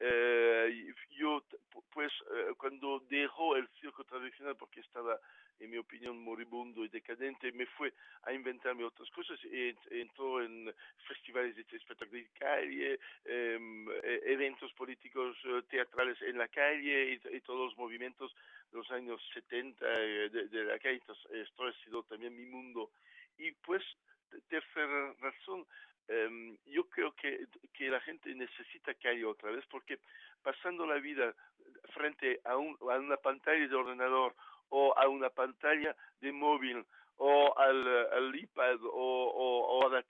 eh, 0.00 0.92
yo, 1.10 1.44
pues, 1.92 2.12
eh, 2.34 2.54
cuando 2.58 3.00
dejó 3.08 3.56
el 3.56 3.68
circo 3.80 4.04
tradicional, 4.04 4.56
porque 4.56 4.80
estaba, 4.80 5.18
en 5.60 5.70
mi 5.70 5.78
opinión, 5.78 6.18
moribundo 6.18 6.84
y 6.84 6.88
decadente, 6.88 7.52
me 7.52 7.66
fue 7.66 7.92
a 8.22 8.32
inventarme 8.32 8.84
otras 8.84 9.10
cosas. 9.10 9.38
Y 9.44 9.74
entró 9.90 10.42
en 10.42 10.72
festivales 11.06 11.56
de 11.56 11.62
espectáculos 11.62 12.24
de 12.24 12.38
calle, 12.38 12.98
em, 13.24 13.88
e, 13.90 14.22
eventos 14.32 14.72
políticos 14.74 15.36
eh, 15.44 15.62
teatrales 15.68 16.20
en 16.22 16.38
la 16.38 16.48
calle 16.48 17.20
y, 17.30 17.40
todos 17.40 17.70
los 17.70 17.78
movimientos 17.78 18.34
de 18.70 18.78
los 18.78 18.90
años 18.90 19.20
70 19.34 19.84
eh, 19.86 20.28
de, 20.30 20.64
la 20.64 20.78
calle. 20.78 20.96
Entonces, 20.96 21.30
esto 21.32 21.66
ha 21.66 21.72
sido 21.84 22.02
también 22.04 22.36
mi 22.36 22.46
mundo. 22.46 22.90
Y 23.38 23.50
pues, 23.52 23.82
tercera 24.48 25.12
razón, 25.20 25.66
Em, 26.06 26.56
yo 26.66 26.84
creo 26.90 27.12
que, 27.12 27.46
que 27.72 27.88
la 27.88 28.00
gente 28.00 28.34
necesita 28.34 28.92
que 28.94 29.08
haya 29.08 29.26
otra 29.26 29.50
vez 29.50 29.64
porque 29.70 29.98
pasando 30.42 30.86
la 30.86 30.96
vida 30.96 31.34
frente 31.94 32.40
a, 32.44 32.56
un, 32.56 32.76
a 32.80 32.98
una 32.98 33.16
pantalla 33.16 33.66
de 33.66 33.74
ordenador 33.74 34.34
o 34.70 34.96
a 34.96 35.08
una 35.08 35.30
pantalla 35.30 35.96
de 36.20 36.32
móvil 36.32 36.84
o 37.16 37.56
al, 37.56 37.86
al 38.12 38.34
iPad 38.34 38.82
o, 38.82 38.88
o, 38.90 39.78
o 39.78 39.86
a 39.86 39.90
la, 39.90 40.04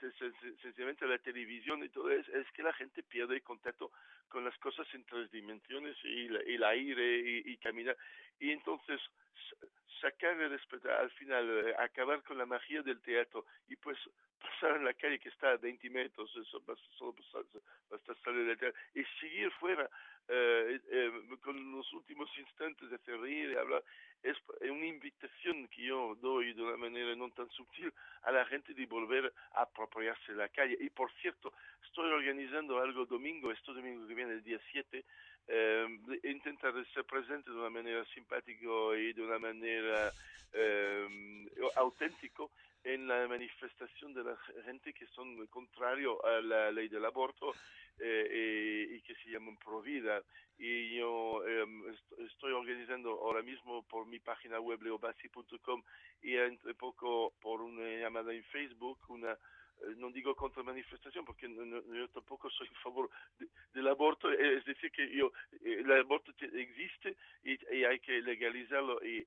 sencillamente 0.63 1.05
a 1.05 1.09
la 1.09 1.19
televisión 1.19 1.85
y 1.85 1.91
todo 1.91 2.11
eso, 2.11 2.33
es 2.33 2.51
que 2.53 2.63
la 2.63 2.73
gente 2.73 3.03
pierde 3.03 3.35
el 3.35 3.43
contacto 3.43 3.91
con 4.29 4.45
las 4.45 4.57
cosas 4.59 4.87
en 4.95 5.05
tres 5.05 5.31
dimensiones 5.31 5.97
y 6.03 6.27
el 6.27 6.65
aire 6.65 7.19
y, 7.19 7.53
y 7.53 7.57
caminar. 7.59 7.97
Y 8.41 8.53
entonces 8.53 9.01
sacar 10.01 10.41
el 10.41 10.53
al 10.53 11.11
final, 11.13 11.67
eh, 11.67 11.75
acabar 11.79 12.23
con 12.23 12.39
la 12.39 12.47
magia 12.47 12.83
del 12.83 13.01
teatro 13.01 13.47
y 13.69 13.77
pues 13.77 13.99
pasar 14.55 14.77
en 14.77 14.85
la 14.85 14.95
calle 14.95 15.19
que 15.19 15.29
está 15.29 15.53
a 15.53 15.57
20 15.57 15.91
metros, 15.91 16.31
eso, 16.37 16.63
solo 16.99 17.15
basta 17.91 18.15
salir 18.23 18.47
del 18.47 18.59
teatro 18.59 18.79
y 18.95 19.05
seguir 19.21 19.51
fuera 19.53 19.89
eh, 20.29 20.81
eh, 20.91 21.11
con 21.43 21.73
los 21.73 21.93
últimos 21.93 22.29
instantes 22.39 22.89
de 22.89 22.97
hacer 22.97 23.21
reír 23.21 23.51
y 23.51 23.57
hablar, 23.57 23.83
es 24.23 24.37
una 24.63 24.87
invitación 24.87 25.69
que 25.69 25.83
yo 25.83 26.15
doy 26.21 26.55
de 26.55 26.63
una 26.63 26.77
manera 26.77 27.15
no 27.15 27.31
tan 27.31 27.49
sutil 27.51 27.93
a 28.23 28.33
la 28.33 28.45
gente 28.47 28.73
de 28.73 28.87
volver 28.87 29.33
a 29.53 29.63
apropiarse 29.63 30.33
de 30.33 30.39
la 30.39 30.49
calle. 30.49 30.79
Y 30.81 30.89
por 30.91 31.13
cierto, 31.21 31.53
estoy 31.85 32.11
organizando 32.11 32.79
algo 32.79 33.05
domingo, 33.05 33.53
este 33.53 33.73
domingo 33.73 34.07
que 34.07 34.15
viene, 34.15 34.33
el 34.33 34.43
día 34.43 34.59
7, 34.73 35.05
eh, 35.47 35.99
intentar 36.23 36.73
ser 36.95 37.05
presente 37.05 37.51
de 37.51 37.57
una 37.57 37.69
manera 37.69 38.03
simpática 38.07 38.67
y 38.97 39.13
de 39.13 39.23
una 39.23 39.39
manera 39.39 40.11
eh, 40.55 41.51
auténtica 41.77 42.45
en 42.85 43.09
la 43.09 43.27
manifestación 43.27 44.13
de 44.13 44.25
la 44.25 44.37
gente 44.65 44.93
que 44.93 45.07
son 45.09 45.47
contrario 45.47 46.25
a 46.25 46.41
la 46.41 46.71
ley 46.71 46.89
del 46.89 47.05
aborto 47.05 47.55
eh, 47.99 48.87
y, 48.91 49.01
que 49.01 49.15
se 49.17 49.31
llaman 49.31 49.57
Provida. 49.57 50.23
Y 50.59 50.97
yo 50.97 51.45
em, 51.47 51.85
estoy 52.19 52.53
organizando 52.53 53.11
ahora 53.11 53.43
mismo 53.43 53.83
por 53.85 54.07
mi 54.07 54.21
página 54.21 54.61
web 54.61 54.83
leobasi.com 54.83 55.83
y 56.23 56.37
entre 56.37 56.75
poco 56.75 57.33
por 57.41 57.61
una 57.63 57.89
llamada 57.99 58.33
en 58.33 58.45
Facebook 58.45 58.99
una 59.09 59.37
eh, 59.83 59.95
no 59.97 60.11
digo 60.11 60.35
contra 60.35 60.63
manifestación 60.63 61.25
porque 61.25 61.49
yo 61.49 62.09
tampoco 62.09 62.51
soy 62.51 62.69
a 62.69 62.81
favor 62.83 63.11
del 63.73 63.89
aborto, 63.89 64.31
eh, 64.31 64.59
es 64.59 64.65
decir 64.65 64.91
que 64.91 65.09
yo, 65.15 65.33
eh, 65.53 65.81
el 65.81 65.93
aborto 65.93 66.33
existe 66.41 67.17
y, 67.43 67.85
hay 67.85 67.99
que 68.01 68.21
legalizarlo, 68.23 69.05
y, 69.05 69.25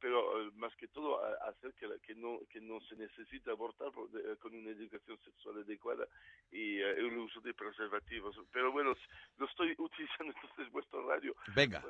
pero 0.00 0.50
más 0.56 0.74
que 0.76 0.88
todo 0.88 1.22
hacer 1.48 1.72
que, 1.74 1.88
que, 2.02 2.14
no, 2.14 2.40
que 2.50 2.60
no 2.60 2.80
se 2.80 2.96
necesite 2.96 3.50
abortar 3.50 3.90
con 3.92 4.54
una 4.54 4.70
educación 4.70 5.18
sexual 5.24 5.58
adecuada 5.58 6.06
y 6.50 6.80
el 6.80 7.16
uso 7.16 7.40
de 7.40 7.54
preservativos. 7.54 8.36
Pero 8.52 8.72
bueno, 8.72 8.94
lo 9.38 9.46
estoy 9.46 9.74
utilizando 9.78 10.32
entonces 10.42 10.70
vuestro 10.72 11.08
radio 11.08 11.34
Venga. 11.54 11.82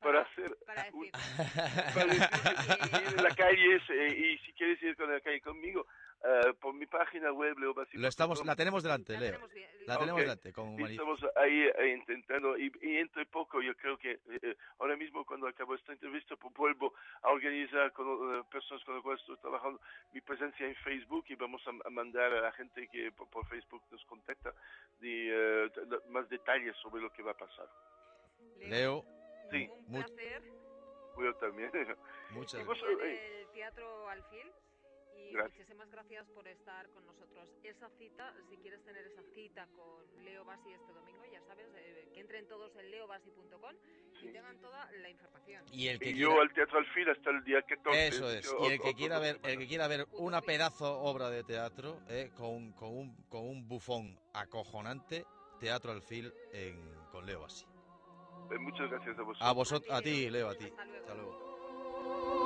Para, 0.00 0.22
hacer... 0.22 0.56
Para 0.66 0.84
decir. 2.06 3.22
la 3.22 3.34
calle 3.36 3.76
y 3.76 4.38
si 4.38 4.52
quieres 4.54 4.82
ir 4.82 4.96
con 4.96 5.12
la 5.12 5.20
calle 5.20 5.40
conmigo, 5.40 5.86
eh, 6.24 6.54
por 6.60 6.72
mi 6.72 6.86
página 6.86 7.32
web, 7.32 7.58
Leo 7.58 7.74
Lo 7.94 8.08
estamos, 8.08 8.46
la 8.46 8.54
tenemos 8.54 8.84
delante, 8.84 9.18
Leo. 9.18 9.40
La 9.86 9.98
tenemos 9.98 10.20
delante. 10.20 10.50
Estamos 10.50 11.20
ahí 11.34 11.68
eh, 11.76 11.96
intentando, 11.98 12.56
y, 12.56 12.70
entre 12.80 13.26
poco, 13.26 13.60
yo 13.60 13.74
creo 13.74 13.98
que 13.98 14.20
eh, 14.30 14.56
ahora 14.78 14.96
mismo, 14.96 15.24
cuando 15.24 15.48
acabo 15.48 15.74
esta 15.74 15.92
entrevista, 15.92 16.36
pues, 16.36 16.54
vuelvo 16.54 16.94
a 17.22 17.30
organizar 17.30 17.92
con 17.92 18.44
personas 18.44 18.84
con 18.84 18.94
las 18.94 19.02
cuales 19.02 19.20
estoy 19.22 19.36
trabajando 19.38 19.80
mi 20.12 20.20
presencia 20.20 20.64
en 20.64 20.76
Facebook 20.76 21.24
y 21.28 21.34
vamos 21.34 21.60
a, 21.66 21.90
mandar 21.90 22.32
a 22.32 22.40
la 22.40 22.52
gente 22.52 22.86
que 22.86 23.10
por, 23.10 23.44
Facebook 23.48 23.82
nos 23.90 24.04
contacta 24.04 24.54
de, 25.00 25.70
más 26.10 26.28
detalles 26.28 26.76
sobre 26.76 27.02
lo 27.02 27.12
que 27.12 27.22
va 27.24 27.32
a 27.32 27.36
pasar. 27.36 27.66
Leo. 28.60 29.04
Sí. 29.50 29.68
Un 29.88 30.04
placer. 30.04 30.42
Yo 31.18 31.34
también. 31.34 31.70
Muchas 32.30 32.64
gracias. 32.64 32.88
el 33.00 33.46
Teatro 33.52 34.08
Alfil 34.08 34.52
muchísimas 35.40 35.90
gracias 35.90 36.26
por 36.30 36.46
estar 36.48 36.88
con 36.90 37.06
nosotros. 37.06 37.48
Esa 37.62 37.88
cita, 37.98 38.34
si 38.50 38.56
quieres 38.58 38.82
tener 38.84 39.06
esa 39.06 39.22
cita 39.34 39.66
con 39.76 40.24
Leo 40.24 40.44
Basi 40.44 40.72
este 40.72 40.92
domingo, 40.92 41.24
ya 41.32 41.40
sabes, 41.46 41.66
eh, 41.76 42.08
que 42.12 42.20
entren 42.20 42.46
todos 42.48 42.74
en 42.76 42.90
leobasi.com 42.90 43.74
y 44.22 44.28
tengan 44.28 44.60
toda 44.60 44.90
la 44.92 45.10
información. 45.10 45.64
Y 45.72 45.88
el 45.88 45.98
que 45.98 46.14
yo 46.14 46.40
al 46.40 46.52
Teatro 46.52 46.78
Alfil 46.78 47.10
hasta 47.10 47.30
el 47.30 47.44
día 47.44 47.62
14. 47.62 48.06
Eso 48.08 48.30
es. 48.30 48.54
y 48.60 48.66
el 48.72 48.80
que 48.80 48.94
quiera 48.94 49.18
ver, 49.18 49.38
el 49.42 49.58
que 49.58 49.66
quiera 49.66 49.88
ver 49.88 50.06
una 50.12 50.40
pedazo 50.40 51.00
obra 51.00 51.30
de 51.30 51.42
teatro 51.44 52.00
eh, 52.08 52.30
con, 52.36 52.72
con, 52.72 52.96
un, 52.96 53.16
con 53.28 53.48
un 53.48 53.66
bufón 53.66 54.18
acojonante, 54.34 55.24
Teatro 55.60 55.92
Alfil 55.92 56.32
en, 56.52 56.78
con 57.10 57.26
Leo 57.26 57.40
Basi. 57.40 57.64
Eh, 58.50 58.58
muchas 58.58 58.90
gracias 58.90 59.18
a 59.18 59.22
vosotros. 59.22 59.48
A 59.48 59.52
vosotros, 59.52 59.96
a 59.96 60.02
ti, 60.02 60.28
Leo, 60.30 60.48
a 60.48 60.54
ti. 60.54 60.66
Hasta 60.66 61.14
luego. 61.14 61.52
Nosotros 62.02 62.41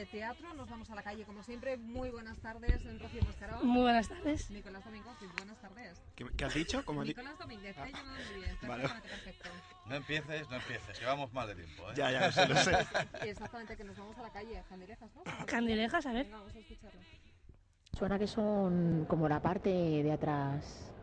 de 0.00 0.06
teatro, 0.06 0.54
nos 0.54 0.70
vamos 0.70 0.88
a 0.90 0.94
la 0.94 1.02
calle 1.02 1.24
como 1.24 1.42
siempre. 1.42 1.76
Muy 1.76 2.08
buenas 2.08 2.38
tardes, 2.38 2.82
Rocío 3.00 3.22
Mascarón. 3.22 3.66
Muy 3.66 3.82
buenas 3.82 4.08
tardes. 4.08 4.50
Nicolás 4.50 4.82
Domínguez, 4.82 5.12
buenas 5.36 5.60
tardes. 5.60 6.02
¿Qué, 6.16 6.44
has 6.44 6.54
dicho? 6.54 6.82
¿Cómo 6.86 7.04
Nicolás 7.04 7.38
Domínguez, 7.38 7.76
ah. 7.76 7.84
muy 7.84 8.40
bien, 8.40 8.56
vale. 8.62 8.88
perfecto. 8.88 9.50
No 9.84 9.94
empieces, 9.96 10.48
no 10.48 10.56
empieces, 10.56 10.98
que 10.98 11.04
vamos 11.04 11.30
mal 11.34 11.48
de 11.48 11.54
tiempo. 11.54 11.82
¿eh? 11.90 11.94
Ya, 11.96 12.10
ya, 12.10 12.26
lo 12.26 12.32
sé, 12.32 12.48
lo 12.48 12.56
sé. 12.56 12.72
Exactamente, 13.28 13.76
que 13.76 13.84
nos 13.84 13.98
vamos 13.98 14.16
a 14.16 14.22
la 14.22 14.30
calle, 14.30 14.62
Candilejas, 14.70 15.10
¿no? 15.14 15.46
Candilejas, 15.46 16.06
a 16.06 16.12
ver. 16.12 16.24
Venga, 16.24 16.38
vamos 16.38 16.54
a 16.54 16.58
escucharlo. 16.58 17.00
Suena 17.92 18.18
que 18.18 18.26
son 18.26 19.04
como 19.06 19.28
la 19.28 19.42
parte 19.42 19.68
de 19.68 20.12
atrás 20.12 20.94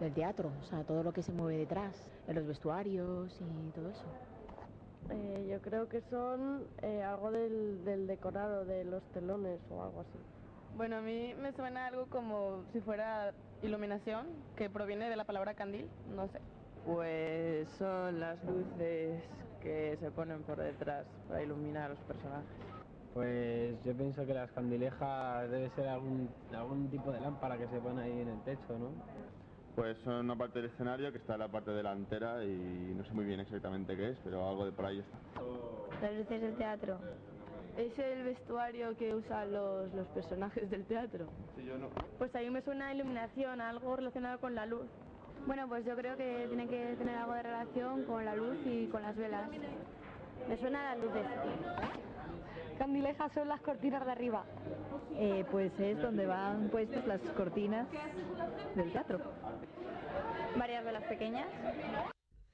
del 0.00 0.12
teatro, 0.12 0.50
o 0.60 0.64
sea, 0.64 0.82
todo 0.82 1.04
lo 1.04 1.12
que 1.12 1.22
se 1.22 1.30
mueve 1.30 1.56
detrás, 1.56 2.08
en 2.26 2.34
los 2.34 2.46
vestuarios 2.48 3.40
y 3.40 3.70
todo 3.70 3.90
eso. 3.90 4.04
Eh, 5.08 5.48
yo 5.50 5.60
creo 5.60 5.88
que 5.88 6.02
son 6.10 6.64
eh, 6.82 7.02
algo 7.02 7.30
del, 7.30 7.84
del, 7.84 8.06
decorado 8.06 8.64
de 8.64 8.84
los 8.84 9.02
telones 9.12 9.58
o 9.70 9.82
algo 9.82 10.00
así. 10.02 10.18
Bueno, 10.76 10.96
a 10.96 11.00
mí 11.00 11.34
me 11.40 11.52
suena 11.52 11.86
algo 11.86 12.06
como 12.06 12.64
si 12.72 12.80
fuera 12.80 13.32
iluminación, 13.62 14.26
que 14.56 14.70
proviene 14.70 15.10
de 15.10 15.16
la 15.16 15.24
palabra 15.24 15.54
candil, 15.54 15.88
no 16.14 16.28
sé. 16.28 16.40
Pues 16.86 17.68
son 17.70 18.20
las 18.20 18.42
luces 18.44 19.22
que 19.60 19.96
se 20.00 20.10
ponen 20.10 20.42
por 20.42 20.58
detrás 20.58 21.06
para 21.28 21.42
iluminar 21.42 21.84
a 21.84 21.88
los 21.90 21.98
personajes. 22.00 22.48
Pues 23.12 23.76
yo 23.84 23.92
pienso 23.94 24.24
que 24.24 24.34
las 24.34 24.50
candilejas 24.52 25.50
debe 25.50 25.68
ser 25.70 25.88
algún, 25.88 26.28
algún 26.56 26.88
tipo 26.88 27.10
de 27.10 27.20
lámpara 27.20 27.58
que 27.58 27.66
se 27.66 27.78
pone 27.80 28.02
ahí 28.02 28.20
en 28.20 28.28
el 28.28 28.40
techo, 28.42 28.78
¿no? 28.78 28.90
Pues 29.76 29.96
son 30.04 30.26
una 30.26 30.36
parte 30.36 30.60
del 30.60 30.70
escenario 30.70 31.10
que 31.12 31.18
está 31.18 31.34
en 31.34 31.40
la 31.40 31.48
parte 31.48 31.70
delantera 31.70 32.44
y 32.44 32.94
no 32.96 33.04
sé 33.04 33.12
muy 33.12 33.24
bien 33.24 33.40
exactamente 33.40 33.96
qué 33.96 34.10
es, 34.10 34.18
pero 34.24 34.48
algo 34.48 34.64
de 34.66 34.72
por 34.72 34.86
ahí 34.86 34.98
está. 34.98 35.18
Las 36.02 36.14
luces 36.14 36.40
del 36.40 36.56
teatro. 36.56 36.98
¿Es 37.78 37.98
el 37.98 38.24
vestuario 38.24 38.96
que 38.96 39.14
usan 39.14 39.52
los, 39.52 39.92
los 39.94 40.06
personajes 40.08 40.68
del 40.70 40.84
teatro? 40.86 41.26
Sí, 41.56 41.64
yo 41.64 41.78
no. 41.78 41.88
Pues 42.18 42.34
a 42.34 42.40
mí 42.40 42.50
me 42.50 42.62
suena 42.62 42.92
iluminación, 42.92 43.60
algo 43.60 43.96
relacionado 43.96 44.40
con 44.40 44.54
la 44.54 44.66
luz. 44.66 44.86
Bueno, 45.46 45.66
pues 45.68 45.86
yo 45.86 45.96
creo 45.96 46.16
que 46.16 46.46
tiene 46.48 46.66
que 46.68 46.96
tener 46.96 47.16
algo 47.16 47.32
de 47.32 47.42
relación 47.42 48.04
con 48.04 48.24
la 48.24 48.34
luz 48.34 48.58
y 48.66 48.86
con 48.88 49.02
las 49.02 49.16
velas. 49.16 49.48
Me 50.48 50.56
suena 50.56 50.92
a 50.92 50.94
las 50.94 51.04
luces. 51.04 51.26
Candilejas 52.78 53.32
son 53.32 53.48
las 53.48 53.60
cortinas 53.60 54.04
de 54.04 54.12
arriba. 54.12 54.44
Eh, 55.16 55.44
pues 55.50 55.72
es 55.78 56.00
donde 56.00 56.26
van 56.26 56.68
puestas 56.70 57.06
las 57.06 57.20
cortinas 57.36 57.86
del 58.74 58.90
teatro. 58.92 59.20
Varias 60.56 60.84
velas 60.84 61.04
pequeñas. 61.04 61.46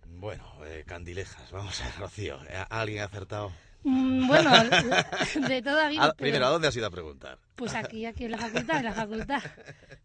Bueno, 0.08 0.44
eh, 0.64 0.84
candilejas, 0.86 1.52
vamos 1.52 1.80
a 1.80 1.84
ver, 1.84 1.94
Rocío. 1.98 2.38
¿Alguien 2.70 3.02
ha 3.02 3.04
acertado? 3.04 3.52
Mm, 3.82 4.26
bueno, 4.26 4.50
de 5.48 5.62
toda 5.62 5.88
vida. 5.88 6.12
Primero, 6.14 6.46
¿a 6.46 6.50
dónde 6.50 6.68
has 6.68 6.76
ido 6.76 6.86
a 6.86 6.90
preguntar? 6.90 7.38
Pues 7.54 7.74
aquí, 7.74 8.04
aquí 8.04 8.24
en 8.24 8.32
la 8.32 8.38
facultad, 8.38 8.78
en 8.78 8.84
la 8.84 8.92
facultad. 8.92 9.42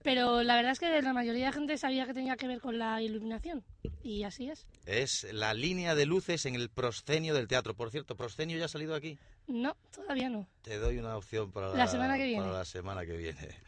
Pero 0.03 0.43
la 0.43 0.55
verdad 0.55 0.71
es 0.71 0.79
que 0.79 1.01
la 1.01 1.13
mayoría 1.13 1.47
de 1.47 1.51
gente 1.51 1.77
sabía 1.77 2.05
que 2.05 2.13
tenía 2.13 2.37
que 2.37 2.47
ver 2.47 2.61
con 2.61 2.77
la 2.77 3.01
iluminación. 3.01 3.63
Y 4.03 4.23
así 4.23 4.49
es. 4.49 4.65
Es 4.85 5.27
la 5.33 5.53
línea 5.53 5.95
de 5.95 6.05
luces 6.05 6.45
en 6.45 6.55
el 6.55 6.69
proscenio 6.69 7.33
del 7.33 7.47
teatro. 7.47 7.75
Por 7.75 7.91
cierto, 7.91 8.15
¿proscenio 8.15 8.57
ya 8.57 8.65
ha 8.65 8.69
salido 8.69 8.95
aquí? 8.95 9.17
No, 9.47 9.75
todavía 9.93 10.29
no. 10.29 10.47
Te 10.61 10.77
doy 10.77 10.97
una 10.97 11.17
opción 11.17 11.51
para 11.51 11.73
la, 11.73 11.87
semana 11.87 12.17
que 12.17 12.25
viene. 12.25 12.43
Para 12.43 12.59
la 12.59 12.65
semana 12.65 13.05
que 13.05 13.17
viene. 13.17 13.49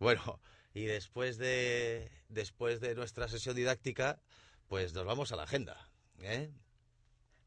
Bueno, 0.00 0.40
y 0.74 0.82
después 0.82 1.38
de, 1.38 2.10
después 2.28 2.80
de 2.80 2.96
nuestra 2.96 3.28
sesión 3.28 3.54
didáctica, 3.54 4.18
pues 4.66 4.92
nos 4.92 5.06
vamos 5.06 5.30
a 5.30 5.36
la 5.36 5.44
agenda. 5.44 5.88
¿eh? 6.20 6.50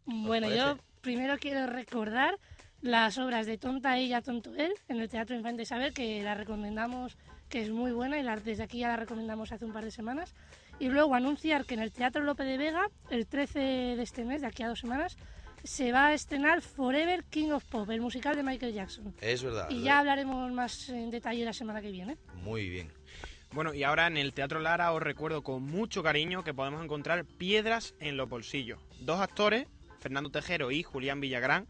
Bueno, 0.08 0.50
yo 0.50 0.78
primero 1.02 1.38
quiero 1.38 1.68
recordar 1.68 2.38
las 2.82 3.18
obras 3.18 3.46
de 3.46 3.58
Tonta 3.58 3.98
ella, 3.98 4.22
Tonto 4.22 4.56
él, 4.56 4.72
en 4.88 5.00
el 5.00 5.10
Teatro 5.10 5.36
Infante 5.36 5.66
Saber, 5.66 5.94
que 5.94 6.24
la 6.24 6.34
recomendamos, 6.34 7.18
que 7.50 7.62
es 7.62 7.70
muy 7.70 7.92
buena 7.92 8.18
y 8.18 8.24
la, 8.24 8.38
desde 8.38 8.64
aquí 8.64 8.80
ya 8.80 8.88
la 8.88 8.96
recomendamos 8.96 9.52
hace 9.52 9.66
un 9.66 9.74
par 9.74 9.84
de 9.84 9.92
semanas. 9.92 10.34
Y 10.80 10.90
luego 10.90 11.14
anunciar 11.14 11.66
que 11.66 11.74
en 11.74 11.82
el 11.82 11.92
Teatro 11.92 12.24
Lope 12.24 12.44
de 12.44 12.58
Vega, 12.58 12.90
el 13.10 13.28
13 13.28 13.60
de 13.60 14.02
este 14.02 14.24
mes, 14.24 14.42
de 14.42 14.48
aquí 14.48 14.64
a 14.64 14.70
dos 14.70 14.80
semanas, 14.80 15.18
se 15.64 15.92
va 15.92 16.08
a 16.08 16.14
estrenar 16.14 16.62
Forever 16.62 17.26
King 17.26 17.50
of 17.50 17.66
Pop, 17.66 17.90
el 17.90 18.00
musical 18.00 18.36
de 18.36 18.44
Michael 18.44 18.74
Jackson. 18.74 19.14
Es 19.20 19.44
verdad. 19.44 19.70
Y 19.70 19.82
ya 19.82 20.00
hablaremos 20.00 20.52
más 20.52 20.88
en 20.90 21.10
detalle 21.10 21.44
la 21.44 21.54
semana 21.54 21.82
que 21.82 21.92
viene. 21.92 22.18
Muy 22.36 22.70
bien. 22.70 22.92
Bueno, 23.52 23.74
y 23.74 23.84
ahora 23.84 24.08
en 24.08 24.18
el 24.18 24.34
Teatro 24.34 24.60
Lara 24.60 24.92
os 24.94 25.02
recuerdo 25.02 25.42
con 25.42 25.64
mucho 25.64 26.04
cariño 26.04 26.44
que 26.44 26.54
podemos 26.54 26.84
encontrar 26.84 27.26
Piedras 27.26 27.96
en 28.00 28.18
los 28.18 28.30
bolsillos. 28.30 28.80
Dos 29.00 29.20
actores, 29.20 29.68
Fernando 30.00 30.30
Tejero 30.30 30.72
y 30.72 30.84
Julián 30.84 31.22
Villagrán, 31.22 31.68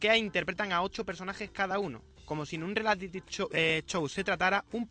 que 0.00 0.16
interpretan 0.16 0.72
a 0.72 0.82
ocho 0.82 1.04
personajes 1.04 1.50
cada 1.50 1.78
uno, 1.78 2.02
como 2.24 2.46
si 2.46 2.56
en 2.56 2.64
un 2.64 2.76
reality 2.76 3.22
eh, 3.52 3.82
show, 3.86 4.08
se 4.08 4.24
tratara 4.24 4.64
un, 4.72 4.88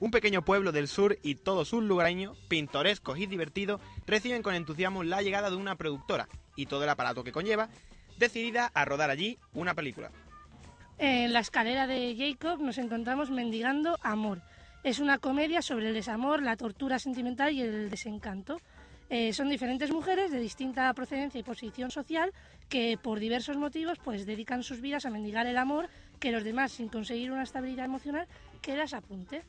un 0.00 0.10
pequeño 0.10 0.44
pueblo 0.44 0.72
del 0.72 0.88
sur 0.88 1.18
y 1.22 1.36
todos 1.36 1.68
sus 1.68 1.82
lugareños, 1.82 2.36
pintorescos 2.48 3.18
y 3.18 3.26
divertidos, 3.26 3.80
reciben 4.06 4.42
con 4.42 4.54
entusiasmo 4.54 5.04
la 5.04 5.22
llegada 5.22 5.50
de 5.50 5.56
una 5.56 5.76
productora 5.76 6.28
y 6.56 6.66
todo 6.66 6.84
el 6.84 6.90
aparato 6.90 7.24
que 7.24 7.32
conlleva, 7.32 7.68
decidida 8.18 8.70
a 8.74 8.84
rodar 8.84 9.10
allí 9.10 9.38
una 9.52 9.74
película. 9.74 10.10
En 10.98 11.32
la 11.32 11.40
escalera 11.40 11.86
de 11.86 12.14
Jacob 12.16 12.60
nos 12.60 12.78
encontramos 12.78 13.30
mendigando 13.30 13.98
amor. 14.02 14.42
Es 14.84 15.00
una 15.00 15.18
comedia 15.18 15.62
sobre 15.62 15.88
el 15.88 15.94
desamor, 15.94 16.42
la 16.42 16.56
tortura 16.56 16.98
sentimental 16.98 17.52
y 17.52 17.62
el 17.62 17.90
desencanto. 17.90 18.60
Eh, 19.10 19.32
son 19.32 19.48
diferentes 19.48 19.92
mujeres 19.92 20.30
de 20.30 20.38
distinta 20.38 20.92
procedencia 20.94 21.38
y 21.38 21.42
posición 21.42 21.90
social 21.90 22.32
que 22.68 22.98
por 23.00 23.20
diversos 23.20 23.56
motivos 23.56 23.98
pues 24.02 24.26
dedican 24.26 24.62
sus 24.62 24.80
vidas 24.80 25.04
a 25.04 25.10
mendigar 25.10 25.46
el 25.46 25.58
amor 25.58 25.88
que 26.18 26.32
los 26.32 26.42
demás 26.42 26.72
sin 26.72 26.88
conseguir 26.88 27.30
una 27.30 27.42
estabilidad 27.42 27.84
emocional 27.84 28.26
que 28.62 28.76
las 28.76 28.94
apunte. 28.94 29.42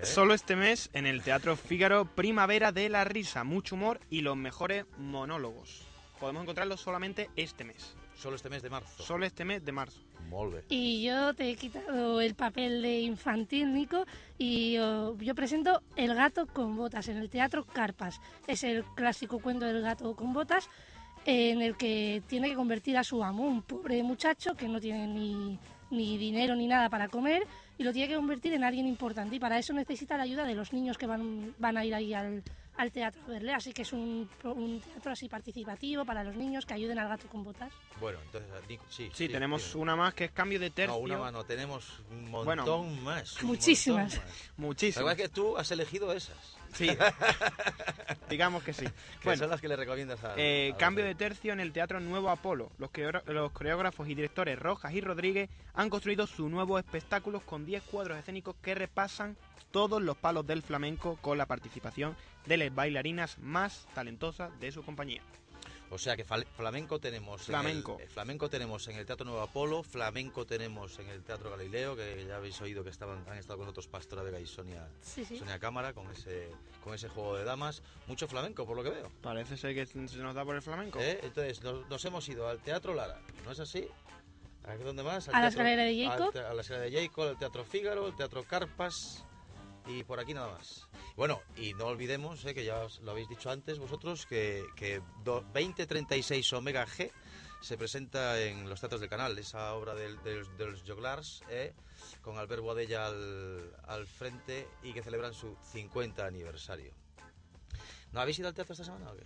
Eh. 0.00 0.04
Solo 0.04 0.34
este 0.34 0.54
mes 0.54 0.90
en 0.92 1.06
el 1.06 1.22
Teatro 1.22 1.56
Fígaro 1.56 2.04
Primavera 2.04 2.72
de 2.72 2.88
la 2.88 3.04
Risa, 3.04 3.42
mucho 3.42 3.74
humor 3.74 4.00
y 4.10 4.20
los 4.20 4.36
mejores 4.36 4.84
monólogos. 4.98 5.86
Podemos 6.20 6.42
encontrarlos 6.42 6.80
solamente 6.80 7.30
este 7.36 7.64
mes. 7.64 7.96
Solo 8.18 8.34
este 8.34 8.50
mes 8.50 8.62
de 8.62 8.70
marzo. 8.70 9.00
Solo 9.00 9.26
este 9.26 9.44
mes 9.44 9.64
de 9.64 9.70
marzo. 9.70 10.00
Molve. 10.28 10.64
Y 10.68 11.04
yo 11.04 11.34
te 11.34 11.50
he 11.50 11.54
quitado 11.54 12.20
el 12.20 12.34
papel 12.34 12.82
de 12.82 13.00
infantil, 13.00 13.72
Nico, 13.72 14.06
y 14.36 14.72
yo, 14.72 15.16
yo 15.18 15.36
presento 15.36 15.82
El 15.94 16.16
gato 16.16 16.48
con 16.48 16.76
botas 16.76 17.08
en 17.08 17.16
el 17.18 17.30
Teatro 17.30 17.64
Carpas. 17.64 18.20
Es 18.48 18.64
el 18.64 18.82
clásico 18.96 19.38
cuento 19.38 19.66
del 19.66 19.82
gato 19.82 20.16
con 20.16 20.32
botas 20.32 20.68
en 21.26 21.62
el 21.62 21.76
que 21.76 22.20
tiene 22.26 22.48
que 22.48 22.56
convertir 22.56 22.96
a 22.96 23.04
su 23.04 23.22
amo, 23.22 23.46
un 23.46 23.62
pobre 23.62 24.02
muchacho 24.02 24.56
que 24.56 24.66
no 24.66 24.80
tiene 24.80 25.06
ni, 25.06 25.56
ni 25.90 26.18
dinero 26.18 26.56
ni 26.56 26.66
nada 26.66 26.90
para 26.90 27.08
comer, 27.08 27.46
y 27.78 27.84
lo 27.84 27.92
tiene 27.92 28.08
que 28.08 28.16
convertir 28.16 28.52
en 28.52 28.64
alguien 28.64 28.88
importante. 28.88 29.36
Y 29.36 29.38
para 29.38 29.60
eso 29.60 29.72
necesita 29.72 30.16
la 30.16 30.24
ayuda 30.24 30.44
de 30.44 30.56
los 30.56 30.72
niños 30.72 30.98
que 30.98 31.06
van, 31.06 31.54
van 31.58 31.76
a 31.76 31.84
ir 31.84 31.94
ahí 31.94 32.14
al, 32.14 32.42
al 32.78 32.90
teatro 32.90 33.20
verle. 33.26 33.52
Así 33.52 33.72
que 33.72 33.82
es 33.82 33.92
un, 33.92 34.28
un 34.44 34.80
teatro 34.80 35.12
así 35.12 35.28
participativo 35.28 36.04
para 36.06 36.24
los 36.24 36.34
niños 36.34 36.64
que 36.64 36.74
ayuden 36.74 36.98
al 36.98 37.08
gato 37.08 37.26
con 37.28 37.44
botas. 37.44 37.70
Bueno, 38.00 38.18
entonces, 38.24 38.50
Nico, 38.68 38.84
sí. 38.88 39.10
Sí, 39.12 39.28
tenemos 39.28 39.74
una 39.74 39.94
más 39.96 40.14
que 40.14 40.24
es 40.26 40.30
cambio 40.30 40.58
de 40.58 40.70
tercio. 40.70 40.94
No, 40.94 41.00
una 41.02 41.18
más 41.18 41.32
no, 41.32 41.44
tenemos 41.44 42.00
un 42.10 42.30
montón 42.30 42.44
Bueno, 42.44 42.84
más. 43.02 43.40
un 43.42 43.48
muchísimas. 43.48 44.14
montón 44.14 44.28
más. 44.30 44.50
Muchísimas. 44.56 44.96
La 44.96 45.02
verdad 45.12 45.20
es 45.24 45.28
que 45.30 45.34
tú 45.34 45.56
has 45.58 45.70
elegido 45.70 46.12
esas. 46.12 46.36
Sí. 46.74 46.88
Digamos 48.28 48.62
que 48.62 48.72
sí. 48.72 48.84
Que 48.84 48.92
Bueno, 49.24 49.40
son 49.40 49.50
las 49.50 49.60
que 49.60 49.68
le 49.68 49.76
recomiendas 49.76 50.22
a... 50.22 50.34
Eh, 50.36 50.72
a 50.74 50.76
cambio 50.76 51.04
de 51.04 51.14
tercio 51.14 51.52
en 51.52 51.60
el 51.60 51.72
Teatro 51.72 51.98
Nuevo 52.00 52.28
Apolo. 52.30 52.70
Los, 52.78 52.90
coreógra- 52.90 53.22
los 53.26 53.50
coreógrafos 53.52 54.06
y 54.08 54.14
directores 54.14 54.58
Rojas 54.58 54.92
y 54.92 55.00
Rodríguez 55.00 55.48
han 55.74 55.88
construido 55.90 56.26
su 56.26 56.48
nuevo 56.48 56.78
espectáculo 56.78 57.40
con 57.40 57.64
10 57.64 57.82
cuadros 57.84 58.18
escénicos 58.18 58.54
que 58.62 58.74
repasan 58.74 59.36
todos 59.70 60.00
los 60.02 60.16
palos 60.16 60.46
del 60.46 60.62
flamenco 60.62 61.16
con 61.20 61.36
la 61.38 61.46
participación 61.46 62.16
de 62.48 62.56
las 62.56 62.74
bailarinas 62.74 63.38
más 63.38 63.86
talentosas 63.94 64.58
de 64.58 64.72
su 64.72 64.82
compañía. 64.82 65.22
O 65.90 65.96
sea 65.96 66.16
que 66.18 66.24
flamenco 66.24 66.98
tenemos... 66.98 67.40
Flamenco. 67.42 67.94
En 67.94 68.00
el, 68.00 68.06
eh, 68.06 68.10
flamenco 68.10 68.50
tenemos 68.50 68.86
en 68.88 68.96
el 68.96 69.06
Teatro 69.06 69.24
Nuevo 69.24 69.40
Apolo, 69.40 69.82
flamenco 69.82 70.44
tenemos 70.44 70.98
en 70.98 71.08
el 71.08 71.22
Teatro 71.22 71.48
Galileo, 71.50 71.96
que 71.96 72.26
ya 72.26 72.36
habéis 72.36 72.60
oído 72.60 72.84
que 72.84 72.90
estaban, 72.90 73.24
han 73.26 73.38
estado 73.38 73.56
con 73.56 73.64
nosotros 73.66 73.88
Pastora 73.88 74.22
Vega 74.22 74.38
y 74.38 74.46
Sonia, 74.46 74.86
Sí, 75.00 75.24
sí. 75.24 75.38
Sonia 75.38 75.58
Cámara 75.58 75.94
con 75.94 76.10
ese, 76.10 76.50
con 76.84 76.92
ese 76.94 77.08
juego 77.08 77.36
de 77.38 77.44
damas. 77.44 77.82
Mucho 78.06 78.28
flamenco, 78.28 78.66
por 78.66 78.76
lo 78.76 78.82
que 78.82 78.90
veo. 78.90 79.10
Parece 79.22 79.56
ser 79.56 79.74
que 79.74 79.86
se 79.86 79.96
nos 80.18 80.34
da 80.34 80.44
por 80.44 80.56
el 80.56 80.62
flamenco. 80.62 80.98
¿Eh? 81.00 81.20
Entonces, 81.22 81.62
nos, 81.62 81.88
nos 81.88 82.04
hemos 82.04 82.28
ido 82.28 82.46
al 82.48 82.58
Teatro 82.60 82.92
Lara, 82.94 83.18
¿no 83.46 83.52
es 83.52 83.60
así? 83.60 83.88
¿A 84.66 84.76
dónde 84.76 85.02
más? 85.02 85.26
Al 85.28 85.36
A 85.36 85.40
la 85.40 85.48
teatro- 85.48 85.62
escalera 85.62 85.82
de 85.84 86.06
al 86.06 86.10
Jacob. 86.18 86.36
A 86.50 86.52
la 86.54 86.60
escalera 86.60 86.84
de 86.90 87.00
Jacob, 87.08 87.28
al 87.28 87.38
Teatro 87.38 87.64
Fígaro, 87.64 88.06
el 88.08 88.14
Teatro 88.14 88.44
Carpas 88.44 89.24
y 89.88 90.04
por 90.04 90.20
aquí 90.20 90.34
nada 90.34 90.52
más. 90.52 90.86
Bueno, 91.16 91.40
y 91.56 91.74
no 91.74 91.86
olvidemos, 91.86 92.44
eh, 92.44 92.54
que 92.54 92.64
ya 92.64 92.80
os 92.80 93.00
lo 93.00 93.10
habéis 93.12 93.28
dicho 93.28 93.50
antes 93.50 93.78
vosotros, 93.78 94.26
que, 94.26 94.64
que 94.76 95.00
do- 95.24 95.40
2036 95.52 96.52
Omega 96.52 96.86
G 96.86 97.10
se 97.60 97.76
presenta 97.76 98.40
en 98.40 98.68
los 98.68 98.80
teatros 98.80 99.00
del 99.00 99.10
canal, 99.10 99.36
esa 99.38 99.74
obra 99.74 99.94
de 99.94 100.10
los 100.58 100.82
Joglars, 100.86 101.42
eh, 101.50 101.72
con 102.22 102.38
Albert 102.38 102.62
Boadella 102.62 103.06
al, 103.06 103.74
al 103.86 104.06
frente 104.06 104.68
y 104.82 104.92
que 104.92 105.02
celebran 105.02 105.34
su 105.34 105.56
50 105.72 106.24
aniversario. 106.24 106.92
¿No 108.12 108.20
habéis 108.20 108.38
ido 108.38 108.48
al 108.48 108.54
teatro 108.54 108.72
esta 108.74 108.84
semana 108.84 109.10
o 109.10 109.16
qué? 109.16 109.24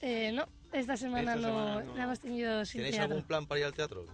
Eh, 0.00 0.32
no, 0.32 0.46
esta 0.72 0.96
semana 0.96 1.34
Esta 1.36 1.48
no, 1.48 1.54
semana 1.54 1.82
no. 1.84 1.94
la 1.94 2.04
hemos 2.04 2.18
tenido 2.20 2.64
sin 2.64 2.80
¿Tenéis 2.80 2.96
teatro. 2.96 3.14
algún 3.14 3.26
plan 3.28 3.46
para 3.46 3.60
ir 3.60 3.66
al 3.66 3.74
teatro? 3.74 4.06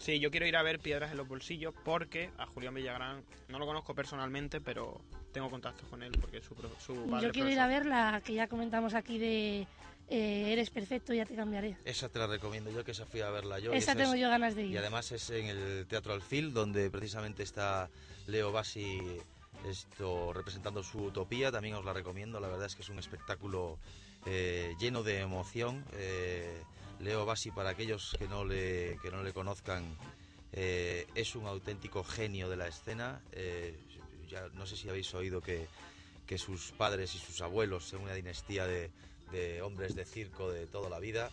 Sí, 0.00 0.18
yo 0.18 0.30
quiero 0.30 0.46
ir 0.46 0.56
a 0.56 0.62
ver 0.62 0.80
Piedras 0.80 1.10
en 1.10 1.18
los 1.18 1.28
bolsillos 1.28 1.74
porque 1.84 2.30
a 2.38 2.46
Julián 2.46 2.74
Villagrán 2.74 3.22
no 3.48 3.58
lo 3.58 3.66
conozco 3.66 3.94
personalmente, 3.94 4.60
pero 4.60 5.00
tengo 5.32 5.50
contactos 5.50 5.86
con 5.88 6.02
él 6.02 6.12
porque 6.20 6.38
es 6.38 6.44
su, 6.44 6.54
su 6.78 7.06
padre 7.10 7.26
Yo 7.26 7.32
quiero 7.32 7.50
ir 7.50 7.60
a 7.60 7.66
ver 7.66 7.84
la 7.84 8.22
que 8.24 8.32
ya 8.34 8.48
comentamos 8.48 8.94
aquí 8.94 9.18
de 9.18 9.66
eh, 10.08 10.52
Eres 10.52 10.70
perfecto, 10.70 11.12
ya 11.12 11.24
te 11.26 11.36
cambiaré. 11.36 11.76
Esa 11.84 12.08
te 12.08 12.18
la 12.18 12.26
recomiendo 12.26 12.70
yo, 12.70 12.82
que 12.82 12.90
esa 12.92 13.04
fui 13.06 13.20
a 13.20 13.30
verla 13.30 13.58
yo. 13.60 13.72
Esa 13.72 13.92
es- 13.92 13.98
tengo 13.98 14.14
yo 14.16 14.28
ganas 14.30 14.54
de 14.56 14.64
ir. 14.64 14.72
Y 14.72 14.76
además 14.78 15.12
es 15.12 15.28
en 15.30 15.46
el 15.46 15.86
Teatro 15.86 16.14
Alfil, 16.14 16.52
donde 16.52 16.90
precisamente 16.90 17.42
está 17.42 17.90
Leo 18.26 18.50
Bassi 18.50 18.98
esto, 19.68 20.32
representando 20.32 20.82
su 20.82 20.98
utopía. 21.04 21.52
También 21.52 21.74
os 21.74 21.84
la 21.84 21.92
recomiendo, 21.92 22.40
la 22.40 22.48
verdad 22.48 22.66
es 22.66 22.74
que 22.74 22.82
es 22.82 22.88
un 22.88 22.98
espectáculo 22.98 23.78
eh, 24.26 24.74
lleno 24.80 25.02
de 25.02 25.20
emoción. 25.20 25.84
Eh, 25.92 26.62
Leo 27.00 27.24
Bassi, 27.24 27.50
para 27.50 27.70
aquellos 27.70 28.14
que 28.18 28.28
no 28.28 28.44
le, 28.44 28.98
que 29.02 29.10
no 29.10 29.22
le 29.22 29.32
conozcan, 29.32 29.96
eh, 30.52 31.06
es 31.14 31.34
un 31.34 31.46
auténtico 31.46 32.04
genio 32.04 32.48
de 32.48 32.56
la 32.56 32.68
escena. 32.68 33.20
Eh, 33.32 33.78
ya 34.28 34.48
no 34.54 34.66
sé 34.66 34.76
si 34.76 34.88
habéis 34.88 35.12
oído 35.14 35.40
que, 35.40 35.66
que 36.26 36.38
sus 36.38 36.72
padres 36.72 37.14
y 37.14 37.18
sus 37.18 37.40
abuelos 37.40 37.84
son 37.84 38.02
una 38.02 38.14
dinastía 38.14 38.66
de, 38.66 38.90
de 39.32 39.62
hombres 39.62 39.94
de 39.94 40.04
circo 40.04 40.50
de 40.50 40.66
toda 40.66 40.90
la 40.90 40.98
vida 40.98 41.30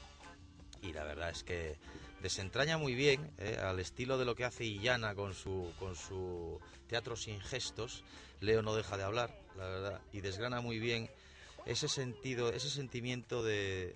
y 0.81 0.93
la 0.93 1.03
verdad 1.03 1.29
es 1.29 1.43
que 1.43 1.75
desentraña 2.21 2.77
muy 2.77 2.95
bien 2.95 3.31
eh, 3.37 3.57
al 3.61 3.79
estilo 3.79 4.17
de 4.17 4.25
lo 4.25 4.35
que 4.35 4.45
hace 4.45 4.65
Illana 4.65 5.15
con 5.15 5.33
su 5.33 5.71
con 5.79 5.95
su 5.95 6.59
teatro 6.87 7.15
sin 7.15 7.39
gestos 7.41 8.03
Leo 8.41 8.61
no 8.61 8.75
deja 8.75 8.97
de 8.97 9.03
hablar 9.03 9.35
la 9.57 9.67
verdad 9.67 10.01
y 10.13 10.21
desgrana 10.21 10.61
muy 10.61 10.79
bien 10.79 11.09
ese 11.65 11.87
sentido 11.87 12.51
ese 12.51 12.69
sentimiento 12.69 13.43
de 13.43 13.95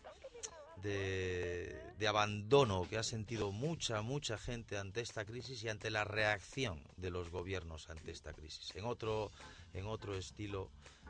de, 0.81 2.07
abandono 2.07 2.87
que 2.89 2.97
ha 2.97 3.03
sentido 3.03 3.51
mucha 3.51 4.01
mucha 4.01 4.37
gente 4.37 4.77
ante 4.77 5.01
esta 5.01 5.23
crisis 5.23 5.63
y 5.63 5.69
ante 5.69 5.89
la 5.91 6.03
reacción 6.03 6.81
de 6.97 7.09
los 7.11 7.29
gobiernos 7.29 7.89
ante 7.89 8.11
esta 8.11 8.33
crisis 8.33 8.75
en 8.75 8.85
otro 8.85 9.31
en 9.73 9.85
otro 9.85 10.15
estilo 10.17 10.69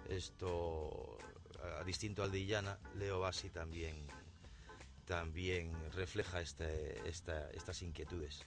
esto 0.09 1.17
distinto 1.85 2.23
al 2.23 2.31
de 2.31 2.39
Illana 2.39 2.77
Leo 2.97 3.19
Bassi 3.21 3.49
también 3.49 3.95
también 5.05 5.71
refleja 5.93 6.41
este, 6.41 7.07
esta- 7.09 7.49
estas 7.51 7.81
inquietudes. 7.81 8.45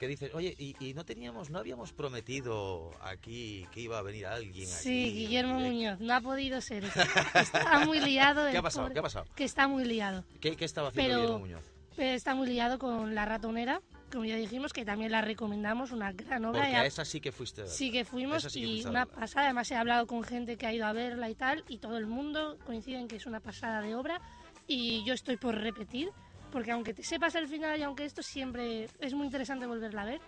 ¿Qué 0.00 0.08
dices? 0.08 0.34
Oye, 0.34 0.54
¿y, 0.58 0.74
y 0.80 0.94
no 0.94 1.04
teníamos, 1.04 1.50
no 1.50 1.58
habíamos 1.58 1.92
prometido 1.92 2.90
aquí 3.02 3.66
que 3.70 3.80
iba 3.82 3.98
a 3.98 4.02
venir 4.02 4.24
alguien 4.26 4.64
aquí? 4.66 4.82
Sí, 4.82 5.12
Guillermo? 5.12 5.60
Muñoz, 5.60 6.00
no 6.00 6.14
ha 6.14 6.20
podido 6.22 6.60
ser. 6.62 6.84
Está 7.34 7.84
muy 7.84 8.00
liado. 8.00 8.50
¿Qué 8.50 8.56
ha 8.56 8.62
pasado? 8.62 8.86
pobre- 8.86 8.94
¿Qué 8.94 8.98
ha 8.98 9.02
pasado? 9.02 9.26
Que 9.36 9.44
está 9.44 9.68
muy 9.68 9.84
liado. 9.84 10.24
¿Qué, 10.40 10.56
qué 10.56 10.64
estaba 10.64 10.88
haciendo 10.88 11.08
Pero- 11.08 11.20
Guillermo 11.20 11.38
Muñoz? 11.40 11.62
Pero 11.96 12.10
está 12.12 12.34
muy 12.34 12.48
liado 12.48 12.78
con 12.78 13.14
La 13.14 13.26
Ratonera, 13.26 13.82
como 14.10 14.24
ya 14.24 14.36
dijimos, 14.36 14.72
que 14.72 14.86
también 14.86 15.12
la 15.12 15.20
recomendamos, 15.20 15.90
una 15.92 16.12
gran 16.12 16.46
obra. 16.46 16.62
Porque 16.62 16.76
a- 16.76 16.86
esa 16.86 17.04
sí 17.04 17.20
que 17.20 17.30
fuiste. 17.30 17.66
Sí 17.66 17.92
que 17.92 18.06
fuimos 18.06 18.44
sí 18.44 18.60
que 18.62 18.66
y 18.66 18.84
una 18.86 19.04
pasada. 19.04 19.46
Además 19.46 19.70
he 19.70 19.76
hablado 19.76 20.06
con 20.06 20.22
gente 20.24 20.56
que 20.56 20.66
ha 20.66 20.72
ido 20.72 20.86
a 20.86 20.94
verla 20.94 21.28
y 21.28 21.34
tal 21.34 21.62
y 21.68 21.76
todo 21.76 21.98
el 21.98 22.06
mundo 22.06 22.58
coincide 22.64 22.98
en 22.98 23.06
que 23.06 23.16
es 23.16 23.26
una 23.26 23.40
pasada 23.40 23.82
de 23.82 23.94
obra 23.94 24.18
y 24.66 25.04
yo 25.04 25.12
estoy 25.12 25.36
por 25.36 25.56
repetir 25.56 26.10
porque 26.50 26.70
aunque 26.72 26.94
te 26.94 27.02
sepas 27.02 27.34
el 27.34 27.48
final 27.48 27.78
y 27.78 27.82
aunque 27.82 28.04
esto 28.04 28.22
siempre 28.22 28.88
es 29.00 29.14
muy 29.14 29.26
interesante 29.26 29.66
volverla 29.66 30.02
a 30.02 30.04
ver 30.06 30.20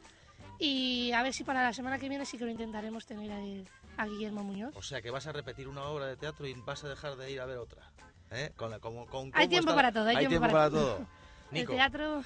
y 0.59 1.13
a 1.13 1.23
ver 1.23 1.33
si 1.33 1.45
para 1.45 1.63
la 1.63 1.73
semana 1.73 1.99
que 1.99 2.09
viene 2.09 2.25
sí 2.25 2.39
que 2.39 2.45
lo 2.45 2.51
intentaremos 2.51 3.05
tener 3.07 3.31
a, 3.33 4.03
a 4.03 4.07
Guillermo 4.07 4.45
Muñoz. 4.45 4.75
O 4.77 4.83
sea, 4.83 5.03
que 5.03 5.11
vas 5.11 5.27
a 5.27 5.33
repetir 5.33 5.67
una 5.69 5.83
obra 5.85 6.07
de 6.07 6.17
teatro 6.17 6.47
y 6.47 6.55
vas 6.55 6.85
a 6.85 6.89
dejar 6.89 7.17
de 7.17 7.31
ir 7.31 7.41
a 7.41 7.47
ver 7.47 7.59
otra. 7.59 7.91
¿Eh? 8.31 8.53
Con 8.57 8.71
la- 8.71 8.79
como- 8.79 9.07
con 9.07 9.31
Hay 9.35 9.49
tiempo 9.49 9.71
está- 9.71 9.75
para 9.77 9.93
todo, 9.93 10.07
hay, 10.09 10.27
tiempo, 10.27 10.49
para, 10.49 10.71
todo. 10.71 11.07
El 11.51 11.59
Nico, 11.59 11.73
teatro 11.75 12.23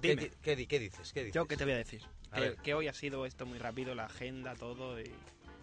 ¿qué, 0.00 0.08
Dime. 0.10 0.22
di- 0.22 0.30
qué 0.42 0.56
di- 0.56 0.66
qué 0.66 0.78
dices? 0.78 1.12
¿Qué 1.12 1.20
dices? 1.24 1.34
Yo 1.34 1.46
qué 1.46 1.56
te 1.56 1.64
voy 1.64 1.72
a 1.72 1.78
decir. 1.78 2.02
A 2.30 2.36
que, 2.40 2.56
que 2.62 2.74
hoy 2.74 2.86
ha 2.86 2.92
sido 2.92 3.26
esto 3.26 3.46
muy 3.46 3.58
rápido, 3.58 3.94
la 3.96 4.04
agenda, 4.04 4.54
todo 4.54 5.00
y, 5.00 5.12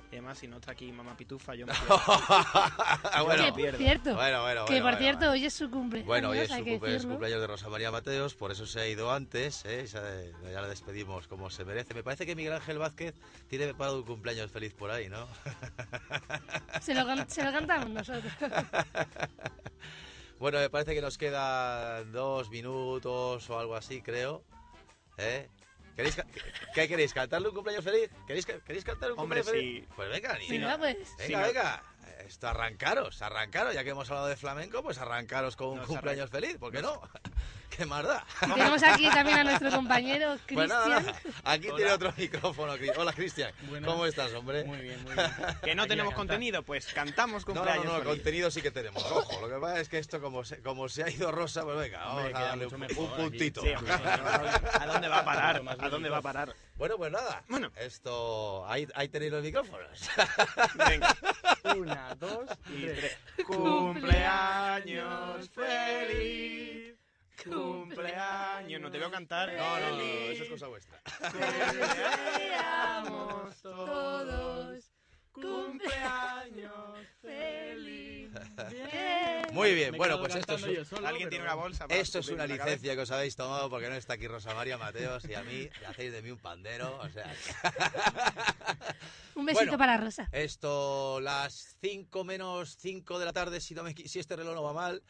y 0.10 0.16
además 0.16 0.38
si 0.38 0.48
no 0.48 0.56
está 0.58 0.72
aquí 0.72 0.92
mamá 0.92 1.18
Pitufa 1.18 1.54
yo 1.56 1.66
me 1.68 1.74
bueno. 3.24 3.44
que 3.44 3.50
por 3.52 3.56
pierdo. 3.62 3.78
cierto, 3.78 4.16
Bueno, 4.16 4.42
bueno, 4.42 4.66
que 4.66 4.74
por 4.76 4.82
bueno, 4.84 4.98
cierto 4.98 5.20
bueno. 5.20 5.32
hoy 5.34 5.46
es 5.46 5.54
su 5.54 5.70
cumpleaños, 5.70 6.08
Bueno, 6.08 6.30
hoy 6.30 6.38
es 6.40 6.48
su 6.50 6.56
cumple- 6.56 6.96
es 6.96 7.06
cumpleaños 7.06 7.42
de 7.42 7.48
Rosa 7.48 7.70
María 7.70 7.92
Mateos, 7.92 8.34
por 8.36 8.52
eso 8.52 8.66
se 8.66 8.80
ha 8.80 8.88
ido 8.88 9.12
antes, 9.12 9.66
¿eh? 9.66 9.86
Ya 9.88 10.62
la 10.62 10.68
despedimos 10.68 11.28
como 11.28 11.50
se 11.50 11.66
merece. 11.66 11.94
Me 11.94 12.04
parece 12.04 12.26
que 12.26 12.36
Miguel 12.36 12.54
Ángel 12.54 12.78
Vázquez 12.78 13.16
tiene 13.50 13.66
preparado 13.66 13.98
un 13.98 14.04
cumpleaños 14.06 14.50
feliz 14.52 14.74
por 14.74 14.92
ahí, 14.92 15.10
¿no? 15.10 15.28
Se 16.82 16.94
lo, 16.94 17.06
se 17.28 17.44
lo 17.44 17.52
cantamos 17.52 17.90
nosotros. 17.90 18.32
Bueno, 20.40 20.60
me 20.60 20.70
parece 20.70 20.94
que 20.94 21.02
nos 21.02 21.18
quedan 21.18 22.12
dos 22.12 22.52
minutos 22.52 23.50
o 23.50 23.60
algo 23.60 23.76
así, 23.76 24.04
creo. 24.04 24.44
¿Eh? 25.18 25.50
¿Queréis 25.98 26.16
ca- 26.16 26.26
¿Qué 26.76 26.88
queréis? 26.88 27.12
¿Cantarle 27.14 27.50
un 27.50 27.56
cumpleaños 27.56 27.84
feliz? 27.84 28.10
¿Queréis, 28.28 28.46
ca- 28.46 28.60
¿queréis 28.64 28.86
cantar 28.86 29.12
un 29.12 29.20
Hombre, 29.20 29.42
cumpleaños 29.42 29.64
feliz? 29.66 29.84
sí. 29.90 29.94
Pues 29.96 30.10
venga, 30.10 30.38
Sí, 30.40 30.52
niño. 30.52 30.70
no, 30.70 30.78
pues. 30.78 30.96
Venga, 31.18 31.26
Sí, 31.26 31.34
no. 31.34 31.42
venga. 31.42 31.84
Esto 32.26 32.48
arrancaros, 32.48 33.22
arrancaros. 33.22 33.74
Ya 33.74 33.84
que 33.84 33.90
hemos 33.90 34.10
hablado 34.12 34.28
de 34.28 34.36
flamenco, 34.38 34.84
pues 34.84 34.98
arrancaros 35.00 35.56
con 35.56 35.70
un 35.70 35.78
Nos 35.78 35.88
cumpleaños 35.88 36.30
feliz. 36.30 36.58
¿Por 36.60 36.72
qué 36.72 36.82
no? 36.82 37.02
¿Qué 37.78 37.86
más 37.86 38.04
da? 38.04 38.26
Tenemos 38.40 38.82
aquí 38.84 39.10
también 39.10 39.40
a 39.40 39.44
nuestro 39.44 39.72
compañero 39.72 40.38
Pues 40.54 40.70
nada, 40.70 40.84
Cristian. 40.86 41.06
nada. 41.06 41.20
Aquí 41.44 41.68
tiene 41.76 41.92
otro 41.92 42.14
micrófono. 42.18 42.74
Hola, 42.98 43.14
Cristian. 43.14 43.52
¿Cómo 43.86 44.06
estás, 44.06 44.34
hombre? 44.34 44.64
Muy 44.64 44.80
bien, 44.80 45.04
muy 45.04 45.14
bien. 45.14 45.32
Que 45.64 45.76
no 45.76 45.84
Aquí 45.84 45.90
tenemos 45.90 46.14
contenido, 46.14 46.64
pues 46.64 46.88
cantamos 46.94 47.46
No, 47.48 47.54
no, 47.54 47.62
cumpleaños. 47.62 47.86
no, 47.86 47.92
no, 47.92 47.98
feliz. 48.00 48.10
contenido 48.16 48.52
sí 48.52 48.62
que 48.62 48.72
tenemos. 48.72 49.04
Ojo, 49.04 49.42
lo 49.42 49.50
que 49.54 49.60
pasa 49.62 49.80
es 49.80 49.90
que 49.90 50.00
esto, 50.00 50.22
como 50.22 50.44
se, 50.44 50.62
como 50.62 50.90
se 50.90 51.04
ha 51.04 51.10
ido 51.10 51.32
Rosa, 51.32 51.64
pues 51.64 51.78
venga, 51.78 52.00
vamos 52.00 52.24
Hombre, 52.24 52.36
a 52.36 52.42
darle 52.42 52.68
un, 52.68 52.88
puntito. 53.16 53.62
Sí, 53.62 53.70
hombre, 53.74 53.94
¿A 53.94 54.86
dónde 54.88 55.08
va 55.08 55.20
a 55.20 55.26
parar? 55.26 55.64
Más 55.68 55.78
¿A 55.80 55.90
dónde 55.90 56.10
va 56.10 56.18
a 56.18 56.22
parar? 56.22 56.54
Bueno, 56.76 56.98
pues 56.98 57.12
nada. 57.12 57.44
Bueno. 57.48 57.72
Esto. 57.76 58.66
Ahí, 58.68 58.88
ahí 58.96 59.08
tenéis 59.10 59.32
los 59.32 59.44
micrófonos. 59.44 60.10
Venga. 60.76 61.16
Una, 61.76 62.16
dos 62.16 62.50
y 62.70 62.86
tres. 62.86 63.18
Cumpleaños 63.46 65.50
feliz. 65.50 66.97
Cumpleaños, 67.44 68.82
no 68.82 68.92
te 68.92 68.98
veo 68.98 69.12
cantar. 69.12 69.54
No, 69.54 69.80
no, 69.80 69.92
no, 69.92 70.02
eso 70.02 70.44
es 70.44 70.50
cosa 70.50 70.68
vuestra. 70.68 71.00
Cumpleaños 71.32 73.62
todos. 73.62 74.92
Cumpleaños 75.32 77.00
feliz. 77.22 78.32
Muy 79.52 79.76
bien, 79.76 79.92
Me 79.92 79.98
bueno, 79.98 80.20
pues 80.20 80.36
esto 80.36 80.56
es, 80.56 80.88
solo, 80.88 81.08
Alguien 81.08 81.30
tiene 81.30 81.46
una 81.46 81.54
bolsa 81.54 81.88
para 81.88 82.00
Esto 82.00 82.20
es 82.20 82.30
una 82.30 82.48
licencia 82.48 82.96
que 82.96 83.02
os 83.02 83.12
habéis 83.12 83.36
tomado 83.36 83.70
porque 83.70 83.88
no 83.88 83.96
está 83.96 84.14
aquí 84.14 84.28
Rosa 84.28 84.56
María 84.56 84.80
Mateos 84.80 85.26
y 85.26 85.36
a 85.36 85.44
mí 85.44 85.70
me 85.80 85.88
hacéis 85.88 86.12
de 86.12 86.24
mí 86.24 86.32
un 86.32 86.40
pandero, 86.40 87.00
o 87.00 87.10
sea... 87.10 87.32
Un 89.36 89.46
besito 89.46 89.66
Bueno, 89.66 89.78
para 89.78 89.98
Rosa. 89.98 90.28
Esto, 90.32 91.20
las 91.22 91.78
5 91.82 92.24
menos 92.24 92.76
5 92.80 93.20
de 93.20 93.26
la 93.26 93.34
tarde, 93.34 93.62
si, 93.62 93.76
no 93.76 93.84
me, 93.84 93.94
si 93.94 94.18
este 94.18 94.36
reloj 94.36 94.56
no 94.56 94.64
va 94.64 94.74
mal. 94.74 95.04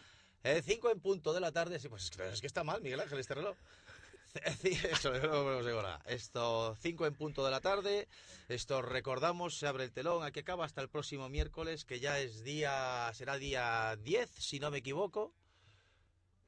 5 0.63 0.91
en 0.91 0.99
punto 0.99 1.33
de 1.33 1.39
la 1.39 1.51
tarde, 1.51 1.79
sí, 1.79 1.89
pues 1.89 2.05
es 2.05 2.11
que, 2.11 2.29
es 2.29 2.41
que 2.41 2.47
está 2.47 2.63
mal, 2.63 2.81
Miguel 2.81 2.99
Ángel, 2.99 3.19
este 3.19 3.35
reloj. 3.35 3.57
Sí, 4.61 4.77
Eso, 4.91 5.11
no. 5.11 5.99
Esto, 6.05 6.75
5 6.81 7.05
en 7.07 7.15
punto 7.15 7.43
de 7.43 7.51
la 7.51 7.61
tarde. 7.61 8.07
Esto 8.49 8.81
recordamos, 8.81 9.57
se 9.57 9.67
abre 9.67 9.83
el 9.83 9.91
telón, 9.91 10.23
aquí 10.23 10.41
acaba 10.41 10.65
hasta 10.65 10.81
el 10.81 10.89
próximo 10.89 11.27
miércoles, 11.29 11.85
que 11.85 11.99
ya 11.99 12.19
es 12.19 12.43
día, 12.43 13.09
será 13.13 13.37
día 13.37 13.97
10, 14.03 14.29
si 14.29 14.59
no 14.59 14.69
me 14.69 14.79
equivoco. 14.79 15.33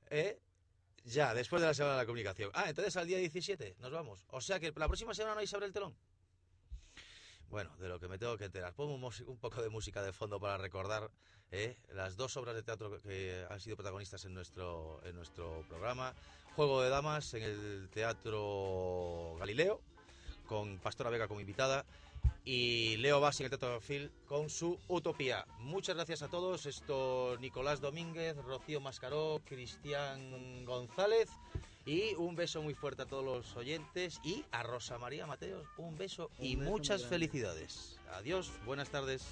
¿Eh? 0.10 0.40
Ya, 1.06 1.34
después 1.34 1.62
de 1.62 1.68
la 1.68 1.74
semana 1.74 1.96
de 1.96 2.02
la 2.02 2.06
comunicación. 2.06 2.52
Ah, 2.54 2.66
entonces 2.68 2.96
al 2.98 3.08
día 3.08 3.18
17 3.18 3.76
nos 3.80 3.92
vamos. 3.92 4.26
O 4.30 4.42
sea 4.42 4.60
que 4.60 4.72
la 4.76 4.88
próxima 4.88 5.14
semana 5.14 5.36
no 5.36 5.40
hay 5.40 5.48
se 5.48 5.56
abre 5.56 5.68
el 5.68 5.74
telón. 5.74 5.96
Bueno, 7.50 7.72
de 7.78 7.90
lo 7.90 8.00
que 8.00 8.08
me 8.08 8.18
tengo 8.18 8.38
que 8.38 8.46
enterar. 8.46 8.74
Pongo 8.74 8.94
un, 8.94 9.38
poco 9.38 9.62
de 9.62 9.70
música 9.70 10.04
de 10.04 10.14
fondo 10.14 10.40
para 10.40 10.58
recordar 10.58 11.10
¿eh? 11.52 11.76
las 11.94 12.16
dos 12.16 12.38
obras 12.38 12.54
de 12.54 12.62
teatro 12.62 13.02
que 13.02 13.46
han 13.50 13.60
sido 13.60 13.76
protagonistas 13.76 14.24
en 14.26 14.34
nuestro, 14.36 15.02
en 15.04 15.16
nuestro 15.16 15.66
programa. 15.68 16.14
Juego 16.56 16.82
de 16.82 16.90
Damas 16.90 17.34
en 17.34 17.44
el 17.44 17.90
Teatro 17.90 19.36
Galileo, 19.40 19.82
con 20.46 20.78
Pastora 20.78 21.10
Vega 21.10 21.28
como 21.28 21.40
invitada, 21.40 21.86
y 22.46 22.98
Leo 22.98 23.20
Bassi 23.20 23.44
en 23.44 23.52
el 23.52 23.58
Teatro 23.58 23.82
Phil 23.82 24.12
con 24.28 24.50
su 24.50 24.78
Utopía. 24.88 25.46
Muchas 25.60 25.96
gracias 25.96 26.22
a 26.22 26.28
todos. 26.28 26.66
Esto 26.66 27.38
Nicolás 27.40 27.82
Domínguez, 27.82 28.36
Rocío 28.38 28.80
Mascaró, 28.80 29.42
Cristian 29.46 30.66
González. 30.66 31.30
Y 31.90 32.14
un 32.20 32.36
beso 32.36 32.62
muy 32.62 32.76
fuerte 32.76 33.02
a 33.02 33.06
todos 33.08 33.26
los 33.26 33.56
oyentes 33.56 34.20
y 34.24 34.46
a 34.52 34.62
Rosa 34.62 35.00
María 35.00 35.26
Mateos, 35.26 35.66
un 35.80 35.98
beso 35.98 36.30
y 36.38 36.56
beso 36.56 36.70
muchas 36.70 37.04
felicidades. 37.04 37.98
Adiós, 38.14 38.52
buenas 38.64 38.90
tardes. 38.90 39.24